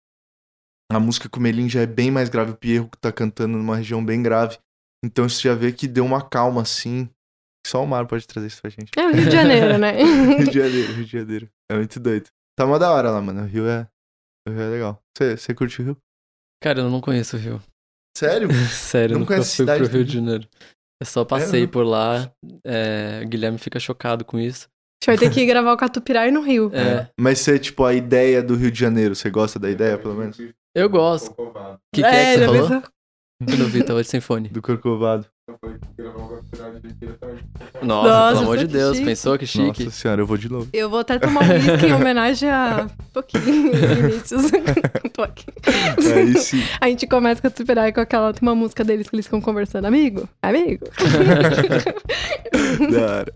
A 0.91 0.99
música 0.99 1.29
com 1.29 1.39
o 1.39 1.43
Melim 1.43 1.69
já 1.69 1.81
é 1.83 1.87
bem 1.87 2.11
mais 2.11 2.29
grave, 2.31 2.53
o 2.53 2.57
Pierro 2.57 2.89
que 2.89 2.97
tá 2.99 3.13
cantando 3.13 3.59
numa 3.59 3.77
região 3.77 4.03
bem 4.05 4.23
grave. 4.23 4.59
Então 5.05 5.29
você 5.29 5.43
já 5.49 5.55
vê 5.55 5.71
que 5.71 5.87
deu 5.87 6.05
uma 6.05 6.27
calma, 6.27 6.63
assim. 6.63 7.09
Só 7.67 7.85
o 7.85 7.87
Mar 7.87 8.07
pode 8.07 8.27
trazer 8.27 8.47
isso 8.47 8.63
pra 8.63 8.71
gente. 8.71 8.91
É 8.97 9.07
o 9.07 9.13
Rio 9.13 9.25
de 9.27 9.31
Janeiro, 9.31 9.77
né? 9.79 9.93
Rio 10.39 10.47
de 10.49 10.59
Janeiro, 10.59 10.93
Rio 10.95 11.05
de 11.05 11.11
Janeiro. 11.13 11.51
É 11.71 11.77
muito 11.77 12.01
doido. 12.01 12.29
Tá 12.57 12.65
uma 12.65 12.79
da 12.79 12.91
hora 12.91 13.11
lá, 13.11 13.21
mano. 13.21 13.43
O 13.43 13.47
Rio 13.47 13.67
é, 13.69 13.87
o 14.49 14.51
Rio 14.51 14.61
é 14.63 14.69
legal. 14.71 15.03
Você 15.17 15.37
você 15.37 15.55
curte 15.55 15.83
o 15.83 15.85
Rio? 15.85 15.97
Cara, 16.63 16.81
eu 16.81 16.89
não 16.91 17.01
conheço 17.03 17.37
o 17.37 17.39
Rio. 17.39 17.63
Sério? 18.19 18.49
Sério, 18.69 19.13
Não 19.15 19.21
nunca 19.21 19.43
fui 19.45 19.65
pro 19.65 19.77
Rio 19.77 19.89
do 19.89 20.05
de 20.05 20.15
Janeiro. 20.15 20.49
Eu 21.01 21.07
só 21.07 21.25
passei 21.25 21.63
né? 21.63 21.67
por 21.69 21.85
lá. 21.85 22.29
é, 22.65 23.23
o 23.25 23.29
Guilherme 23.29 23.59
fica 23.59 23.79
chocado 23.79 24.25
com 24.25 24.41
isso. 24.41 24.67
A 24.67 25.11
gente 25.13 25.19
vai 25.19 25.29
ter 25.29 25.33
que 25.33 25.47
gravar 25.47 25.73
o 25.73 25.77
Catupirai 25.77 26.33
no 26.33 26.41
Rio. 26.41 26.73
É, 26.75 27.09
Mas 27.21 27.39
você, 27.39 27.59
tipo, 27.61 27.85
a 27.85 27.95
ideia 27.95 28.43
do 28.43 28.57
Rio 28.57 28.73
de 28.73 28.81
Janeiro, 28.81 29.15
você 29.15 29.31
gosta 29.31 29.61
da 29.61 29.71
ideia, 29.71 29.97
pelo 29.97 30.15
menos? 30.15 30.37
eu 30.75 30.91
gosto. 30.91 31.31
O 31.39 31.77
que, 31.95 32.03
que 32.03 32.05
é, 32.05 32.35
que 32.35 32.39
você 32.41 32.47
falou? 32.47 32.69
pensou? 32.69 32.83
Eu 35.49 36.13
Corcovado. 36.13 36.81
Nossa, 37.83 38.09
Nossa, 38.09 38.29
pelo 38.33 38.43
amor 38.43 38.59
de 38.59 38.67
que 38.67 38.73
Deus, 38.73 38.97
chique. 38.97 39.09
pensou 39.09 39.39
que 39.39 39.47
chique? 39.47 39.85
Nossa 39.85 39.97
senhora, 39.97 40.21
eu 40.21 40.27
vou 40.27 40.37
de 40.37 40.51
novo. 40.51 40.69
Eu 40.75 40.91
vou 40.91 40.99
até 40.99 41.19
tomar 41.19 41.43
um 41.43 41.55
whisky 41.55 41.87
em 41.87 41.93
homenagem 41.97 42.51
a 42.51 42.87
pouquinho, 43.15 43.73
Vinícius. 43.73 44.51
Aqui. 45.19 45.47
Aí 46.15 46.39
sim. 46.39 46.63
A 46.81 46.89
gente 46.89 47.07
começa 47.07 47.41
com 47.41 47.49
a 47.49 47.51
Catupirai 47.51 47.93
com 47.93 48.01
aquela, 48.01 48.33
tem 48.33 48.47
uma 48.47 48.55
música 48.55 48.85
deles 48.85 49.09
que 49.09 49.17
eles 49.17 49.27
ficam 49.27 49.41
conversando. 49.41 49.87
Amigo? 49.87 50.29
Amigo? 50.43 50.85
da 52.93 53.01
hora. 53.01 53.35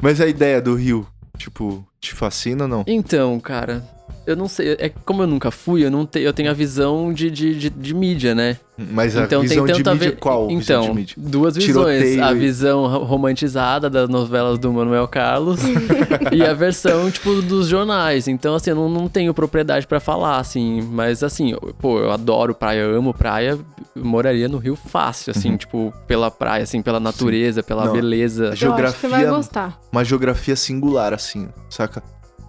Mas 0.00 0.20
a 0.20 0.26
ideia 0.26 0.60
do 0.60 0.74
Rio, 0.74 1.06
tipo, 1.38 1.86
te 2.06 2.14
fascina 2.14 2.64
ou 2.64 2.68
não? 2.68 2.84
Então, 2.86 3.38
cara, 3.40 3.82
eu 4.26 4.34
não 4.36 4.48
sei. 4.48 4.76
É 4.78 4.88
como 5.04 5.22
eu 5.22 5.26
nunca 5.26 5.50
fui, 5.50 5.84
eu 5.84 5.90
não 5.90 6.04
tenho, 6.06 6.24
eu 6.26 6.32
tenho 6.32 6.50
a 6.50 6.54
visão 6.54 7.12
de, 7.12 7.30
de, 7.30 7.54
de, 7.58 7.70
de 7.70 7.94
mídia, 7.94 8.34
né? 8.34 8.58
Mas 8.78 9.16
a 9.16 9.24
então 9.24 9.40
visão 9.40 9.64
tem 9.64 9.74
de 9.76 9.82
tanto 9.82 9.88
a 9.90 9.94
mídia, 9.94 10.10
ver. 10.10 10.16
qual 10.18 10.48
visão 10.48 10.60
Então, 10.60 10.82
de 10.82 10.92
mídia? 10.94 11.14
duas 11.16 11.56
visões. 11.56 11.96
Tiroteio 12.02 12.24
A 12.24 12.32
e- 12.34 12.38
visão 12.38 12.86
ro- 12.86 13.04
romantizada 13.04 13.88
das 13.88 14.06
novelas 14.06 14.58
do 14.58 14.70
Manuel 14.70 15.08
Carlos 15.08 15.60
e 16.30 16.44
a 16.44 16.52
versão, 16.52 17.10
tipo, 17.10 17.40
dos 17.40 17.68
jornais. 17.68 18.28
Então, 18.28 18.54
assim, 18.54 18.68
eu 18.70 18.76
não, 18.76 18.90
não 18.90 19.08
tenho 19.08 19.32
propriedade 19.32 19.86
pra 19.86 19.98
falar, 19.98 20.36
assim. 20.38 20.82
Mas, 20.82 21.22
assim, 21.22 21.52
eu- 21.52 21.74
pô, 21.80 22.00
eu 22.00 22.10
adoro 22.10 22.54
praia, 22.54 22.80
eu 22.80 22.98
amo 22.98 23.14
praia. 23.14 23.58
Eu 23.94 24.04
moraria 24.04 24.46
no 24.46 24.58
Rio 24.58 24.76
fácil, 24.76 25.30
assim, 25.34 25.56
tipo, 25.56 25.90
pela 26.06 26.30
praia, 26.30 26.64
assim, 26.64 26.82
pela 26.82 27.00
natureza, 27.00 27.62
pela 27.62 27.82
Uhum. 27.82 27.86
Não, 27.86 27.94
beleza. 27.94 28.42
a 28.42 28.46
Eu 28.48 28.50
acho 28.50 28.58
que 28.58 29.06
vai 29.06 29.20
geografia, 29.20 29.30
gostar. 29.30 29.80
uma 29.90 30.04
geografia 30.04 30.54
singular, 30.56 31.14
assim, 31.14 31.48
saca? 31.70 31.95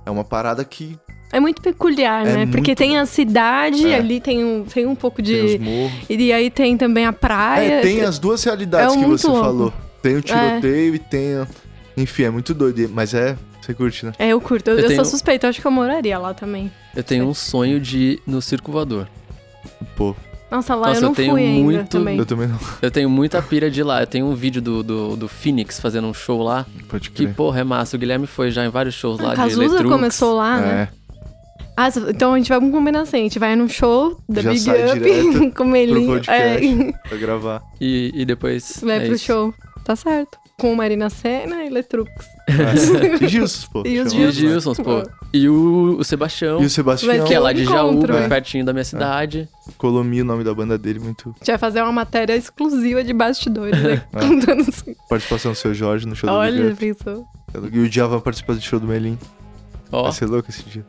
É 0.08 0.10
uma 0.10 0.24
parada 0.24 0.64
que 0.64 0.98
É 1.34 1.40
muito 1.42 1.62
peculiar, 1.62 2.26
É 2.26 2.34
né? 2.38 2.46
Porque 2.46 2.70
muito- 2.70 2.78
tem 2.78 2.98
a 2.98 3.06
cidade, 3.06 3.86
É. 3.90 3.96
ali 3.98 4.22
tem 4.22 4.46
um, 4.46 4.64
tem 4.64 4.86
um 4.86 4.96
pouco 4.96 5.22
tem 5.22 5.44
os 5.44 5.52
de. 5.52 5.60
morros. 5.60 5.92
E 6.10 6.32
aí 6.32 6.50
tem 6.50 6.78
também 6.78 7.06
a 7.06 7.12
praia. 7.12 7.74
É, 7.80 7.82
tem 7.82 8.02
as 8.02 8.18
duas 8.18 8.42
realidades 8.46 8.96
É 8.96 8.98
que 9.00 9.06
você 9.06 9.28
louco. 9.28 9.42
falou. 9.44 9.74
Tem 10.02 10.16
o 10.16 10.22
tiroteio 10.22 10.96
e 10.96 11.00
tem. 11.00 11.34
a- 11.36 11.48
Enfim, 11.98 12.24
é 12.24 12.30
muito 12.30 12.54
doido. 12.54 12.90
Mas 12.94 13.14
é. 13.14 13.36
Você 13.62 13.74
curte, 13.74 14.06
né? 14.06 14.14
É, 14.18 14.30
eu 14.30 14.40
curto. 14.40 14.70
Eu, 14.70 14.76
Eu 14.76 14.80
eu 14.84 14.88
tenho- 14.88 15.04
sou 15.04 15.12
suspeita, 15.12 15.46
eu 15.46 15.50
acho 15.50 15.60
que 15.60 15.68
eu 15.68 15.72
moraria 15.72 16.18
lá 16.18 16.34
também. 16.34 16.72
Eu 16.96 17.04
tenho 17.04 17.26
um 17.28 17.34
sonho 17.34 17.78
de 17.82 17.98
ir 17.98 18.22
no 18.26 18.42
Circo 18.42 18.72
Voador. 18.72 19.10
Pô, 19.98 20.16
Nossa, 20.50 20.76
lá 20.76 20.88
Nossa, 20.88 21.00
eu 21.00 21.02
não 21.02 21.10
eu 21.10 21.16
tenho 21.16 21.32
fui 21.34 21.44
ainda 21.46 21.64
muito- 21.64 21.90
também. 21.90 22.18
eu 22.18 22.26
também 22.26 22.48
não. 22.48 22.60
Eu 22.82 22.90
tenho 22.90 23.10
muita 23.10 23.42
pira 23.42 23.70
de 23.70 23.82
ir 23.82 23.84
lá. 23.84 24.02
Eu 24.02 24.08
tenho 24.08 24.26
um 24.26 24.34
vídeo 24.34 24.62
do, 24.62 24.82
do, 24.82 25.16
do 25.18 25.28
Phoenix 25.28 25.80
fazendo 25.80 26.08
um 26.08 26.14
show 26.14 26.42
lá. 26.42 26.66
Pode 26.88 27.10
Que, 27.10 27.24
crer. 27.26 27.36
porra, 27.36 27.60
é 27.60 27.64
massa. 27.66 27.98
O 27.98 28.00
Guilherme 28.00 28.28
foi 28.28 28.50
já 28.50 28.66
em 28.66 28.70
vários 28.70 28.96
shows 28.96 29.20
lá 29.20 29.30
Ah, 29.30 29.32
de 29.32 29.36
Cazuza 29.42 29.64
Eletrux. 29.64 29.90
começou 29.92 30.38
lá, 30.38 30.58
né? 30.62 30.90
É. 30.94 30.98
Ah, 31.76 31.92
cê- 31.92 32.00
então 32.10 32.34
a 32.34 32.38
gente 32.38 32.50
vai 32.50 32.60
combinar 32.60 33.02
assim, 33.02 33.18
a 33.18 33.22
gente 33.24 33.38
vai 33.38 33.56
num 33.56 33.68
show 33.70 34.18
da 34.28 34.42
Já 34.42 34.52
Big 34.52 34.70
Up 34.70 35.52
com 35.56 35.64
o 35.64 35.68
Melinho. 35.68 36.08
podcast. 36.08 36.66
É, 36.66 36.92
Pra 37.10 37.18
gravar. 37.18 37.62
E, 37.80 38.12
e 38.16 38.26
depois. 38.26 38.80
vai 38.82 38.98
é 38.98 39.06
pro 39.06 39.16
isso. 39.16 39.26
show. 39.26 39.54
Tá 39.84 39.96
certo. 39.96 40.38
Com 40.60 40.74
Marina 40.74 41.10
Senna 41.10 41.64
e 41.66 41.70
Letrux. 41.70 42.10
É. 42.48 42.54
E 43.24 43.28
Gilson, 43.28 43.68
pô. 43.72 43.84
E 43.86 44.00
os 44.00 44.12
E 44.14 44.32
Gilsons, 44.32 44.78
pô. 44.80 45.04
E 45.34 45.50
o, 45.50 45.98
o 46.00 46.04
Sebastião, 46.04 46.62
E 46.62 46.66
o 46.66 46.70
Sebastião. 46.70 47.26
Que 47.26 47.34
é 47.34 47.40
lá 47.40 47.52
de 47.52 47.66
Jaú, 47.66 48.06
né? 48.08 48.28
pertinho 48.30 48.64
da 48.66 48.72
minha 48.72 48.86
cidade. 48.86 49.48
Colomi, 49.78 50.22
o 50.22 50.26
nome 50.26 50.44
da 50.44 50.54
banda 50.54 50.78
dele, 50.78 51.00
muito. 51.00 51.30
A 51.30 51.40
gente 51.40 51.48
vai 51.48 51.58
fazer 51.58 51.82
uma 51.82 51.92
matéria 51.92 52.36
exclusiva 52.36 53.04
de 53.04 53.14
bastidores, 53.14 53.82
né? 53.82 54.04
É. 54.14 54.20
Contando 54.26 54.62
assim. 54.62 54.96
Participação 55.10 55.52
do 55.52 55.56
seu 55.56 55.74
Jorge 55.74 56.08
no 56.08 56.16
show 56.16 56.30
Olha, 56.30 56.64
do 56.64 56.72
Up. 56.72 56.78
pensou. 56.80 57.26
E 57.72 57.80
o 57.80 57.90
Djavan 57.90 58.20
participou 58.20 58.56
do 58.56 58.62
show 58.62 58.80
do 58.80 58.88
Melim. 58.88 59.18
Ó. 59.92 60.04
Vai 60.04 60.12
ser 60.12 60.26
louco 60.26 60.50
esse 60.50 60.64
dia. 60.64 60.86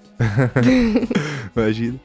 Imagina. 1.56 1.98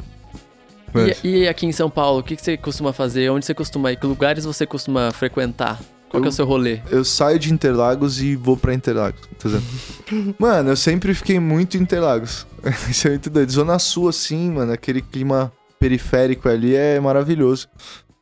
Mas, 0.93 1.23
E, 1.23 1.27
e 1.27 1.47
aqui 1.47 1.65
em 1.65 1.71
São 1.71 1.89
Paulo, 1.89 2.19
o 2.19 2.23
que, 2.23 2.35
que 2.35 2.41
você 2.41 2.55
costuma 2.55 2.93
fazer? 2.93 3.29
Onde 3.31 3.45
você 3.45 3.53
costuma 3.53 3.91
ir? 3.91 3.95
Que 3.97 4.05
lugares 4.05 4.45
você 4.45 4.65
costuma 4.65 5.11
frequentar? 5.11 5.79
Qual 6.13 6.21
que 6.21 6.27
é 6.27 6.29
Eu- 6.29 6.31
o 6.31 6.35
seu 6.35 6.45
rolê? 6.45 6.79
eu 6.91 7.03
saio 7.03 7.39
de 7.39 7.51
Interlagos 7.51 8.21
e 8.21 8.35
vou 8.35 8.55
pra 8.55 8.73
Interlagos. 8.73 9.19
Tá 9.39 9.49
vendo? 9.49 9.63
mano, 10.39 10.69
eu 10.69 10.75
sempre 10.77 11.13
fiquei 11.13 11.39
muito 11.39 11.75
em 11.75 11.81
Interlagos. 11.81 12.45
Isso 12.89 13.07
é 13.07 13.11
muito 13.11 13.29
doido. 13.29 13.51
Zona 13.51 13.79
Sul, 13.79 14.07
assim, 14.09 14.51
mano, 14.51 14.71
aquele 14.71 15.01
clima 15.01 15.51
periférico 15.79 16.47
ali 16.47 16.75
é 16.75 16.99
maravilhoso. 16.99 17.67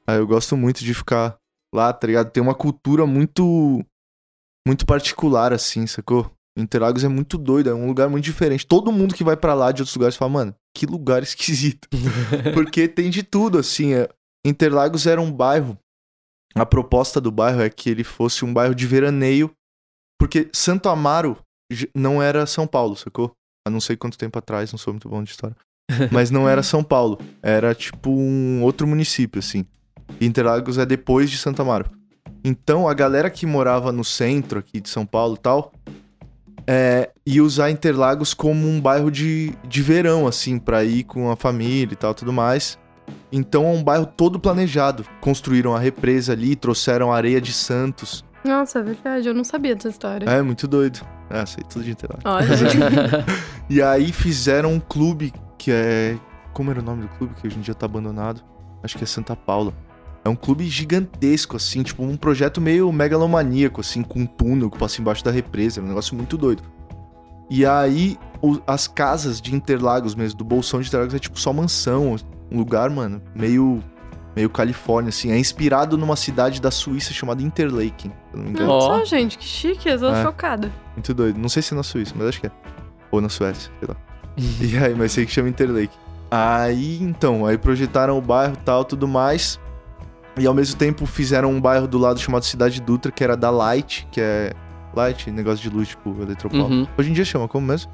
Aí 0.07 0.17
eu 0.17 0.25
gosto 0.25 0.55
muito 0.57 0.83
de 0.83 0.93
ficar 0.93 1.35
lá, 1.75 1.91
tá 1.93 2.07
ligado? 2.07 2.31
Tem 2.31 2.41
uma 2.41 2.55
cultura 2.55 3.05
muito. 3.05 3.83
muito 4.67 4.85
particular, 4.85 5.51
assim, 5.53 5.85
sacou? 5.85 6.31
Interlagos 6.57 7.03
é 7.03 7.07
muito 7.07 7.37
doido, 7.37 7.69
é 7.69 7.73
um 7.73 7.87
lugar 7.87 8.09
muito 8.09 8.23
diferente. 8.25 8.65
Todo 8.67 8.91
mundo 8.91 9.13
que 9.15 9.23
vai 9.23 9.37
pra 9.37 9.53
lá 9.53 9.71
de 9.71 9.81
outros 9.81 9.95
lugares 9.95 10.15
fala, 10.17 10.31
mano, 10.31 10.55
que 10.75 10.85
lugar 10.85 11.21
esquisito. 11.23 11.87
Porque 12.53 12.87
tem 12.87 13.09
de 13.09 13.21
tudo, 13.23 13.57
assim. 13.57 13.93
é- 13.93 14.09
Interlagos 14.45 15.05
era 15.05 15.21
um 15.21 15.31
bairro. 15.31 15.77
A 16.55 16.65
proposta 16.65 17.21
do 17.21 17.31
bairro 17.31 17.61
é 17.61 17.69
que 17.69 17.89
ele 17.89 18.03
fosse 18.03 18.43
um 18.43 18.53
bairro 18.53 18.75
de 18.75 18.85
veraneio. 18.85 19.51
Porque 20.19 20.49
Santo 20.53 20.89
Amaro 20.89 21.37
não 21.95 22.21
era 22.21 22.45
São 22.45 22.67
Paulo, 22.67 22.95
sacou? 22.95 23.31
Há 23.65 23.69
não 23.69 23.79
sei 23.79 23.95
quanto 23.95 24.17
tempo 24.17 24.37
atrás, 24.37 24.71
não 24.71 24.77
sou 24.77 24.93
muito 24.93 25.09
bom 25.09 25.23
de 25.23 25.31
história. 25.31 25.55
Mas 26.11 26.29
não 26.29 26.47
era 26.47 26.63
São 26.63 26.83
Paulo. 26.83 27.19
Era 27.41 27.73
tipo 27.73 28.11
um 28.11 28.61
outro 28.63 28.87
município, 28.87 29.39
assim. 29.39 29.65
Interlagos 30.19 30.77
é 30.77 30.85
depois 30.85 31.29
de 31.29 31.37
Santo 31.37 31.61
Amaro. 31.61 31.89
Então 32.43 32.87
a 32.87 32.93
galera 32.93 33.29
que 33.29 33.45
morava 33.45 33.91
no 33.91 34.03
centro 34.03 34.59
aqui 34.59 34.81
de 34.81 34.89
São 34.89 35.05
Paulo 35.05 35.35
e 35.35 35.39
tal. 35.39 35.71
É, 36.67 37.09
ia 37.25 37.43
usar 37.43 37.71
Interlagos 37.71 38.33
como 38.33 38.67
um 38.67 38.79
bairro 38.79 39.09
de, 39.09 39.53
de 39.67 39.81
verão, 39.81 40.27
assim, 40.27 40.59
pra 40.59 40.83
ir 40.83 41.03
com 41.03 41.31
a 41.31 41.35
família 41.35 41.93
e 41.93 41.95
tal, 41.95 42.13
tudo 42.13 42.31
mais. 42.31 42.77
Então 43.31 43.65
é 43.65 43.69
um 43.69 43.83
bairro 43.83 44.05
todo 44.05 44.39
planejado. 44.39 45.05
Construíram 45.21 45.75
a 45.75 45.79
represa 45.79 46.33
ali, 46.33 46.55
trouxeram 46.55 47.11
areia 47.11 47.39
de 47.41 47.53
Santos. 47.53 48.23
Nossa, 48.43 48.79
é 48.79 48.83
verdade, 48.83 49.27
eu 49.27 49.33
não 49.33 49.43
sabia 49.43 49.75
dessa 49.75 49.89
história. 49.89 50.25
É, 50.29 50.41
muito 50.41 50.67
doido. 50.67 50.99
É, 51.29 51.45
sei 51.45 51.63
tudo 51.69 51.83
de 51.85 51.91
Interlagos. 51.91 52.23
Olha, 52.25 52.47
E 53.69 53.81
aí 53.81 54.11
fizeram 54.11 54.73
um 54.73 54.79
clube 54.79 55.31
que 55.57 55.71
é. 55.71 56.17
Como 56.53 56.69
era 56.71 56.79
o 56.81 56.83
nome 56.83 57.03
do 57.03 57.07
clube 57.09 57.33
que 57.35 57.47
hoje 57.47 57.57
em 57.57 57.61
dia 57.61 57.73
tá 57.73 57.85
abandonado? 57.85 58.41
Acho 58.83 58.97
que 58.97 59.03
é 59.03 59.07
Santa 59.07 59.35
Paula. 59.35 59.73
É 60.25 60.29
um 60.29 60.35
clube 60.35 60.67
gigantesco, 60.67 61.55
assim, 61.55 61.81
tipo 61.81 62.03
um 62.03 62.17
projeto 62.17 62.59
meio 62.59 62.91
megalomaníaco, 62.91 63.79
assim, 63.81 64.03
com 64.03 64.19
um 64.19 64.25
túnel 64.25 64.69
que 64.69 64.77
passa 64.77 64.99
embaixo 65.01 65.23
da 65.23 65.31
represa. 65.31 65.79
É 65.79 65.83
um 65.83 65.87
negócio 65.87 66.15
muito 66.15 66.37
doido. 66.37 66.61
E 67.49 67.65
aí 67.65 68.17
o- 68.41 68.59
as 68.67 68.87
casas 68.87 69.39
de 69.41 69.55
Interlagos 69.55 70.13
mesmo, 70.15 70.37
do 70.37 70.43
Bolsão 70.43 70.81
de 70.81 70.87
Interlagos, 70.87 71.13
é 71.15 71.19
tipo 71.19 71.39
só 71.39 71.51
mansão. 71.53 72.15
Um 72.51 72.57
lugar, 72.57 72.89
mano, 72.89 73.21
meio. 73.35 73.81
Meio 74.33 74.49
Califórnia, 74.49 75.09
assim. 75.09 75.29
É 75.29 75.37
inspirado 75.37 75.97
numa 75.97 76.15
cidade 76.15 76.61
da 76.61 76.71
Suíça 76.71 77.11
chamada 77.13 77.43
Interlaken, 77.43 78.13
não 78.33 78.43
me 78.43 78.49
engano. 78.51 78.69
Ó. 78.71 78.87
Nossa, 78.97 79.05
gente, 79.05 79.37
que 79.37 79.43
chique, 79.43 79.89
eu 79.89 79.99
tô 79.99 80.09
É. 80.09 80.23
chocada. 80.23 80.71
Muito 80.95 81.13
doido. 81.13 81.37
Não 81.37 81.49
sei 81.49 81.61
se 81.61 81.73
é 81.73 81.75
na 81.77 81.83
Suíça, 81.83 82.13
mas 82.17 82.27
acho 82.29 82.39
que 82.39 82.47
é. 82.47 82.51
Ou 83.11 83.19
na 83.19 83.27
Suécia, 83.27 83.69
sei 83.79 83.89
lá. 83.89 83.95
e 84.37 84.77
aí, 84.85 84.95
mas 84.95 85.11
sei 85.11 85.25
que 85.25 85.31
chama 85.33 85.49
Interlake. 85.49 85.91
Aí, 86.29 87.03
então, 87.03 87.45
aí 87.45 87.57
projetaram 87.57 88.17
o 88.17 88.21
bairro 88.21 88.53
e 88.53 88.63
tal, 88.63 88.85
tudo 88.85 89.05
mais. 89.05 89.59
E 90.39 90.47
ao 90.47 90.53
mesmo 90.53 90.77
tempo 90.77 91.05
fizeram 91.05 91.51
um 91.51 91.59
bairro 91.59 91.85
do 91.85 91.97
lado 91.97 92.17
chamado 92.17 92.45
Cidade 92.45 92.81
Dutra, 92.81 93.11
que 93.11 93.21
era 93.25 93.35
da 93.35 93.49
Light, 93.49 94.07
que 94.13 94.21
é. 94.21 94.53
Light, 94.95 95.29
negócio 95.29 95.61
de 95.61 95.75
luz, 95.75 95.89
tipo, 95.89 96.15
Eletropaulo. 96.21 96.67
Uhum. 96.69 96.87
Hoje 96.97 97.09
em 97.09 97.13
dia 97.13 97.25
chama 97.25 97.49
como 97.49 97.67
mesmo? 97.67 97.91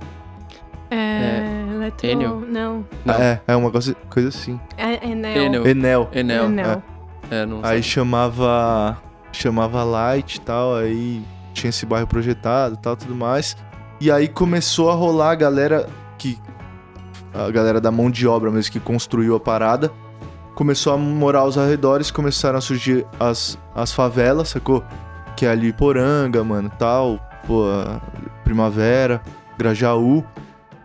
É. 0.91 1.57
Eletro... 1.88 2.08
Enel? 2.10 2.39
Não. 2.41 2.86
Não. 3.06 3.13
Ah, 3.15 3.21
É, 3.23 3.41
é 3.47 3.56
uma 3.56 3.71
coisa, 3.71 3.95
coisa 4.10 4.30
assim. 4.30 4.60
É 4.78 5.06
Enel. 5.08 5.36
Enel. 5.43 5.67
Enel. 5.67 6.10
Enel. 6.13 6.45
Enel. 6.45 6.84
É, 7.30 7.45
não 7.45 7.60
Aí 7.63 7.82
sei. 7.82 7.91
chamava. 7.91 8.97
Chamava 9.32 9.84
Light 9.84 10.36
e 10.38 10.41
tal, 10.41 10.76
aí 10.76 11.21
tinha 11.54 11.69
esse 11.69 11.86
bairro 11.86 12.08
projetado 12.08 12.76
e 12.76 12.78
tal, 12.78 12.95
tudo 12.95 13.13
mais. 13.13 13.56
E 14.00 14.10
aí 14.10 14.28
começou 14.28 14.89
a 14.89 14.95
rolar 14.95 15.32
a 15.32 15.36
galera 15.36 15.88
que. 16.17 16.39
A 17.34 17.52
galera 17.52 17.80
da 17.80 17.91
mão 17.91 18.10
de 18.10 18.28
obra 18.28 18.50
mesmo 18.50 18.71
que 18.71 18.80
construiu 18.80 19.36
a 19.36 19.39
parada. 19.39 19.91
Começou 20.56 20.93
a 20.93 20.97
morar 20.97 21.39
aos 21.41 21.56
arredores, 21.58 22.10
começaram 22.10 22.58
a 22.58 22.62
surgir 22.62 23.06
as, 23.19 23.60
as 23.76 23.91
favelas, 23.93 24.50
sacou? 24.50 24.84
Que 25.36 25.45
é 25.45 25.50
ali 25.50 25.71
Poranga, 25.71 26.43
mano, 26.43 26.71
tal, 26.80 27.19
pô, 27.45 27.65
Primavera, 28.43 29.21
Grajaú. 29.56 30.23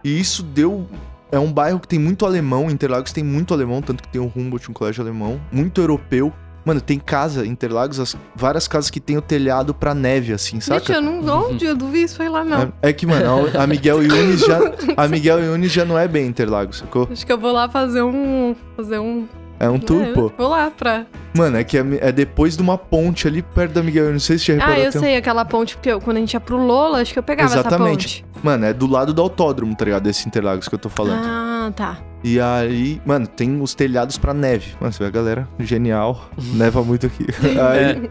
E 0.04 0.18
isso 0.20 0.42
deu. 0.42 0.86
É 1.30 1.38
um 1.38 1.50
bairro 1.52 1.80
que 1.80 1.88
tem 1.88 1.98
muito 1.98 2.26
alemão, 2.26 2.70
Interlagos 2.70 3.10
tem 3.12 3.24
muito 3.24 3.54
alemão, 3.54 3.80
tanto 3.80 4.02
que 4.02 4.08
tem 4.10 4.20
o 4.20 4.30
Humboldt, 4.36 4.70
um 4.70 4.74
colégio 4.74 5.02
alemão, 5.02 5.40
muito 5.50 5.80
europeu. 5.80 6.32
Mano, 6.64 6.80
tem 6.80 6.98
casa, 6.98 7.44
Interlagos, 7.46 7.98
as- 7.98 8.16
várias 8.36 8.68
casas 8.68 8.88
que 8.90 9.00
tem 9.00 9.16
o 9.16 9.22
telhado 9.22 9.74
pra 9.74 9.94
neve, 9.94 10.32
assim, 10.32 10.60
Gente, 10.60 10.64
saca? 10.66 10.92
eu 10.92 11.00
não. 11.02 11.50
Onde? 11.50 11.64
Eu 11.64 11.74
duvido 11.74 12.04
isso 12.04 12.16
foi 12.16 12.28
lá, 12.28 12.44
não. 12.44 12.72
É, 12.82 12.90
é 12.90 12.92
que, 12.92 13.04
mano, 13.06 13.48
a 13.58 13.66
Miguel 13.66 14.00
Yunis 14.02 14.40
já. 14.46 14.60
A 14.96 15.08
Miguel 15.08 15.40
Yunis 15.42 15.72
já 15.72 15.84
não 15.84 15.98
é 15.98 16.06
bem 16.06 16.26
Interlagos, 16.26 16.78
sacou? 16.78 17.08
Acho 17.10 17.26
que 17.26 17.32
eu 17.32 17.38
vou 17.38 17.50
lá 17.52 17.68
fazer 17.68 18.02
um. 18.02 18.54
Fazer 18.76 18.98
um. 19.00 19.26
É 19.58 19.68
um 19.68 19.78
tour, 19.78 20.02
É, 20.02 20.12
pô. 20.12 20.30
Vou 20.38 20.48
lá 20.48 20.70
pra. 20.70 21.06
Mano, 21.36 21.56
é 21.56 21.64
que 21.64 21.78
é, 21.78 21.84
é 22.00 22.12
depois 22.12 22.56
de 22.56 22.62
uma 22.62 22.76
ponte 22.78 23.26
ali 23.26 23.42
perto 23.42 23.72
da 23.72 23.82
Miguel 23.82 24.04
Yunis. 24.04 24.22
Não 24.22 24.26
sei 24.26 24.38
se 24.38 24.44
você 24.44 24.56
já 24.56 24.62
Ah, 24.62 24.66
reparou. 24.66 24.84
eu 24.84 24.92
tem 24.92 25.00
um- 25.00 25.04
sei 25.04 25.16
aquela 25.16 25.44
ponte, 25.44 25.76
porque 25.76 25.90
eu, 25.90 26.00
quando 26.00 26.18
a 26.18 26.20
gente 26.20 26.34
ia 26.34 26.40
pro 26.40 26.56
Lola, 26.58 27.00
acho 27.00 27.12
que 27.12 27.18
eu 27.18 27.22
pegava 27.24 27.52
Exatamente. 27.52 28.18
essa 28.18 28.24
ponte. 28.24 28.31
Mano, 28.42 28.64
é 28.64 28.72
do 28.72 28.87
lado 28.87 29.12
do 29.14 29.22
autódromo, 29.22 29.74
tá 29.76 29.85
ligado? 29.85 30.02
Desse 30.02 30.26
Interlagos 30.26 30.68
que 30.68 30.74
eu 30.74 30.78
tô 30.78 30.88
falando. 30.88 31.24
Ah, 31.24 31.72
tá. 31.74 31.98
E 32.24 32.40
aí, 32.40 33.00
mano, 33.05 33.26
tem 33.26 33.61
os 33.61 33.74
telhados 33.74 34.16
pra 34.18 34.33
neve. 34.35 34.74
Mano, 34.81 34.92
você 34.92 34.98
vê 35.00 35.07
a 35.07 35.11
galera 35.11 35.48
genial. 35.61 36.28
Neva 36.55 36.83
muito 36.83 37.07
aqui. 37.07 37.26
Aí, 37.42 38.11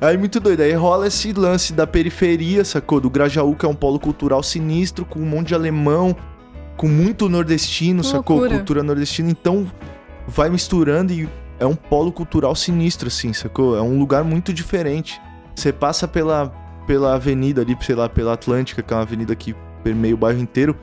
aí, 0.00 0.16
muito 0.18 0.40
doido. 0.40 0.60
Aí 0.60 0.72
rola 0.72 1.06
esse 1.06 1.32
lance 1.32 1.72
da 1.72 1.86
periferia, 1.86 2.64
sacou? 2.64 3.00
Do 3.00 3.10
Grajaú, 3.10 3.54
que 3.54 3.64
é 3.66 3.68
um 3.68 3.74
polo 3.74 3.98
cultural 3.98 4.42
sinistro, 4.42 5.04
com 5.04 5.18
um 5.18 5.26
monte 5.26 5.48
de 5.48 5.54
alemão, 5.54 6.14
com 6.76 6.88
muito 6.88 7.28
nordestino, 7.28 8.02
Que 8.02 8.08
sacou? 8.08 8.36
loucura. 8.36 8.56
Cultura 8.58 8.82
nordestina. 8.82 9.30
Então, 9.30 9.66
vai 10.26 10.48
misturando 10.50 11.12
e 11.12 11.28
é 11.58 11.66
um 11.66 11.74
polo 11.74 12.12
cultural 12.12 12.54
sinistro, 12.54 13.08
assim, 13.08 13.32
sacou? 13.32 13.76
É 13.76 13.82
um 13.82 13.98
lugar 13.98 14.24
muito 14.24 14.52
diferente. 14.52 15.20
Você 15.54 15.72
passa 15.72 16.08
pela, 16.08 16.50
pela 16.86 17.14
avenida 17.14 17.62
ali, 17.62 17.76
sei 17.80 17.94
lá, 17.94 18.08
pela 18.08 18.34
Atlântica, 18.34 18.82
que 18.82 18.92
é 18.92 18.96
uma 18.96 19.02
avenida 19.02 19.34
que 19.34 19.54
permeia 19.82 20.14
o 20.14 20.18
bairro 20.18 20.40
inteiro. 20.40 20.76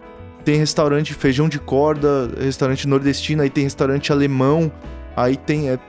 Tem 0.43 0.55
restaurante 0.57 1.13
feijão 1.13 1.47
de 1.47 1.59
corda, 1.59 2.31
restaurante 2.39 2.87
nordestino, 2.87 3.43
aí 3.43 3.49
tem 3.49 3.63
restaurante 3.63 4.11
alemão, 4.11 4.71
aí 5.15 5.35
tem. 5.35 5.69
É, 5.69 5.79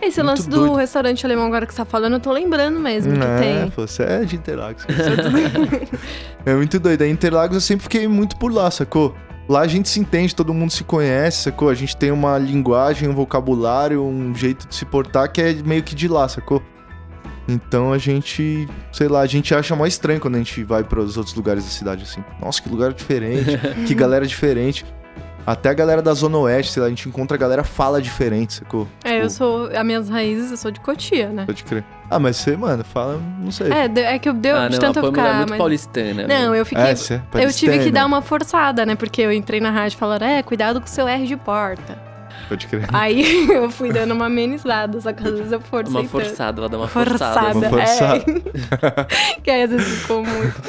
Esse 0.00 0.22
Muito 0.22 0.30
lance 0.30 0.48
do 0.48 0.56
doido. 0.56 0.74
restaurante 0.74 1.24
alemão 1.24 1.46
agora 1.46 1.66
que 1.66 1.72
você 1.72 1.78
tá 1.78 1.84
falando, 1.84 2.14
eu 2.14 2.20
tô 2.20 2.32
lembrando 2.32 2.80
mesmo 2.80 3.12
que 3.12 3.24
é, 3.24 3.38
tem. 3.38 3.70
pô, 3.70 3.86
você 3.86 4.02
é 4.02 4.24
de 4.24 4.36
Interlagos. 4.36 4.84
é 6.44 6.54
muito 6.54 6.80
doido. 6.80 7.02
Aí 7.02 7.10
Interlagos 7.10 7.54
eu 7.54 7.60
sempre 7.60 7.84
fiquei 7.84 8.08
muito 8.08 8.36
por 8.36 8.52
lá, 8.52 8.70
sacou? 8.70 9.14
Lá 9.48 9.60
a 9.60 9.66
gente 9.66 9.88
se 9.88 10.00
entende, 10.00 10.34
todo 10.34 10.54
mundo 10.54 10.72
se 10.72 10.84
conhece, 10.84 11.42
sacou? 11.44 11.68
A 11.68 11.74
gente 11.74 11.96
tem 11.96 12.10
uma 12.10 12.38
linguagem, 12.38 13.08
um 13.08 13.14
vocabulário, 13.14 14.02
um 14.02 14.34
jeito 14.34 14.66
de 14.66 14.74
se 14.74 14.84
portar 14.84 15.30
que 15.30 15.40
é 15.40 15.52
meio 15.52 15.82
que 15.82 15.94
de 15.94 16.08
lá, 16.08 16.28
sacou? 16.28 16.62
Então 17.48 17.92
a 17.92 17.98
gente, 17.98 18.68
sei 18.92 19.08
lá, 19.08 19.20
a 19.20 19.26
gente 19.26 19.54
acha 19.54 19.74
mais 19.74 19.94
estranho 19.94 20.20
quando 20.20 20.36
a 20.36 20.38
gente 20.38 20.62
vai 20.62 20.84
para 20.84 21.00
os 21.00 21.16
outros 21.16 21.34
lugares 21.34 21.64
da 21.64 21.70
cidade, 21.70 22.04
assim. 22.04 22.22
Nossa, 22.40 22.62
que 22.62 22.68
lugar 22.68 22.92
diferente, 22.92 23.58
que 23.86 23.94
galera 23.94 24.26
diferente. 24.26 24.84
Até 25.44 25.70
a 25.70 25.72
galera 25.74 26.00
da 26.00 26.14
Zona 26.14 26.38
Oeste, 26.38 26.70
sei 26.72 26.80
lá, 26.80 26.86
a 26.86 26.88
gente 26.88 27.08
encontra 27.08 27.36
a 27.36 27.40
galera 27.40 27.64
fala 27.64 28.00
diferente, 28.00 28.54
sacou? 28.54 28.86
É, 29.02 29.16
eu 29.16 29.22
Tipo, 29.22 29.30
sou. 29.30 29.66
As 29.76 29.84
minhas 29.84 30.08
raízes, 30.08 30.52
eu 30.52 30.56
sou 30.56 30.70
de 30.70 30.78
Cotia, 30.78 31.30
né? 31.30 31.44
Pode 31.44 31.64
crer. 31.64 31.82
Ah, 32.08 32.20
mas 32.20 32.36
você, 32.36 32.56
mano, 32.56 32.84
fala, 32.84 33.20
não 33.40 33.50
sei. 33.50 33.72
É, 33.72 33.88
de- 33.88 34.00
é 34.02 34.20
que 34.20 34.28
eu 34.28 34.34
deu 34.34 34.56
ah, 34.56 34.68
de 34.68 34.78
não, 34.78 34.88
a 34.90 34.92
tanto 34.92 35.04
eu 35.04 35.10
Pamela 35.12 35.24
ficar. 35.28 35.34
é 35.34 35.38
muito 35.38 35.50
mas- 35.50 35.58
paulistana. 35.58 36.26
Não, 36.28 36.52
né? 36.52 36.60
eu 36.60 36.64
fiquei. 36.64 36.84
É, 36.84 36.92
é 36.92 37.44
eu 37.44 37.52
tive 37.52 37.76
que 37.80 37.90
dar 37.90 38.06
uma 38.06 38.22
forçada, 38.22 38.86
né? 38.86 38.94
Porque 38.94 39.20
eu 39.20 39.32
entrei 39.32 39.60
na 39.60 39.72
rádio 39.72 39.98
falando, 39.98 40.22
é, 40.22 40.44
cuidado 40.44 40.80
com 40.80 40.86
o 40.86 40.88
seu 40.88 41.08
R 41.08 41.26
de 41.26 41.36
porta. 41.36 42.11
Pode 42.52 42.66
crer. 42.66 42.86
Aí 42.92 43.48
eu 43.48 43.70
fui 43.70 43.90
dando 43.90 44.12
uma 44.12 44.26
amenizada, 44.26 45.00
só 45.00 45.10
que 45.10 45.26
às 45.26 45.32
vezes 45.32 45.52
eu 45.52 45.60
forcei 45.60 46.00
Uma 46.00 46.04
forçada, 46.06 46.60
ela 46.60 46.68
dá 46.68 46.76
uma 46.76 46.86
Forçada, 46.86 47.54
forçada. 47.54 47.58
Uma 47.58 47.68
forçada. 47.70 48.24
é. 48.26 49.40
que 49.42 49.50
aí 49.50 49.62
às 49.62 49.70
vezes 49.70 50.00
ficou 50.00 50.22
muito. 50.22 50.62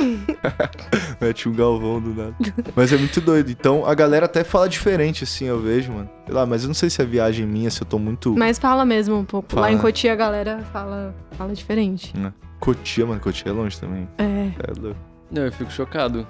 Mete 1.19 1.49
um 1.49 1.53
galvão 1.53 1.99
do 1.99 2.13
nada. 2.13 2.35
Mas 2.73 2.93
é 2.93 2.97
muito 2.97 3.19
doido. 3.19 3.51
Então 3.51 3.85
a 3.85 3.93
galera 3.93 4.27
até 4.27 4.45
fala 4.45 4.69
diferente, 4.69 5.25
assim, 5.25 5.45
eu 5.45 5.59
vejo, 5.59 5.91
mano. 5.91 6.09
Sei 6.25 6.33
lá, 6.33 6.45
mas 6.45 6.63
eu 6.63 6.67
não 6.69 6.73
sei 6.73 6.89
se 6.89 7.01
é 7.01 7.05
viagem 7.05 7.45
minha, 7.45 7.69
se 7.69 7.81
eu 7.81 7.85
tô 7.85 7.99
muito. 7.99 8.33
Mas 8.37 8.57
fala 8.57 8.85
mesmo 8.85 9.17
um 9.17 9.25
pouco. 9.25 9.53
Lá 9.55 9.63
Fala. 9.63 9.73
em 9.73 9.77
Cotia 9.77 10.13
a 10.13 10.15
galera 10.15 10.59
fala, 10.71 11.13
fala 11.37 11.53
diferente. 11.53 12.13
Cotia, 12.61 13.05
mano. 13.05 13.19
Cotia 13.19 13.51
é 13.51 13.53
longe 13.53 13.77
também. 13.77 14.07
É. 14.17 14.23
É 14.57 14.79
louco. 14.81 14.99
Não, 15.29 15.41
eu 15.43 15.51
fico 15.51 15.69
chocado. 15.69 16.25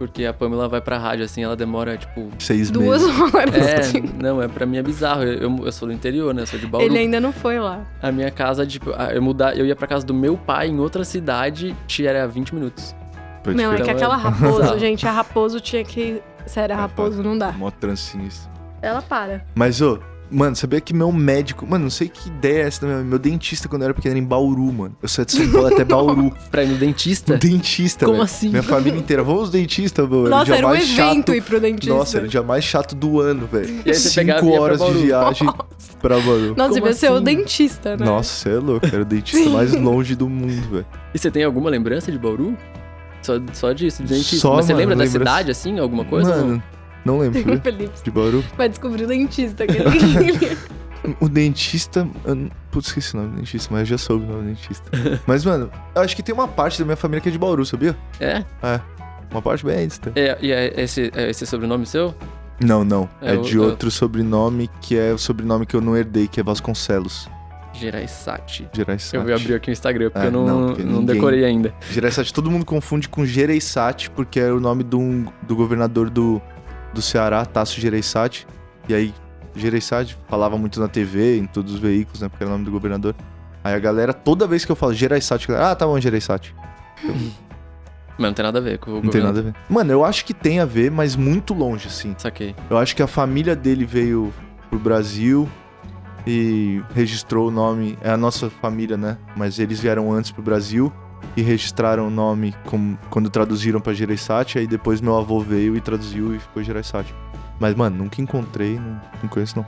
Porque 0.00 0.24
a 0.24 0.32
Pamela 0.32 0.66
vai 0.66 0.80
pra 0.80 0.96
rádio, 0.96 1.26
assim, 1.26 1.44
ela 1.44 1.54
demora, 1.54 1.94
tipo... 1.98 2.30
Seis 2.38 2.70
Duas 2.70 3.02
meses. 3.02 3.20
horas. 3.34 3.54
É, 3.94 4.02
não, 4.18 4.40
é 4.40 4.48
pra 4.48 4.64
mim 4.64 4.78
é 4.78 4.82
bizarro. 4.82 5.24
Eu, 5.24 5.34
eu, 5.42 5.66
eu 5.66 5.70
sou 5.72 5.86
do 5.86 5.92
interior, 5.92 6.32
né? 6.32 6.40
Eu 6.40 6.46
sou 6.46 6.58
de 6.58 6.66
Bauru. 6.66 6.86
Ele 6.86 6.96
ainda 6.96 7.20
não 7.20 7.34
foi 7.34 7.58
lá. 7.58 7.86
A 8.00 8.10
minha 8.10 8.30
casa, 8.30 8.66
tipo, 8.66 8.88
eu 8.88 9.20
mudar, 9.20 9.54
eu 9.58 9.66
ia 9.66 9.76
pra 9.76 9.86
casa 9.86 10.06
do 10.06 10.14
meu 10.14 10.38
pai 10.38 10.68
em 10.68 10.80
outra 10.80 11.04
cidade, 11.04 11.76
tinha 11.86 12.08
era 12.08 12.26
20 12.26 12.54
minutos. 12.54 12.96
Pode 13.44 13.54
não, 13.58 13.74
é 13.74 13.76
que 13.76 13.82
Então 13.82 13.92
é 13.92 13.96
aquela 13.96 14.16
raposo, 14.16 14.78
gente, 14.78 15.06
a 15.06 15.12
raposo 15.12 15.60
tinha 15.60 15.84
que. 15.84 16.22
Sério, 16.46 16.74
a 16.74 16.78
É, 16.78 16.80
raposo 16.80 17.22
não 17.22 17.36
dá. 17.36 17.52
Mó 17.52 17.70
transinista. 17.70 18.50
Ela 18.80 19.02
para. 19.02 19.44
Mas, 19.54 19.82
ô, 19.82 19.98
mano, 20.30 20.54
sabia 20.56 20.80
que 20.80 20.94
meu 20.94 21.10
médico. 21.12 21.66
Mano, 21.66 21.84
não 21.84 21.90
sei 21.90 22.08
que 22.08 22.28
ideia 22.28 22.62
é 22.64 22.66
essa, 22.66 22.86
né? 22.86 23.02
meu 23.02 23.18
dentista 23.18 23.68
quando 23.68 23.82
eu 23.82 23.86
era 23.86 23.94
pequeno 23.94 24.12
era 24.14 24.18
em 24.18 24.24
Bauru, 24.24 24.72
mano. 24.72 24.96
Eu 25.02 25.08
saí 25.08 25.24
de 25.24 25.32
São 25.32 25.50
Paulo 25.50 25.66
até 25.68 25.84
Bauru. 25.84 26.32
Pra 26.50 26.62
ir 26.64 26.68
no 26.68 26.76
dentista? 26.76 27.34
Um 27.34 27.38
dentista, 27.38 28.04
Como 28.06 28.18
velho. 28.18 28.24
assim? 28.24 28.48
Minha 28.48 28.62
família 28.62 28.98
inteira. 28.98 29.22
Vamos 29.22 29.44
ao 29.44 29.48
dentista, 29.48 30.06
mano. 30.06 30.28
Nossa, 30.28 30.54
era 30.54 30.66
um 30.66 30.70
mais 30.70 30.84
evento 30.84 30.96
chato. 30.96 31.34
ir 31.34 31.42
pro 31.42 31.60
dentista. 31.60 31.94
Nossa, 31.94 32.16
era 32.18 32.26
o 32.26 32.28
dia 32.28 32.42
mais 32.42 32.64
chato 32.64 32.94
do 32.94 33.20
ano, 33.20 33.46
velho. 33.46 33.94
Cinco 33.94 34.48
horas 34.52 34.80
de 34.80 34.92
viagem 34.92 35.48
pra 36.00 36.18
Bauru. 36.20 36.54
Nossa, 36.56 36.74
devia 36.74 36.92
ser 36.94 37.10
o 37.10 37.14
assim? 37.14 37.24
dentista, 37.24 37.96
né? 37.96 38.04
Nossa, 38.06 38.32
você 38.34 38.50
é 38.50 38.58
louco. 38.58 38.86
Era 38.86 39.02
o 39.02 39.04
dentista 39.04 39.48
mais 39.50 39.74
longe 39.74 40.14
do 40.14 40.28
mundo, 40.28 40.68
velho. 40.70 40.86
E 41.14 41.18
você 41.18 41.30
tem 41.30 41.44
alguma 41.44 41.68
lembrança 41.70 42.10
de 42.12 42.18
Bauru? 42.18 42.56
Só, 43.22 43.34
só 43.52 43.72
disso, 43.72 44.02
de 44.02 44.08
dentista. 44.14 44.36
Só, 44.36 44.56
Mas 44.56 44.64
você 44.66 44.72
mano, 44.72 44.80
lembra 44.80 44.96
da 44.96 45.04
lembrança- 45.04 45.18
cidade, 45.30 45.50
assim, 45.50 45.78
alguma 45.78 46.04
coisa? 46.06 46.34
ou 46.36 46.62
não? 47.04 47.14
Não 47.14 47.20
lembro? 47.20 47.60
Felipe 47.60 48.02
De 48.04 48.10
Bauru. 48.10 48.44
vai 48.56 48.68
descobrir 48.68 49.04
o 49.04 49.06
dentista. 49.06 49.66
Que 49.66 49.76
ele... 49.78 50.56
O 51.18 51.30
dentista. 51.30 52.06
Eu 52.26 52.34
não- 52.34 52.50
Putz, 52.70 52.88
esqueci 52.88 53.14
o 53.14 53.16
nome 53.20 53.30
do 53.30 53.36
dentista, 53.36 53.68
mas 53.72 53.80
eu 53.80 53.86
já 53.86 53.98
soube 53.98 54.24
o 54.24 54.28
nome 54.28 54.42
do 54.42 54.48
dentista. 54.48 54.90
mas, 55.26 55.44
mano, 55.46 55.70
eu 55.94 56.02
acho 56.02 56.14
que 56.14 56.22
tem 56.22 56.34
uma 56.34 56.46
parte 56.46 56.78
da 56.78 56.84
minha 56.84 56.96
família 56.96 57.22
que 57.22 57.30
é 57.30 57.32
de 57.32 57.38
Bauru, 57.38 57.64
sabia? 57.64 57.96
É? 58.20 58.44
Uma 59.30 59.40
parte 59.40 59.64
bem 59.64 59.88
distante. 59.88 60.20
é? 60.20 60.36
E 60.42 60.52
é 60.52 60.78
esse, 60.78 61.10
é 61.14 61.30
esse 61.30 61.46
sobrenome 61.46 61.86
seu? 61.86 62.14
Não, 62.62 62.84
não. 62.84 63.08
É, 63.22 63.34
É 63.34 63.38
o- 63.38 63.42
de 63.42 63.58
o- 63.58 63.62
outro 63.64 63.90
sobrenome 63.90 64.68
que 64.82 64.94
é 64.98 65.10
o 65.12 65.16
sobrenome 65.18 65.64
que 65.64 65.74
eu 65.74 65.80
não 65.80 65.96
herdei, 65.96 66.28
que 66.28 66.38
é 66.38 66.42
Vasconcelos. 66.42 67.26
Gerais-Sati. 67.72 68.68
Gerais 68.74 69.10
Eu 69.14 69.24
vou 69.24 69.34
abrir 69.34 69.54
aqui 69.54 69.70
o 69.70 69.72
Instagram, 69.72 70.10
porque 70.10 70.26
É, 70.26 70.28
eu 70.28 70.32
não, 70.32 70.46
não, 70.46 70.60
não, 70.60 70.66
porque 70.68 70.82
ninguém- 70.82 71.06
decorei 71.06 71.44
ainda. 71.44 71.72
Gereissati, 71.90 72.32
todo 72.34 72.50
mundo 72.50 72.66
confunde 72.66 73.08
com 73.08 73.24
Gereissati, 73.24 74.10
porque 74.10 74.38
é 74.38 74.52
o 74.52 74.60
nome 74.60 74.82
do, 74.84 75.00
do 75.42 75.56
governador 75.56 76.10
do, 76.10 76.42
do 76.92 77.02
Ceará, 77.02 77.44
Tasso 77.44 77.80
Gereissati. 77.80 78.46
E 78.88 78.94
aí, 78.94 79.14
Gereissati 79.54 80.16
falava 80.28 80.56
muito 80.56 80.80
na 80.80 80.88
TV, 80.88 81.38
em 81.38 81.46
todos 81.46 81.74
os 81.74 81.80
veículos, 81.80 82.20
né? 82.20 82.28
Porque 82.28 82.42
era 82.42 82.50
o 82.50 82.52
nome 82.52 82.64
do 82.64 82.70
governador. 82.70 83.14
Aí 83.62 83.74
a 83.74 83.78
galera, 83.78 84.12
toda 84.12 84.46
vez 84.46 84.64
que 84.64 84.72
eu 84.72 84.76
falo 84.76 84.94
Gereissati, 84.94 85.46
galera, 85.46 85.70
ah, 85.70 85.76
tá 85.76 85.86
bom, 85.86 85.98
Gereissati. 86.00 86.54
Mas 88.20 88.28
não 88.28 88.34
tem 88.34 88.44
nada 88.44 88.58
a 88.58 88.62
ver 88.62 88.78
com 88.78 88.90
o 88.90 89.02
Não 89.02 89.10
tem 89.10 89.22
nada 89.22 89.40
a 89.40 89.42
ver. 89.44 89.54
Mano, 89.66 89.92
eu 89.92 90.04
acho 90.04 90.26
que 90.26 90.34
tem 90.34 90.60
a 90.60 90.66
ver, 90.66 90.90
mas 90.90 91.16
muito 91.16 91.54
longe, 91.54 91.88
assim. 91.88 92.14
Saquei. 92.18 92.54
Eu 92.68 92.76
acho 92.76 92.94
que 92.94 93.02
a 93.02 93.06
família 93.06 93.56
dele 93.56 93.86
veio 93.86 94.30
pro 94.68 94.78
Brasil 94.78 95.48
e 96.26 96.82
registrou 96.94 97.48
o 97.48 97.50
nome. 97.50 97.96
É 98.02 98.10
a 98.10 98.18
nossa 98.18 98.50
família, 98.50 98.98
né? 98.98 99.16
Mas 99.34 99.58
eles 99.58 99.80
vieram 99.80 100.12
antes 100.12 100.30
pro 100.30 100.42
Brasil. 100.42 100.92
E 101.36 101.42
registraram 101.42 102.06
o 102.08 102.10
nome 102.10 102.54
como, 102.66 102.98
quando 103.10 103.30
traduziram 103.30 103.80
pra 103.80 103.92
Gereissati, 103.92 104.58
aí 104.58 104.66
depois 104.66 105.00
meu 105.00 105.16
avô 105.16 105.40
veio 105.40 105.76
e 105.76 105.80
traduziu 105.80 106.34
e 106.34 106.38
ficou 106.38 106.62
Gereissati. 106.62 107.14
Mas, 107.58 107.74
mano, 107.74 107.96
nunca 108.04 108.20
encontrei, 108.20 108.78
não, 108.78 109.00
não 109.22 109.28
conheço 109.28 109.56
não. 109.56 109.66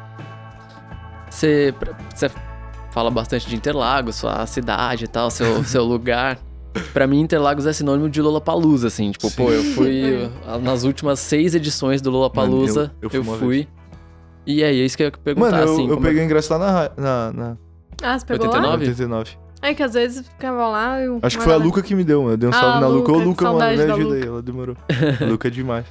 Você, 1.30 1.74
você 2.14 2.30
fala 2.90 3.10
bastante 3.10 3.48
de 3.48 3.56
Interlagos, 3.56 4.16
sua 4.16 4.46
cidade 4.46 5.04
e 5.04 5.08
tal, 5.08 5.30
seu, 5.30 5.62
seu 5.64 5.84
lugar. 5.84 6.38
Pra 6.92 7.06
mim, 7.06 7.20
Interlagos 7.20 7.66
é 7.66 7.72
sinônimo 7.72 8.08
de 8.08 8.20
Lollapalooza, 8.22 8.86
assim. 8.86 9.10
Tipo, 9.10 9.30
pô, 9.32 9.50
eu 9.50 9.62
fui 9.74 10.30
nas 10.62 10.84
últimas 10.84 11.18
seis 11.20 11.54
edições 11.54 12.00
do 12.00 12.10
Lollapalooza, 12.10 12.80
Mano, 12.84 12.92
eu- 13.02 13.08
eu, 13.10 13.18
eu 13.18 13.24
fui 13.24 13.32
uma 13.32 13.38
fui. 13.38 13.68
E 14.46 14.64
aí, 14.64 14.80
é 14.80 14.84
isso 14.84 14.96
que 14.96 15.02
eu 15.02 15.06
ia 15.08 15.12
perguntar, 15.12 15.50
Mano, 15.52 15.62
eu, 15.66 15.72
assim. 15.74 15.88
eu 15.88 15.98
é- 15.98 16.00
peguei 16.00 16.24
ingresso 16.24 16.52
lá 16.52 16.58
na, 16.58 16.90
na, 16.96 17.32
na 17.32 17.56
Ah, 18.02 18.18
você 18.18 18.24
pegou 18.26 18.46
89? 18.46 18.66
lá? 18.86 18.90
89. 18.90 19.38
É 19.62 19.72
que 19.72 19.82
às 19.82 19.94
vezes 19.94 20.26
ficava 20.26 20.68
lá 20.68 21.00
e... 21.00 21.06
Acho 21.22 21.38
que 21.38 21.44
foi 21.44 21.52
a 21.52 21.56
Luca 21.56 21.82
que 21.82 21.94
me 21.94 22.02
deu, 22.02 22.22
mano. 22.22 22.32
Eu 22.32 22.36
dei 22.36 22.48
um 22.48 22.52
Ah, 22.52 22.60
salve 22.60 22.80
na 22.80 22.88
Luca. 22.88 23.12
Ô, 23.12 23.18
Luca, 23.18 23.44
mano, 23.52 23.58
me 23.58 23.92
ajuda 23.92 24.14
aí. 24.16 24.22
Ela 24.22 24.42
demorou. 24.42 24.76
Luca 25.28 25.46
é 25.48 25.50
demais. 25.50 25.86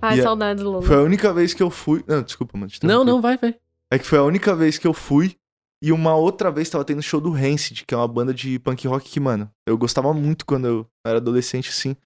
Ai, 0.00 0.18
E 0.18 0.22
saudades, 0.22 0.62
Lula. 0.62 0.82
Foi 0.82 0.96
a 0.96 1.00
única 1.00 1.32
vez 1.32 1.54
que 1.54 1.62
eu 1.62 1.70
fui. 1.70 2.04
Não, 2.06 2.22
desculpa, 2.22 2.56
mano. 2.56 2.70
te 2.70 2.84
Não, 2.86 3.04
não, 3.04 3.20
vai, 3.20 3.36
vai. 3.36 3.54
É 3.90 3.98
que 3.98 4.06
foi 4.06 4.18
a 4.18 4.22
única 4.22 4.54
vez 4.54 4.78
que 4.78 4.86
eu 4.86 4.92
fui. 4.92 5.36
E 5.82 5.92
uma 5.92 6.14
outra 6.14 6.50
vez 6.50 6.68
tava 6.68 6.84
tendo 6.84 7.00
show 7.00 7.20
do 7.20 7.30
Rancid, 7.30 7.84
que 7.86 7.94
é 7.94 7.96
uma 7.96 8.08
banda 8.08 8.34
de 8.34 8.58
punk 8.58 8.86
rock 8.86 9.08
que, 9.08 9.20
mano, 9.20 9.48
eu 9.66 9.78
gostava 9.78 10.12
muito 10.12 10.44
quando 10.44 10.66
eu 10.66 10.86
era 11.06 11.18
adolescente, 11.18 11.70
assim. 11.70 11.96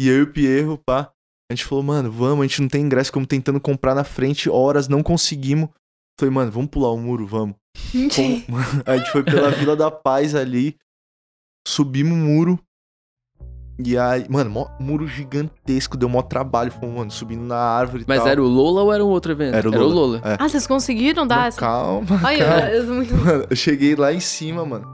E 0.00 0.08
eu 0.08 0.18
e 0.18 0.22
o 0.22 0.32
Pierro, 0.32 0.76
pá, 0.84 1.12
a 1.50 1.54
gente 1.54 1.64
falou, 1.64 1.84
mano, 1.84 2.10
vamos, 2.10 2.40
a 2.40 2.46
gente 2.48 2.60
não 2.60 2.68
tem 2.68 2.84
ingresso, 2.84 3.12
como 3.12 3.24
tentando 3.24 3.60
comprar 3.60 3.94
na 3.94 4.02
frente, 4.02 4.50
horas, 4.50 4.88
não 4.88 5.02
conseguimos. 5.04 5.68
Falei, 6.18 6.34
mano, 6.34 6.50
vamos 6.50 6.70
pular 6.70 6.90
o 6.90 6.98
muro, 6.98 7.24
vamos. 7.24 7.54
Mentira. 7.94 8.42
A 8.86 8.96
gente 8.96 9.10
foi 9.10 9.22
pela 9.22 9.50
Vila 9.50 9.76
da 9.76 9.90
Paz 9.90 10.34
ali, 10.34 10.76
subimos 11.66 12.12
o 12.12 12.16
muro. 12.16 12.58
E 13.84 13.96
aí, 13.98 14.26
mano, 14.28 14.50
mó, 14.50 14.66
muro 14.78 15.08
gigantesco, 15.08 15.96
deu 15.96 16.08
mó 16.08 16.22
trabalho. 16.22 16.70
Fomos, 16.70 16.94
mano, 16.94 17.10
subindo 17.10 17.42
na 17.42 17.56
árvore 17.56 18.02
e 18.02 18.06
Mas 18.06 18.18
tal. 18.18 18.28
era 18.28 18.42
o 18.42 18.46
Lola 18.46 18.82
ou 18.82 18.92
era 18.92 19.04
um 19.04 19.08
outro 19.08 19.32
evento? 19.32 19.54
Era 19.56 19.68
o 19.68 19.72
Era 19.74 19.82
o 19.82 19.88
Lola. 19.88 19.94
Lola. 20.18 20.20
É. 20.24 20.36
Ah, 20.38 20.48
vocês 20.48 20.66
conseguiram 20.66 21.26
dar 21.26 21.36
Não, 21.38 21.44
essa... 21.46 21.60
calma, 21.60 22.20
Olha, 22.22 22.44
calma. 22.44 22.68
eu 22.70 22.84
sou 22.86 22.94
muito... 22.94 23.14
Mano, 23.16 23.46
eu 23.48 23.56
cheguei 23.56 23.96
lá 23.96 24.12
em 24.12 24.20
cima, 24.20 24.64
mano. 24.64 24.86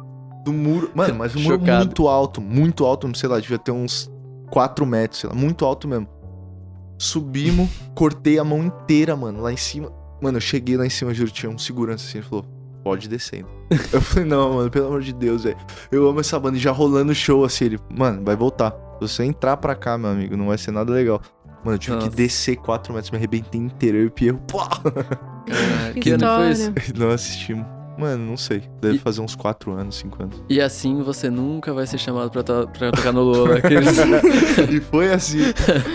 Do 0.44 0.52
muro. 0.52 0.90
Mano, 0.94 1.14
mas 1.16 1.34
um 1.34 1.40
muro 1.40 1.58
muito 1.60 2.08
alto, 2.08 2.40
muito 2.40 2.84
alto, 2.86 3.18
sei 3.18 3.28
lá, 3.28 3.38
devia 3.40 3.58
ter 3.58 3.72
uns 3.72 4.10
4 4.50 4.86
metros, 4.86 5.20
sei 5.20 5.28
lá, 5.28 5.34
muito 5.36 5.64
alto 5.66 5.86
mesmo. 5.86 6.08
Subimos, 6.98 7.68
cortei 7.94 8.38
a 8.38 8.44
mão 8.44 8.64
inteira, 8.64 9.14
mano, 9.16 9.42
lá 9.42 9.52
em 9.52 9.56
cima. 9.56 9.92
Mano, 10.22 10.38
eu 10.38 10.40
cheguei 10.40 10.76
lá 10.76 10.86
em 10.86 10.90
cima, 10.90 11.12
juro, 11.12 11.30
tinha 11.30 11.50
um 11.50 11.58
segurança 11.58 12.06
assim, 12.06 12.18
ele 12.18 12.26
falou, 12.26 12.46
pode 12.82 13.08
descer. 13.08 13.44
eu 13.92 14.00
falei, 14.00 14.28
não, 14.28 14.54
mano, 14.54 14.70
pelo 14.70 14.86
amor 14.86 15.02
de 15.02 15.12
Deus, 15.12 15.44
velho. 15.44 15.56
Eu 15.90 16.08
amo 16.08 16.20
essa 16.20 16.38
banda 16.38 16.56
e 16.56 16.60
já 16.60 16.70
rolando 16.70 17.12
o 17.12 17.14
show 17.14 17.44
assim, 17.44 17.66
ele, 17.66 17.78
mano, 17.90 18.22
vai 18.24 18.36
voltar. 18.36 18.70
Se 18.94 19.08
você 19.08 19.24
entrar 19.24 19.56
pra 19.56 19.74
cá, 19.74 19.96
meu 19.96 20.10
amigo, 20.10 20.36
não 20.36 20.46
vai 20.48 20.58
ser 20.58 20.70
nada 20.70 20.92
legal. 20.92 21.20
Mano, 21.64 21.74
eu 21.74 21.78
tive 21.78 21.96
Nossa. 21.96 22.08
que 22.10 22.16
descer 22.16 22.56
4 22.56 22.92
metros, 22.92 23.10
me 23.10 23.18
arrebentei 23.18 23.60
inteiro, 23.60 23.98
eu 23.98 24.04
e 24.04 24.06
o 24.06 24.10
Pierro! 24.10 24.40
Caralho, 24.48 25.94
Que 25.94 26.00
que 26.00 26.10
ano 26.12 26.26
foi 26.26 26.50
isso? 26.50 26.72
Não 26.96 27.10
assistimos. 27.10 27.77
Mano, 27.98 28.24
não 28.24 28.36
sei. 28.36 28.62
Deve 28.80 28.94
E- 28.96 28.98
fazer 28.98 29.20
uns 29.20 29.34
4 29.34 29.72
anos, 29.72 29.96
5 29.96 30.22
anos. 30.22 30.42
E 30.48 30.60
assim 30.60 31.02
você 31.02 31.28
nunca 31.28 31.72
vai 31.72 31.84
ser 31.86 31.98
chamado 31.98 32.30
pra, 32.30 32.42
to- 32.44 32.68
pra 32.78 32.92
tocar 32.92 33.12
no 33.12 33.22
Lola. 33.22 33.56
aqueles- 33.58 33.98
e 34.70 34.80
foi 34.80 35.12
assim. 35.12 35.38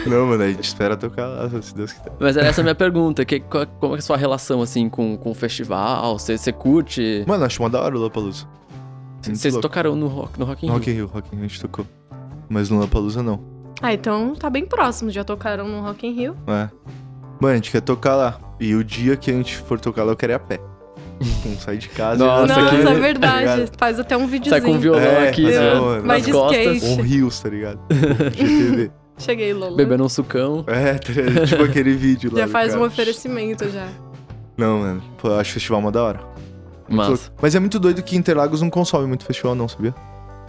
Não, 0.05 0.27
mano, 0.27 0.43
a 0.43 0.47
gente 0.49 0.63
espera 0.65 0.97
tocar 0.97 1.25
lá, 1.27 1.49
se 1.61 1.73
Deus 1.73 1.93
quiser. 1.93 2.11
Mas 2.19 2.35
era 2.35 2.47
essa 2.47 2.59
a 2.59 2.63
minha 2.63 2.75
pergunta. 2.75 3.23
Que, 3.23 3.39
qual- 3.39 3.65
como 3.79 3.95
é 3.95 3.99
a 3.99 4.01
sua 4.01 4.17
relação, 4.17 4.61
assim, 4.61 4.89
com, 4.89 5.15
com 5.17 5.31
o 5.31 5.33
festival? 5.33 6.19
Você, 6.19 6.37
você 6.37 6.51
curte? 6.51 7.23
Mano, 7.25 7.45
acho 7.45 7.63
uma 7.63 7.69
da 7.69 7.79
hora 7.81 7.95
o 7.95 7.99
Lollapalooza. 7.99 8.45
Vocês 9.21 9.55
tocaram 9.57 9.95
no 9.95 10.07
Rock, 10.07 10.37
no 10.37 10.45
Rock 10.45 10.65
in 10.65 10.69
No 10.69 10.73
Rio? 10.75 10.79
Rock 10.79 10.89
in 10.91 10.93
Rio, 10.95 11.07
Rock 11.07 11.27
in 11.31 11.35
Rio 11.37 11.45
a 11.45 11.47
gente 11.47 11.61
tocou. 11.61 11.85
Mas 12.49 12.69
no 12.69 12.75
Lollapalooza 12.75 13.23
não. 13.23 13.39
Ah, 13.81 13.93
então 13.93 14.35
tá 14.35 14.49
bem 14.49 14.65
próximo. 14.65 15.09
Já 15.09 15.23
tocaram 15.23 15.67
no 15.67 15.81
Rock 15.81 16.05
in 16.05 16.11
Rio. 16.13 16.35
É. 16.47 16.69
Mano, 17.39 17.53
a 17.53 17.55
gente 17.55 17.71
quer 17.71 17.81
tocar 17.81 18.15
lá. 18.15 18.37
E 18.59 18.75
o 18.75 18.83
dia 18.83 19.15
que 19.15 19.31
a 19.31 19.33
gente 19.33 19.57
for 19.57 19.79
tocar 19.79 20.03
lá, 20.03 20.11
eu 20.11 20.15
quero 20.17 20.33
ir 20.33 20.35
a 20.35 20.39
pé. 20.39 20.59
Não 21.45 21.57
sair 21.57 21.77
de 21.77 21.89
casa. 21.89 22.23
Nossa, 22.25 22.53
e 22.59 22.65
a 22.65 22.69
que- 22.69 22.75
é 22.75 22.83
tá 22.83 22.93
verdade. 22.93 23.39
ligado? 23.41 23.71
Faz 23.77 23.99
até 23.99 24.17
um 24.17 24.27
videozinho. 24.27 24.61
Sai 24.61 24.61
com 24.71 24.77
o 24.77 24.79
violão 24.79 25.01
É, 25.01 25.29
aqui, 25.29 25.43
né? 25.45 26.01
nas 26.03 26.23
de 26.25 26.31
costas. 26.31 26.65
skate. 26.77 26.85
Um 26.99 27.03
Rios, 27.03 27.39
tá 27.39 27.49
ligado? 27.49 27.79
GTV. 28.35 28.91
Cheguei, 29.17 29.53
Lola. 29.53 29.77
Bebendo 29.77 30.03
um 30.03 30.09
sucão. 30.09 30.63
É, 30.67 30.93
tá 30.95 31.13
tipo 31.45 31.63
aquele 31.65 31.93
vídeo 31.95 32.31
lá. 32.33 32.39
Já 32.39 32.47
faz 32.47 32.69
um 32.73 32.77
cara. 32.77 32.87
oferecimento 32.87 33.69
já. 33.69 33.87
Não, 34.57 34.79
mano. 34.79 35.03
Pô, 35.19 35.29
eu 35.29 35.39
acho 35.39 35.51
o 35.51 35.53
festival 35.53 35.79
uma 35.79 35.91
da 35.91 36.03
hora. 36.03 36.19
Louco. 36.89 37.19
Mas 37.41 37.55
é 37.55 37.59
muito 37.59 37.79
doido 37.79 38.01
que 38.03 38.15
Interlagos 38.17 38.61
não 38.61 38.69
consome 38.69 39.07
muito 39.07 39.23
festival, 39.23 39.55
não, 39.55 39.67
sabia? 39.67 39.93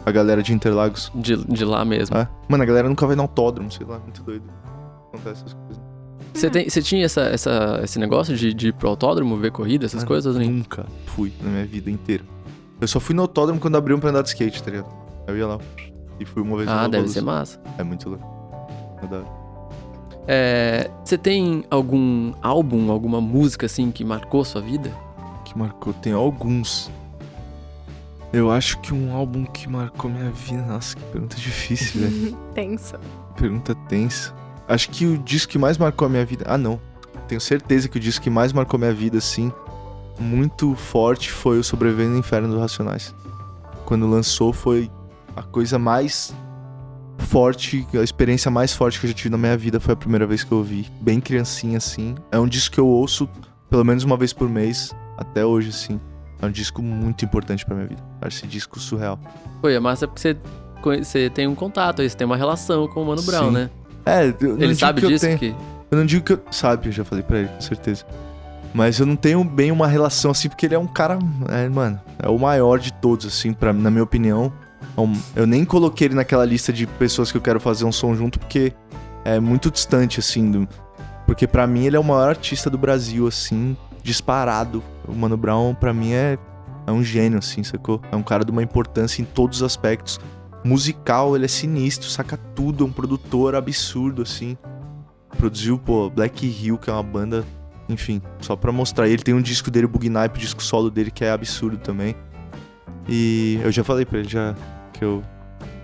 A 0.05 0.11
galera 0.11 0.43
de 0.43 0.53
Interlagos. 0.53 1.11
De, 1.15 1.37
de 1.37 1.65
lá 1.65 1.85
mesmo. 1.85 2.17
É. 2.17 2.29
Mano, 2.49 2.63
a 2.63 2.67
galera 2.67 2.89
nunca 2.89 3.07
vai 3.07 3.15
no 3.17 3.23
autódromo, 3.23 3.71
sei 3.71 3.87
lá, 3.87 3.99
muito 3.99 4.23
doido. 4.23 4.45
Acontece 5.09 5.43
essas 5.45 5.53
coisas. 5.55 5.83
Você, 6.35 6.51
tem, 6.51 6.69
você 6.69 6.83
tinha 6.83 7.05
essa, 7.05 7.23
essa, 7.23 7.81
esse 7.83 7.99
negócio 7.99 8.37
de, 8.37 8.53
de 8.53 8.69
ir 8.69 8.73
pro 8.73 8.89
autódromo, 8.89 9.37
ver 9.37 9.53
corrida, 9.53 9.87
essas 9.87 9.99
Mano, 9.99 10.09
coisas? 10.09 10.37
Nem... 10.37 10.51
Nunca 10.51 10.85
fui 11.07 11.33
na 11.41 11.49
minha 11.49 11.65
vida 11.65 11.91
inteira. 11.91 12.25
Eu 12.81 12.89
só 12.89 12.99
fui 12.99 13.15
no 13.15 13.23
autódromo 13.23 13.61
quando 13.61 13.77
abriam 13.77 14.01
pra 14.01 14.11
andar 14.11 14.23
de 14.23 14.29
skate, 14.29 14.63
tá 14.63 14.71
ligado? 14.71 14.89
Eu 15.27 15.39
ia 15.39 15.47
lá 15.47 15.59
e 16.19 16.25
fui 16.25 16.43
uma 16.43 16.57
vez 16.57 16.69
Ah, 16.69 16.89
deve 16.89 17.09
ser 17.09 17.23
massa. 17.23 17.61
É 17.79 17.83
muito 17.83 18.09
louco. 18.09 18.27
É. 19.03 19.45
É, 20.27 20.91
você 21.05 21.19
tem 21.19 21.65
algum 21.71 22.33
álbum, 22.41 22.91
alguma 22.91 23.21
música, 23.21 23.67
assim, 23.67 23.91
que 23.91 24.05
marcou 24.05 24.45
sua 24.45 24.61
vida? 24.61 24.91
Que 25.45 25.57
marcou, 25.57 25.93
tem 25.93 26.13
alguns. 26.13 26.91
Eu 28.33 28.51
acho 28.51 28.81
que 28.81 28.93
um 28.93 29.15
álbum 29.15 29.45
que 29.45 29.69
marcou 29.69 30.11
minha 30.11 30.31
vida. 30.31 30.63
Nossa, 30.63 30.97
que 30.97 31.03
pergunta 31.05 31.37
difícil, 31.37 32.01
velho. 32.01 32.37
Tensa. 32.55 32.99
Pergunta 33.37 33.75
tensa. 33.89 34.35
Acho 34.69 34.91
que 34.91 35.07
o 35.07 35.19
disco 35.19 35.53
que 35.53 35.59
mais 35.59 35.77
marcou 35.77 36.07
a 36.07 36.09
minha 36.09 36.25
vida. 36.25 36.45
Ah, 36.49 36.59
não. 36.59 36.81
Tenho 37.29 37.41
certeza 37.41 37.89
que 37.89 37.97
o 37.97 38.01
disco 38.01 38.23
que 38.23 38.31
mais 38.31 38.53
marcou 38.53 38.79
minha 38.79 38.93
vida, 38.93 39.19
assim, 39.19 39.53
muito 40.19 40.75
forte, 40.75 41.31
foi 41.31 41.59
o 41.59 41.65
Sobrevivendo 41.65 42.13
no 42.13 42.19
Inferno 42.19 42.49
dos 42.49 42.59
Racionais. 42.59 43.15
Quando 43.85 44.07
lançou, 44.07 44.53
foi 44.53 44.91
a 45.37 45.43
coisa 45.43 45.79
mais 45.79 46.35
forte, 47.19 47.87
a 47.95 48.03
experiência 48.03 48.51
mais 48.51 48.73
forte 48.73 49.01
que 49.01 49.07
eu 49.07 49.11
já 49.11 49.15
tive 49.15 49.31
na 49.31 49.39
minha 49.39 49.57
vida. 49.57 49.81
Foi 49.81 49.95
a 49.95 49.97
primeira 49.97 50.27
vez 50.27 50.45
que 50.45 50.53
eu 50.53 50.59
ouvi. 50.59 50.91
Bem 51.01 51.21
criancinha, 51.21 51.79
assim. 51.79 52.15
É 52.31 52.39
um 52.39 52.47
disco 52.47 52.75
que 52.75 52.81
eu 52.81 52.87
ouço 52.87 53.29
pelo 53.71 53.85
menos 53.85 54.05
uma 54.05 54.17
vez 54.17 54.33
por 54.33 54.49
mês, 54.49 54.95
até 55.19 55.45
hoje, 55.45 55.71
assim. 55.71 56.01
É 56.41 56.47
um 56.47 56.51
disco 56.51 56.83
muito 56.83 57.25
importante 57.25 57.65
pra 57.65 57.75
minha 57.75 57.89
vida. 57.89 58.03
Acho 58.21 58.39
esse 58.39 58.47
disco 58.47 58.79
surreal. 58.79 59.19
E 59.65 59.69
é 59.69 59.81
massa 59.81 60.07
porque 60.07 60.21
você, 60.21 60.37
você 61.03 61.31
tem 61.31 61.47
um 61.47 61.55
contato 61.55 62.03
aí, 62.03 62.09
você 62.09 62.17
tem 62.17 62.27
uma 62.27 62.37
relação 62.37 62.87
com 62.87 63.03
o 63.03 63.07
Mano 63.07 63.23
Brown, 63.23 63.47
Sim. 63.47 63.53
né? 63.53 63.71
É, 64.07 64.29
eu 64.41 64.57
não 64.57 64.63
Ele 64.63 64.75
sabe 64.75 65.01
que 65.01 65.07
eu 65.07 65.11
disso? 65.11 65.27
tenho- 65.27 65.39
Que... 65.39 65.55
Eu 65.91 65.99
não 65.99 66.07
digo 66.07 66.25
que 66.25 66.33
eu. 66.33 66.41
Sabe, 66.51 66.89
eu 66.89 66.93
já 66.93 67.05
falei 67.05 67.23
pra 67.23 67.39
ele, 67.39 67.49
com 67.49 67.61
certeza. 67.61 68.05
Mas 68.73 68.99
eu 68.99 69.07
não 69.07 69.15
tenho 69.15 69.45
bem 69.45 69.71
uma 69.71 69.87
relação 69.87 70.33
assim, 70.33 70.49
porque 70.49 70.67
ele 70.67 70.75
é 70.75 70.79
um 70.79 70.87
cara. 70.87 71.19
É, 71.49 71.69
mano, 71.69 72.01
é 72.19 72.29
o 72.29 72.37
maior 72.39 72.79
de 72.81 72.93
todos, 72.93 73.25
assim, 73.27 73.53
pra, 73.53 73.73
na 73.73 73.91
minha 73.91 74.03
opinião. 74.03 74.53
É 74.97 75.41
Eu 75.41 75.47
nem 75.47 75.65
coloquei 75.65 76.09
ele 76.09 76.15
naquela 76.15 76.45
lista 76.45 76.73
de 76.73 76.87
pessoas 76.87 77.31
que 77.31 77.37
eu 77.39 77.41
quero 77.43 77.61
fazer 77.61 77.85
um 77.85 77.93
som 77.93 78.15
junto, 78.17 78.39
porque 78.41 78.73
é 79.25 79.39
muito 79.39 79.71
distante, 79.71 80.19
assim. 80.19 80.51
Do... 80.51 80.69
Porque 81.27 81.47
pra 81.47 81.67
mim 81.67 81.87
ele 81.87 81.97
é 81.97 82.01
o 82.01 82.05
maior 82.05 82.29
artista 82.31 82.69
do 82.69 82.77
Brasil, 82.77 83.27
assim, 83.29 83.77
disparado. 84.03 84.83
O 85.07 85.15
Mano 85.15 85.37
Brown, 85.37 85.75
pra 85.75 85.95
mim, 85.95 86.13
é, 86.13 86.37
é 86.87 86.91
um 86.93 87.03
gênio, 87.05 87.39
assim, 87.39 87.63
sacou? 87.63 88.01
É 88.11 88.17
um 88.17 88.23
cara 88.23 88.45
de 88.45 88.51
uma 88.51 88.63
importância 88.63 89.23
em 89.23 89.25
todos 89.25 89.59
os 89.59 89.63
aspectos. 89.63 90.19
Musical, 90.65 91.37
ele 91.37 91.45
é 91.45 91.49
sinistro, 91.49 92.09
saca 92.09 92.39
tudo, 92.55 92.85
é 92.85 92.87
um 92.87 92.91
produtor 92.91 93.55
absurdo, 93.55 94.23
assim. 94.23 94.57
Produziu, 95.37 95.79
pô, 95.79 96.09
Black 96.09 96.47
Hill, 96.47 96.79
que 96.79 96.89
é 96.89 96.93
uma 96.93 97.03
banda, 97.03 97.45
enfim, 97.89 98.23
só 98.41 98.57
pra 98.57 98.73
mostrar. 98.73 99.07
Ele 99.07 99.23
tem 99.23 99.35
um 99.35 99.43
disco 99.43 99.71
dele, 99.71 99.85
o 99.85 99.89
Bug 99.89 100.09
Nipe, 100.09 100.39
o 100.39 100.41
disco 100.41 100.63
solo 100.63 100.91
dele, 100.91 101.11
que 101.11 101.23
é 101.23 101.31
absurdo 101.31 101.77
também. 101.77 102.17
E 103.07 103.61
eu 103.63 103.71
já 103.71 103.85
falei 103.85 104.07
pra 104.07 104.21
ele 104.21 104.29
já 104.29 104.55
que 104.95 105.05
eu, 105.05 105.23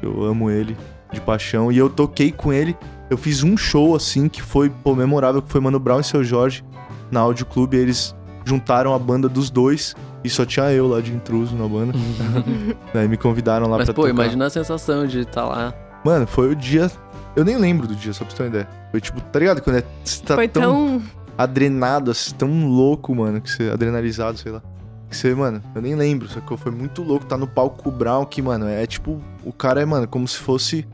eu 0.02 0.24
amo 0.24 0.50
ele 0.50 0.74
de 1.12 1.20
paixão. 1.20 1.70
E 1.70 1.76
eu 1.76 1.90
toquei 1.90 2.32
com 2.32 2.50
ele, 2.50 2.74
eu 3.10 3.18
fiz 3.18 3.42
um 3.42 3.56
show 3.56 3.94
assim 3.94 4.28
que 4.28 4.40
foi, 4.40 4.70
pô, 4.70 4.94
memorável, 4.94 5.42
que 5.42 5.50
foi 5.50 5.60
Mano 5.60 5.78
Brown 5.78 6.00
e 6.00 6.04
Seu 6.04 6.24
Jorge 6.24 6.64
na 7.10 7.20
Audio 7.20 7.44
Clube. 7.44 7.76
Eles 7.76 8.14
juntaram 8.46 8.94
a 8.94 8.98
banda 8.98 9.28
dos 9.28 9.50
dois 9.50 9.94
e 10.22 10.28
só 10.30 10.44
tinha 10.44 10.70
eu 10.72 10.86
lá 10.88 11.00
de 11.00 11.12
intruso 11.12 11.54
na 11.56 11.66
banda. 11.66 11.92
Daí 12.92 13.08
me 13.08 13.16
convidaram 13.16 13.66
lá 13.68 13.78
Mas, 13.78 13.86
pra 13.86 13.94
pô, 13.94 14.02
tocar. 14.02 14.12
imagina 14.14 14.46
a 14.46 14.50
sensação 14.50 15.06
de 15.06 15.20
estar 15.20 15.44
lá. 15.46 15.72
Mano, 16.04 16.26
foi 16.26 16.50
o 16.50 16.56
dia. 16.56 16.90
Eu 17.36 17.44
nem 17.44 17.56
lembro 17.56 17.86
do 17.86 17.94
dia, 17.94 18.12
só 18.12 18.24
pra 18.24 18.30
você 18.30 18.36
ter 18.36 18.42
uma 18.44 18.48
ideia. 18.48 18.68
Foi 18.90 19.00
tipo, 19.00 19.20
tá 19.20 19.38
ligado? 19.38 19.62
Quando 19.62 19.76
é, 19.76 19.84
você 20.04 20.22
tá 20.22 20.34
Foi 20.34 20.48
tão, 20.48 20.62
tão. 20.62 21.02
adrenado, 21.38 22.10
assim, 22.10 22.34
tão 22.34 22.66
louco, 22.68 23.14
mano, 23.14 23.40
que 23.40 23.50
você. 23.50 23.70
Adrenalizado, 23.70 24.36
sei 24.38 24.52
lá. 24.52 24.62
Que 25.08 25.16
você, 25.16 25.34
mano, 25.34 25.60
eu 25.74 25.82
nem 25.82 25.94
lembro, 25.94 26.28
só 26.28 26.40
que 26.40 26.56
foi 26.56 26.72
muito 26.72 27.02
louco. 27.02 27.24
Tá 27.26 27.36
no 27.36 27.46
palco 27.46 27.82
com 27.82 27.88
o 27.88 27.92
Brown, 27.92 28.24
que, 28.24 28.40
mano, 28.42 28.66
é 28.68 28.86
tipo. 28.86 29.20
O 29.44 29.52
cara 29.52 29.80
é, 29.80 29.84
mano, 29.84 30.06
como 30.08 30.26
se 30.28 30.36
fosse 30.38 30.86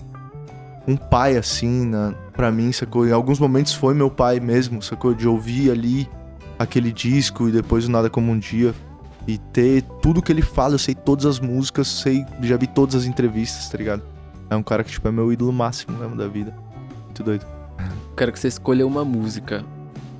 um 0.86 0.96
pai, 0.96 1.36
assim, 1.36 1.86
na, 1.86 2.14
pra 2.32 2.50
mim, 2.50 2.70
sacou? 2.72 3.06
Em 3.06 3.12
alguns 3.12 3.38
momentos 3.40 3.72
foi 3.74 3.92
meu 3.94 4.10
pai 4.10 4.38
mesmo, 4.40 4.80
sacou? 4.82 5.14
De 5.14 5.26
ouvir 5.26 5.70
ali 5.70 6.08
aquele 6.58 6.92
disco 6.92 7.48
e 7.48 7.52
depois 7.52 7.86
o 7.86 7.90
Nada 7.90 8.08
Como 8.08 8.30
Um 8.32 8.38
Dia. 8.38 8.74
E 9.26 9.38
ter 9.38 9.82
tudo 10.00 10.22
que 10.22 10.30
ele 10.30 10.42
fala, 10.42 10.74
eu 10.74 10.78
sei 10.78 10.94
todas 10.94 11.26
as 11.26 11.40
músicas, 11.40 11.88
sei, 11.88 12.24
já 12.42 12.56
vi 12.56 12.66
todas 12.66 12.94
as 12.94 13.04
entrevistas, 13.06 13.68
tá 13.68 13.76
ligado? 13.76 14.02
É 14.48 14.54
um 14.54 14.62
cara 14.62 14.84
que, 14.84 14.90
tipo, 14.90 15.08
é 15.08 15.10
meu 15.10 15.32
ídolo 15.32 15.52
máximo 15.52 15.98
mesmo 15.98 16.14
da 16.16 16.28
vida. 16.28 16.54
Muito 17.04 17.22
doido. 17.24 17.44
Quero 18.16 18.30
que 18.32 18.38
você 18.38 18.46
escolha 18.48 18.86
uma 18.86 19.04
música 19.04 19.64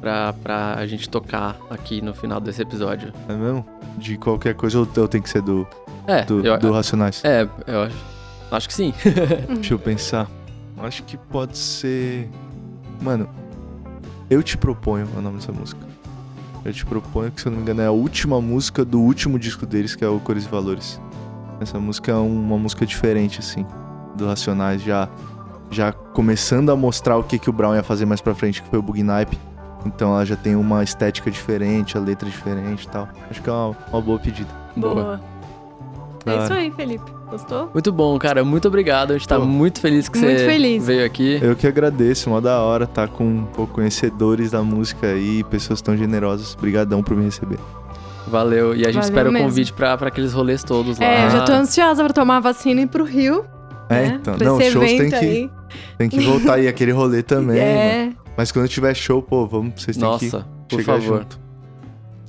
pra, 0.00 0.32
pra 0.32 0.84
gente 0.86 1.09
tocar 1.09 1.57
aqui 1.70 2.02
no 2.02 2.12
final 2.12 2.40
desse 2.40 2.61
episódio. 2.62 3.12
É 3.28 3.32
mesmo? 3.32 3.64
De 3.96 4.18
qualquer 4.18 4.54
coisa 4.54 4.80
ou 4.80 4.88
eu 4.96 5.07
tenho 5.09 5.22
que 5.22 5.30
ser 5.30 5.40
do, 5.40 5.66
É, 6.07 6.24
do, 6.24 6.44
eu, 6.44 6.59
do 6.59 6.72
Racionais? 6.72 7.22
é, 7.24 7.48
eu 7.66 7.82
acho, 7.84 7.96
acho 8.50 8.68
que 8.68 8.74
sim. 8.74 8.92
Deixa 9.54 9.72
eu 9.74 9.78
pensar. 9.78 10.28
Acho 10.78 11.04
que 11.04 11.16
pode 11.16 11.57
ser. 11.57 12.28
Mano, 13.00 13.28
Eu 14.28 14.42
Te 14.42 14.59
Proponho 14.59 15.09
o 15.16 15.20
nome 15.22 15.38
dessa 15.38 15.52
música. 15.52 15.80
Eu 16.66 16.72
Te 16.72 16.84
Proponho, 16.84 17.30
que 17.30 17.40
se 17.40 17.46
eu 17.46 17.50
não 17.52 17.58
me 17.58 17.62
engano 17.62 17.80
é 17.80 17.86
a 17.86 17.92
última 17.92 18.40
música 18.40 18.84
do 18.84 19.00
último 19.00 19.38
disco 19.38 19.64
deles, 19.64 19.94
que 19.94 20.04
é 20.04 20.08
o 20.08 20.18
Cores 20.18 20.46
e 20.46 20.48
Valores. 20.48 21.00
Essa 21.60 21.78
música 21.78 22.10
é 22.10 22.14
uma 22.16 22.58
música 22.58 22.84
diferente, 22.84 23.38
assim, 23.38 23.64
do 24.16 24.26
Racionais, 24.26 24.82
já, 24.82 25.08
já 25.70 25.92
começando 25.92 26.70
a 26.70 26.76
mostrar 26.76 27.18
o 27.18 27.22
que, 27.22 27.38
que 27.38 27.48
o 27.48 27.52
Brown 27.52 27.76
ia 27.76 27.84
fazer 27.84 28.04
mais 28.04 28.20
pra 28.20 28.34
frente, 28.34 28.62
que 28.62 28.68
foi 28.68 28.80
o 28.80 28.82
Bugnipe. 28.82 29.38
Então 29.86 30.12
ela 30.12 30.26
já 30.26 30.34
tem 30.34 30.56
uma 30.56 30.82
estética 30.82 31.30
diferente, 31.30 31.96
a 31.96 32.00
letra 32.00 32.28
diferente 32.28 32.82
e 32.82 32.88
tal. 32.88 33.08
Acho 33.30 33.40
que 33.40 33.48
é 33.48 33.52
uma, 33.52 33.76
uma 33.92 34.02
boa 34.02 34.18
pedida. 34.18 34.50
Boa. 34.74 34.94
Da 34.94 35.36
É 36.27 36.43
isso 36.45 36.53
aí, 36.53 36.70
Felipe. 36.72 37.11
Gostou? 37.31 37.70
Muito 37.72 37.93
bom, 37.93 38.18
cara. 38.18 38.45
Muito 38.45 38.68
obrigado. 38.68 39.11
A 39.12 39.14
gente 39.18 39.27
tá 39.29 39.39
Pô. 39.39 39.45
muito 39.45 39.81
feliz 39.81 40.09
que 40.09 40.18
Muito 40.18 40.39
você 40.39 40.47
feliz. 40.47 40.87
veio 40.87 41.05
aqui. 41.05 41.39
Eu 41.43 41.57
que 41.57 41.66
agradeço, 41.66 42.31
mó 42.31 42.41
da 42.41 42.61
hora 42.61 42.87
tá 42.87 43.07
com 43.09 43.45
pô, 43.47 43.66
conhecedores 43.66 44.51
da 44.53 44.62
música 44.62 45.09
aí, 45.09 45.43
pessoas 45.45 45.81
tão 45.81 45.97
generosas. 45.97 46.55
Obrigadão 46.55 47.03
por 47.03 47.16
me 47.16 47.24
receber. 47.24 47.59
Valeu. 48.29 48.74
E 48.74 48.83
a 48.83 48.87
gente 48.87 48.95
Valeu 48.95 49.01
espera 49.09 49.31
mesmo. 49.31 49.47
o 49.47 49.51
convite 49.51 49.72
pra, 49.72 49.97
pra 49.97 50.09
aqueles 50.09 50.33
rolês 50.33 50.62
todos 50.64 50.99
lá. 50.99 51.05
É, 51.05 51.27
eu 51.27 51.31
já 51.31 51.45
tô 51.45 51.53
ansiosa 51.53 52.03
pra 52.05 52.12
tomar 52.12 52.37
a 52.39 52.41
vacina 52.41 52.81
e 52.81 52.85
ir 52.85 52.89
pro 52.89 53.05
Rio. 53.05 53.45
É, 53.89 53.95
né? 54.09 54.18
então. 54.20 54.35
Pra 54.37 54.47
Não, 54.47 54.61
esse 54.61 54.72
shows 54.72 54.85
tem 54.87 55.09
que, 55.09 55.14
aí. 55.14 55.51
tem 55.99 56.09
que 56.09 56.20
voltar 56.20 56.55
aí, 56.55 56.66
aquele 56.68 56.91
rolê 56.93 57.22
também. 57.22 57.57
mano. 57.59 57.68
é, 57.68 58.11
Mas 58.37 58.51
quando 58.53 58.68
tiver 58.68 58.95
show, 58.95 59.20
pô, 59.22 59.47
vamos, 59.47 59.74
vocês 59.83 59.97
têm 59.97 60.05
que 60.18 60.24
Nossa, 60.27 60.47
por 60.68 60.81
chegar 60.81 61.01
favor. 61.01 61.18
junto. 61.20 61.41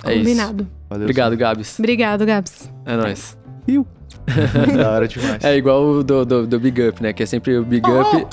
É 0.04 0.12
isso. 0.14 0.18
combinado. 0.24 0.68
Valeu. 0.90 1.04
Obrigado, 1.04 1.36
Gabs. 1.36 1.78
Obrigado, 1.78 2.24
Gabs. 2.26 2.72
É 2.86 2.96
nóis. 2.96 3.37
da 4.76 4.90
hora 4.90 5.08
demais. 5.08 5.42
É 5.44 5.56
igual 5.56 5.82
o 5.84 6.02
do, 6.04 6.24
do, 6.24 6.46
do 6.46 6.60
Big 6.60 6.86
Up, 6.88 7.02
né? 7.02 7.12
Que 7.12 7.22
é 7.22 7.26
sempre 7.26 7.56
o 7.56 7.64
Big 7.64 7.82
Up. 7.90 8.26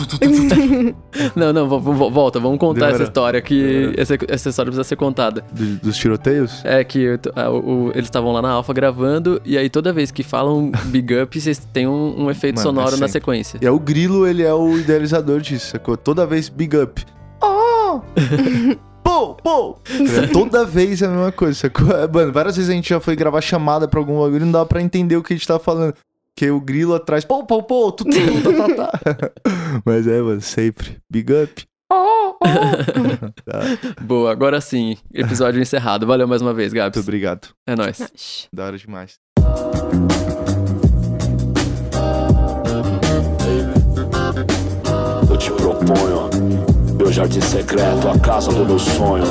não, 1.35 1.51
não, 1.53 1.67
vo- 1.67 2.09
volta. 2.09 2.39
Vamos 2.39 2.59
contar 2.59 2.79
Demorou. 2.87 2.95
essa 2.95 3.03
história 3.03 3.41
que. 3.41 3.93
Essa, 3.97 4.17
essa 4.27 4.49
história 4.49 4.69
precisa 4.71 4.83
ser 4.83 4.95
contada. 4.97 5.43
Do- 5.51 5.77
dos 5.77 5.97
tiroteios? 5.97 6.61
É 6.65 6.83
que 6.83 7.17
a- 7.35 7.49
o- 7.49 7.91
eles 7.93 8.05
estavam 8.05 8.31
lá 8.33 8.41
na 8.41 8.49
Alpha 8.51 8.73
gravando, 8.73 9.41
e 9.45 9.57
aí 9.57 9.69
toda 9.69 9.91
vez 9.93 10.11
que 10.11 10.23
falam 10.23 10.71
Big 10.85 11.13
Up, 11.21 11.39
vocês 11.39 11.59
têm 11.73 11.87
um, 11.87 12.23
um 12.25 12.31
efeito 12.31 12.55
Mano, 12.57 12.69
é 12.69 12.71
sonoro 12.71 12.91
na 12.91 12.97
sempre. 12.97 13.11
sequência. 13.11 13.59
E 13.61 13.65
é 13.65 13.71
o 13.71 13.79
Grilo, 13.79 14.27
ele 14.27 14.43
é 14.43 14.53
o 14.53 14.77
idealizador 14.77 15.39
disso, 15.39 15.71
sacou? 15.71 15.95
Toda 15.97 16.25
vez 16.25 16.49
big 16.49 16.75
up. 16.77 17.05
Oh! 17.41 18.01
Pô, 19.15 19.35
pô! 19.35 19.77
É, 19.89 20.27
Toda 20.27 20.65
vez 20.65 21.01
é 21.01 21.05
a 21.05 21.09
mesma 21.09 21.31
coisa, 21.31 21.53
sacou? 21.59 21.89
É, 21.91 22.07
Mano, 22.07 22.31
várias 22.33 22.55
vezes 22.57 22.69
a 22.69 22.73
gente 22.73 22.89
já 22.89 22.99
foi 22.99 23.15
gravar 23.15 23.41
chamada 23.41 23.87
pra 23.87 23.99
algum 23.99 24.19
bagulho 24.19 24.41
e 24.41 24.45
não 24.45 24.51
dava 24.51 24.65
pra 24.65 24.81
entender 24.81 25.15
o 25.15 25.23
que 25.23 25.33
a 25.33 25.37
gente 25.37 25.47
tava 25.47 25.59
falando. 25.59 25.93
Porque 26.35 26.49
o 26.51 26.59
grilo 26.59 26.93
atrás, 26.93 27.23
pô, 27.23 27.45
pô, 27.45 27.63
pô, 27.63 27.91
tu, 27.93 28.03
tu, 28.03 28.11
tá, 28.11 28.93
tá, 29.03 29.13
tá. 29.15 29.31
Mas 29.85 30.05
é, 30.05 30.19
mano, 30.21 30.41
sempre. 30.41 30.97
Big 31.09 31.31
up. 31.33 31.63
Tá, 33.45 33.61
Muito 33.69 34.03
Boa, 34.03 34.31
agora 34.31 34.59
sim. 34.59 34.97
Episódio 35.13 35.61
encerrado. 35.61 36.05
Valeu 36.05 36.27
mais 36.27 36.41
uma 36.41 36.53
vez, 36.53 36.73
Gabs. 36.73 36.99
obrigado. 36.99 37.49
É 37.65 37.75
nóis. 37.75 38.47
Da 38.51 38.65
hora 38.65 38.77
demais. 38.77 39.17
Eu 45.29 45.37
te 45.37 45.51
proponho 45.51 46.29
meu 47.05 47.13
jardim 47.13 47.39
secreto, 47.39 48.09
a 48.09 48.17
casa 48.17 48.51
do 48.51 48.65
meu 48.65 48.79
sonho, 48.79 49.25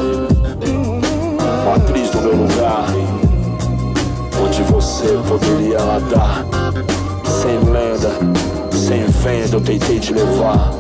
matriz 1.66 2.08
do 2.10 2.20
meu 2.20 2.36
lugar, 2.36 2.86
onde 4.40 4.62
você 4.62 5.18
poderia 5.26 5.78
nadar, 5.84 6.46
sem 7.26 7.58
lenda, 7.68 8.12
sem 8.70 9.04
venda. 9.06 9.56
Eu 9.56 9.60
tentei 9.60 9.98
te 9.98 10.12
levar. 10.12 10.70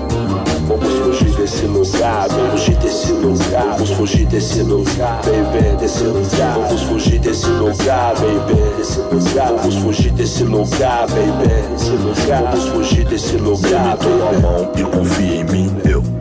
Vamos 0.68 0.94
fugir 0.94 1.34
desse 1.34 1.66
lugar, 1.66 2.28
vamos 2.28 2.60
fugir 2.62 2.76
desse 2.76 3.12
lugar, 3.12 3.72
vamos 3.72 3.90
fugir 3.90 4.26
desse 4.26 4.62
lugar, 4.62 5.20
baby, 5.24 5.76
desse 5.80 6.04
lugar. 6.04 6.54
Vamos 6.54 6.82
fugir 6.82 7.18
desse 7.18 7.46
lugar, 7.48 8.14
baby, 8.14 8.76
desse 8.78 9.00
lugar. 9.00 9.52
Vamos 9.56 9.74
fugir 9.74 10.12
desse 10.12 10.44
lugar, 10.44 11.06
baby, 11.08 11.72
desse 11.72 11.90
lugar. 11.90 12.42
Vamos 12.52 12.68
fugir 12.68 13.04
desse 13.04 13.36
lugar, 13.36 13.96
baby. 13.96 14.36
a 14.36 14.40
mão 14.40 14.70
e 14.76 14.82
confia 14.84 15.40
em 15.40 15.44
mim, 15.44 15.76
eu 15.84 16.13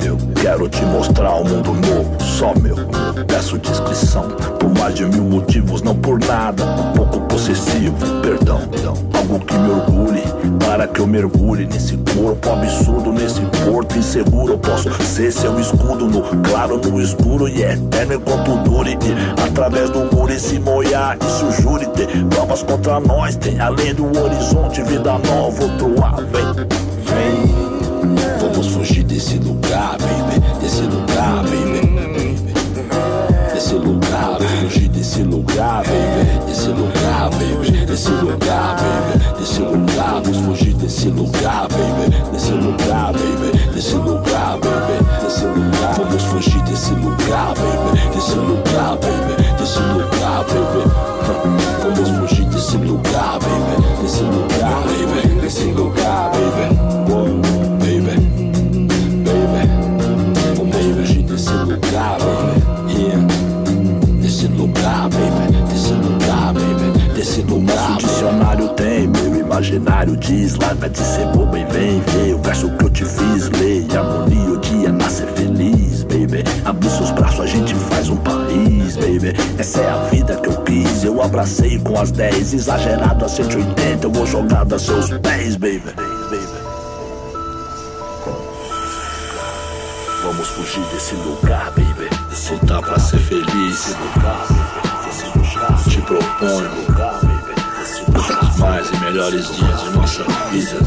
quero 0.44 0.68
te 0.68 0.84
mostrar 0.84 1.36
um 1.36 1.46
mundo 1.46 1.74
novo, 1.74 2.22
só 2.22 2.54
meu. 2.56 2.76
Peço 3.26 3.58
descrição 3.58 4.28
por 4.60 4.70
mais 4.78 4.94
de 4.94 5.06
mil 5.06 5.24
motivos, 5.24 5.82
não 5.82 5.96
por 5.96 6.20
nada, 6.20 6.66
um 6.66 6.92
pouco 6.92 7.22
possessivo, 7.22 7.96
perdão, 8.22 8.60
algo 9.14 9.40
que 9.40 9.54
me 9.58 9.70
orgulhe, 9.70 10.24
para 10.66 10.86
que 10.86 11.00
eu 11.00 11.08
mergulhe 11.08 11.66
nesse 11.66 11.96
corpo 12.14 12.50
absurdo, 12.50 13.14
nesse 13.14 13.40
porto 13.64 13.98
inseguro. 13.98 14.54
Eu 14.54 14.58
posso 14.58 14.92
ser 15.02 15.32
seu 15.32 15.58
escudo 15.62 16.10
no 16.10 16.22
claro, 16.44 16.78
no 16.78 17.02
escuro 17.02 17.48
e 17.48 17.64
eterno 17.64 18.16
enquanto 18.16 18.58
dure. 18.70 18.98
E 19.02 19.42
através 19.42 19.92
do 19.92 20.14
muro 20.14 20.34
e 20.34 20.38
se 20.38 20.60
molhar, 20.60 21.18
isso 21.22 21.62
jure 21.62 21.86
ter 21.88 22.08
provas 22.26 22.62
contra 22.64 23.00
nós. 23.00 23.38
Tem 23.38 23.62
além 23.62 23.96
do 23.96 24.06
horizonte, 24.22 24.84
vida 24.84 25.18
nova, 25.20 25.64
outro 25.64 26.04
ar, 26.04 26.18
vem, 26.18 26.68
vem. 27.06 27.64
Vamos 28.40 28.68
fugir 28.68 29.04
desse 29.04 29.38
lugar, 29.38 29.98
baby, 29.98 30.33
desse 30.74 30.84
lugar, 30.86 31.44
baby. 31.44 32.36
Desse 33.54 33.76
lugar, 33.76 34.40
fugir 34.62 34.90
desse 34.90 35.24
lugar, 35.24 35.84
baby. 35.84 36.46
Desse 36.48 36.68
lugar, 36.70 37.30
baby. 37.30 37.86
Desse 37.86 38.10
lugar, 38.10 38.76
baby. 38.78 39.40
Desse 39.40 39.60
lugar, 39.62 40.22
vamos 40.24 40.38
fugir 40.38 40.74
desse 40.74 41.10
lugar, 41.10 41.68
baby. 41.70 42.32
Desse 42.32 42.52
lugar, 42.54 43.14
baby. 43.14 43.72
Desse 43.74 43.96
lugar, 43.96 44.58
baby. 44.58 45.24
Desse 45.24 45.46
lugar, 45.46 45.94
vamos 45.96 46.24
fugir 46.24 46.62
desse 46.64 46.94
lugar, 46.96 47.54
baby. 47.54 48.16
Desse 48.16 48.36
lugar, 48.36 48.98
baby. 48.98 49.58
Desse 49.60 49.80
lugar, 49.80 50.44
baby. 50.46 50.92
Vamos 51.84 52.10
fugir 52.10 52.46
desse 52.46 52.78
lugar, 52.78 53.40
baby. 53.40 54.02
Desse 54.02 54.24
lugar, 54.24 54.82
baby. 54.88 55.40
Desse 55.40 55.66
lugar, 55.66 56.32
baby. 56.32 57.03
Imaginário 69.64 70.18
diz. 70.18 70.56
Larga 70.56 70.90
de 70.90 71.00
ser 71.00 71.26
boba 71.28 71.58
e 71.58 71.64
vem 71.66 72.02
ver 72.02 72.36
o 72.36 72.40
verso 72.40 72.70
que 72.72 72.86
eu 72.86 72.90
te 72.90 73.06
fiz. 73.06 73.50
Leia, 73.50 74.00
harmonia, 74.00 74.52
o 74.52 74.58
dia 74.58 74.92
nascer 74.92 75.28
feliz, 75.28 76.04
baby. 76.04 76.44
Abre 76.66 76.90
seus 76.90 77.12
braços, 77.12 77.40
a 77.40 77.46
gente 77.46 77.74
faz 77.74 78.10
um 78.10 78.18
país, 78.18 78.98
baby. 78.98 79.34
Essa 79.58 79.82
é 79.82 79.90
a 79.90 80.04
vida 80.10 80.36
que 80.36 80.50
eu 80.50 80.62
quis. 80.64 81.04
Eu 81.04 81.22
abracei 81.22 81.80
com 81.80 81.98
as 82.00 82.12
10, 82.12 82.54
exagerado 82.54 83.24
a 83.24 83.30
180. 83.30 84.06
Eu 84.06 84.12
vou 84.12 84.26
jogado 84.26 84.76
a 84.76 84.80
seus 84.80 85.10
pés, 85.20 85.56
baby. 85.56 85.84
Vamos 90.24 90.48
fugir 90.50 90.84
desse 90.94 91.16
lugar, 91.16 91.72
baby. 91.72 92.10
Voltar 92.50 92.82
pra 92.82 93.00
ser 93.00 93.20
feliz. 93.20 93.96
Te 95.90 96.02
proponho 96.02 96.84
mais 98.64 98.90
e 98.90 98.98
melhores 98.98 99.54
dias 99.56 99.82
de 99.82 99.90
nossa 99.90 100.24
vida. 100.50 100.78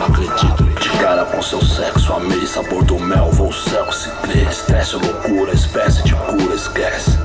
Acredito. 0.00 0.64
De 0.80 0.88
cara 1.00 1.24
com 1.24 1.42
seu 1.42 1.60
sexo, 1.60 2.12
amei 2.12 2.46
sabor 2.46 2.84
do 2.84 3.00
mel. 3.00 3.28
Vou 3.32 3.52
céu 3.52 3.90
se 3.90 4.08
crê. 4.22 4.42
Estresse 4.42 4.94
ou 4.94 5.02
loucura, 5.02 5.52
espécie 5.52 6.04
de 6.04 6.14
cura, 6.14 6.54
esquece. 6.54 7.18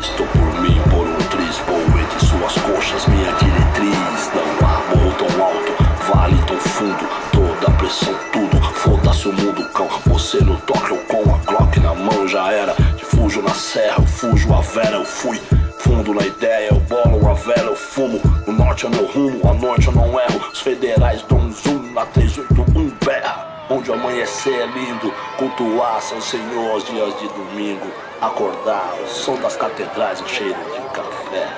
Estou 0.00 0.26
por 0.28 0.60
mim, 0.60 0.80
por 0.88 1.04
um 1.04 1.16
triz, 1.28 1.56
vou 1.66 2.00
entre 2.00 2.26
suas 2.26 2.54
coxas, 2.62 3.06
minha 3.08 3.32
diretriz. 3.32 4.30
Não 4.32 4.68
há 4.68 4.94
morro 4.94 5.14
tão 5.18 5.44
alto, 5.44 5.72
vale 6.14 6.38
tão 6.46 6.60
fundo, 6.60 7.08
toda 7.32 7.72
pressão, 7.72 8.14
tudo. 8.32 8.62
Foda-se 8.74 9.28
o 9.28 9.32
mundo, 9.32 9.68
cão. 9.70 9.88
Você 10.06 10.38
no 10.44 10.56
toque, 10.60 10.90
eu 10.90 10.98
com 10.98 11.34
a 11.34 11.38
Glock 11.38 11.80
na 11.80 11.92
mão 11.92 12.28
já 12.28 12.52
era. 12.52 12.74
Fujo 13.02 13.42
na 13.42 13.54
serra, 13.54 13.96
eu 13.98 14.06
fujo 14.06 14.54
a 14.54 14.60
vera, 14.60 14.96
eu 14.96 15.04
fui. 15.04 15.40
Fundo 15.78 16.14
na 16.14 16.26
ideia, 16.26 16.68
eu 16.70 16.85
bolo 17.04 17.30
a 17.30 17.34
vela, 17.34 17.70
eu 17.70 17.76
fumo. 17.76 18.20
No 18.46 18.52
norte 18.52 18.86
é 18.86 18.88
meu 18.88 19.06
rumo, 19.06 19.48
à 19.48 19.54
noite 19.54 19.86
eu 19.88 19.92
não 19.92 20.18
erro. 20.18 20.40
Os 20.52 20.60
federais 20.60 21.22
dão 21.22 21.38
um 21.38 21.52
zoom 21.52 21.92
na 21.92 22.06
381 22.06 22.90
berra. 23.04 23.66
Onde 23.68 23.90
o 23.90 23.94
amanhecer 23.94 24.54
é 24.54 24.66
lindo, 24.66 25.12
cultuar 25.36 26.00
seu 26.00 26.20
Senhor 26.20 26.70
aos 26.70 26.84
dias 26.84 27.18
de 27.18 27.28
domingo. 27.28 27.86
Acordar, 28.20 28.94
o 29.02 29.08
som 29.08 29.36
das 29.40 29.56
catedrais, 29.56 30.20
o 30.20 30.28
cheiro 30.28 30.54
de 30.54 30.80
café. 30.94 31.48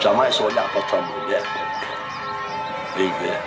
Jamais 0.00 0.40
olhar 0.40 0.70
pra 0.70 0.82
tua 0.82 1.02
mulher. 1.02 1.42
Vem 2.96 3.12
ver. 3.20 3.40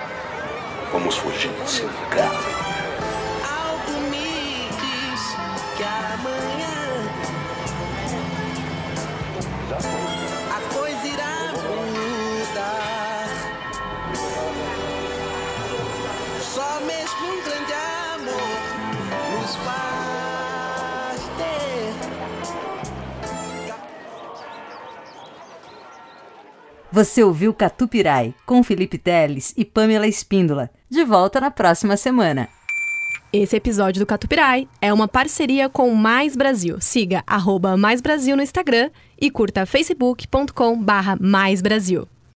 Vamos 0.92 1.16
fugir 1.18 1.52
desse 1.52 1.82
lugar. 1.84 2.32
Algo 3.44 4.00
me 4.10 4.70
diz 4.70 5.36
que 5.78 5.84
amanhã 5.84 6.76
Você 26.96 27.22
ouviu 27.22 27.54
Catupirai, 27.54 28.34
com 28.46 28.64
Felipe 28.64 28.98
Teles 28.98 29.54
e 29.58 29.66
Pamela 29.66 30.08
Espíndola. 30.08 30.70
De 30.90 31.04
volta 31.04 31.42
na 31.42 31.52
próxima 31.52 31.98
semana. 31.98 32.48
Esse 33.34 33.58
episódio 33.58 34.00
do 34.00 34.06
Catupirai 34.06 34.66
é 34.82 34.94
uma 34.94 35.06
parceria 35.06 35.68
com 35.68 35.94
Mais 35.94 36.38
Brasil. 36.38 36.78
Siga 36.80 37.22
arroba 37.28 37.76
Mais 37.76 38.00
Brasil 38.00 38.38
no 38.38 38.42
Instagram 38.42 38.90
e 39.20 39.30
curta 39.30 39.66
facebook.com 39.66 40.82
barra 40.82 41.18
Mais 41.20 41.62
Brasil. 41.62 42.08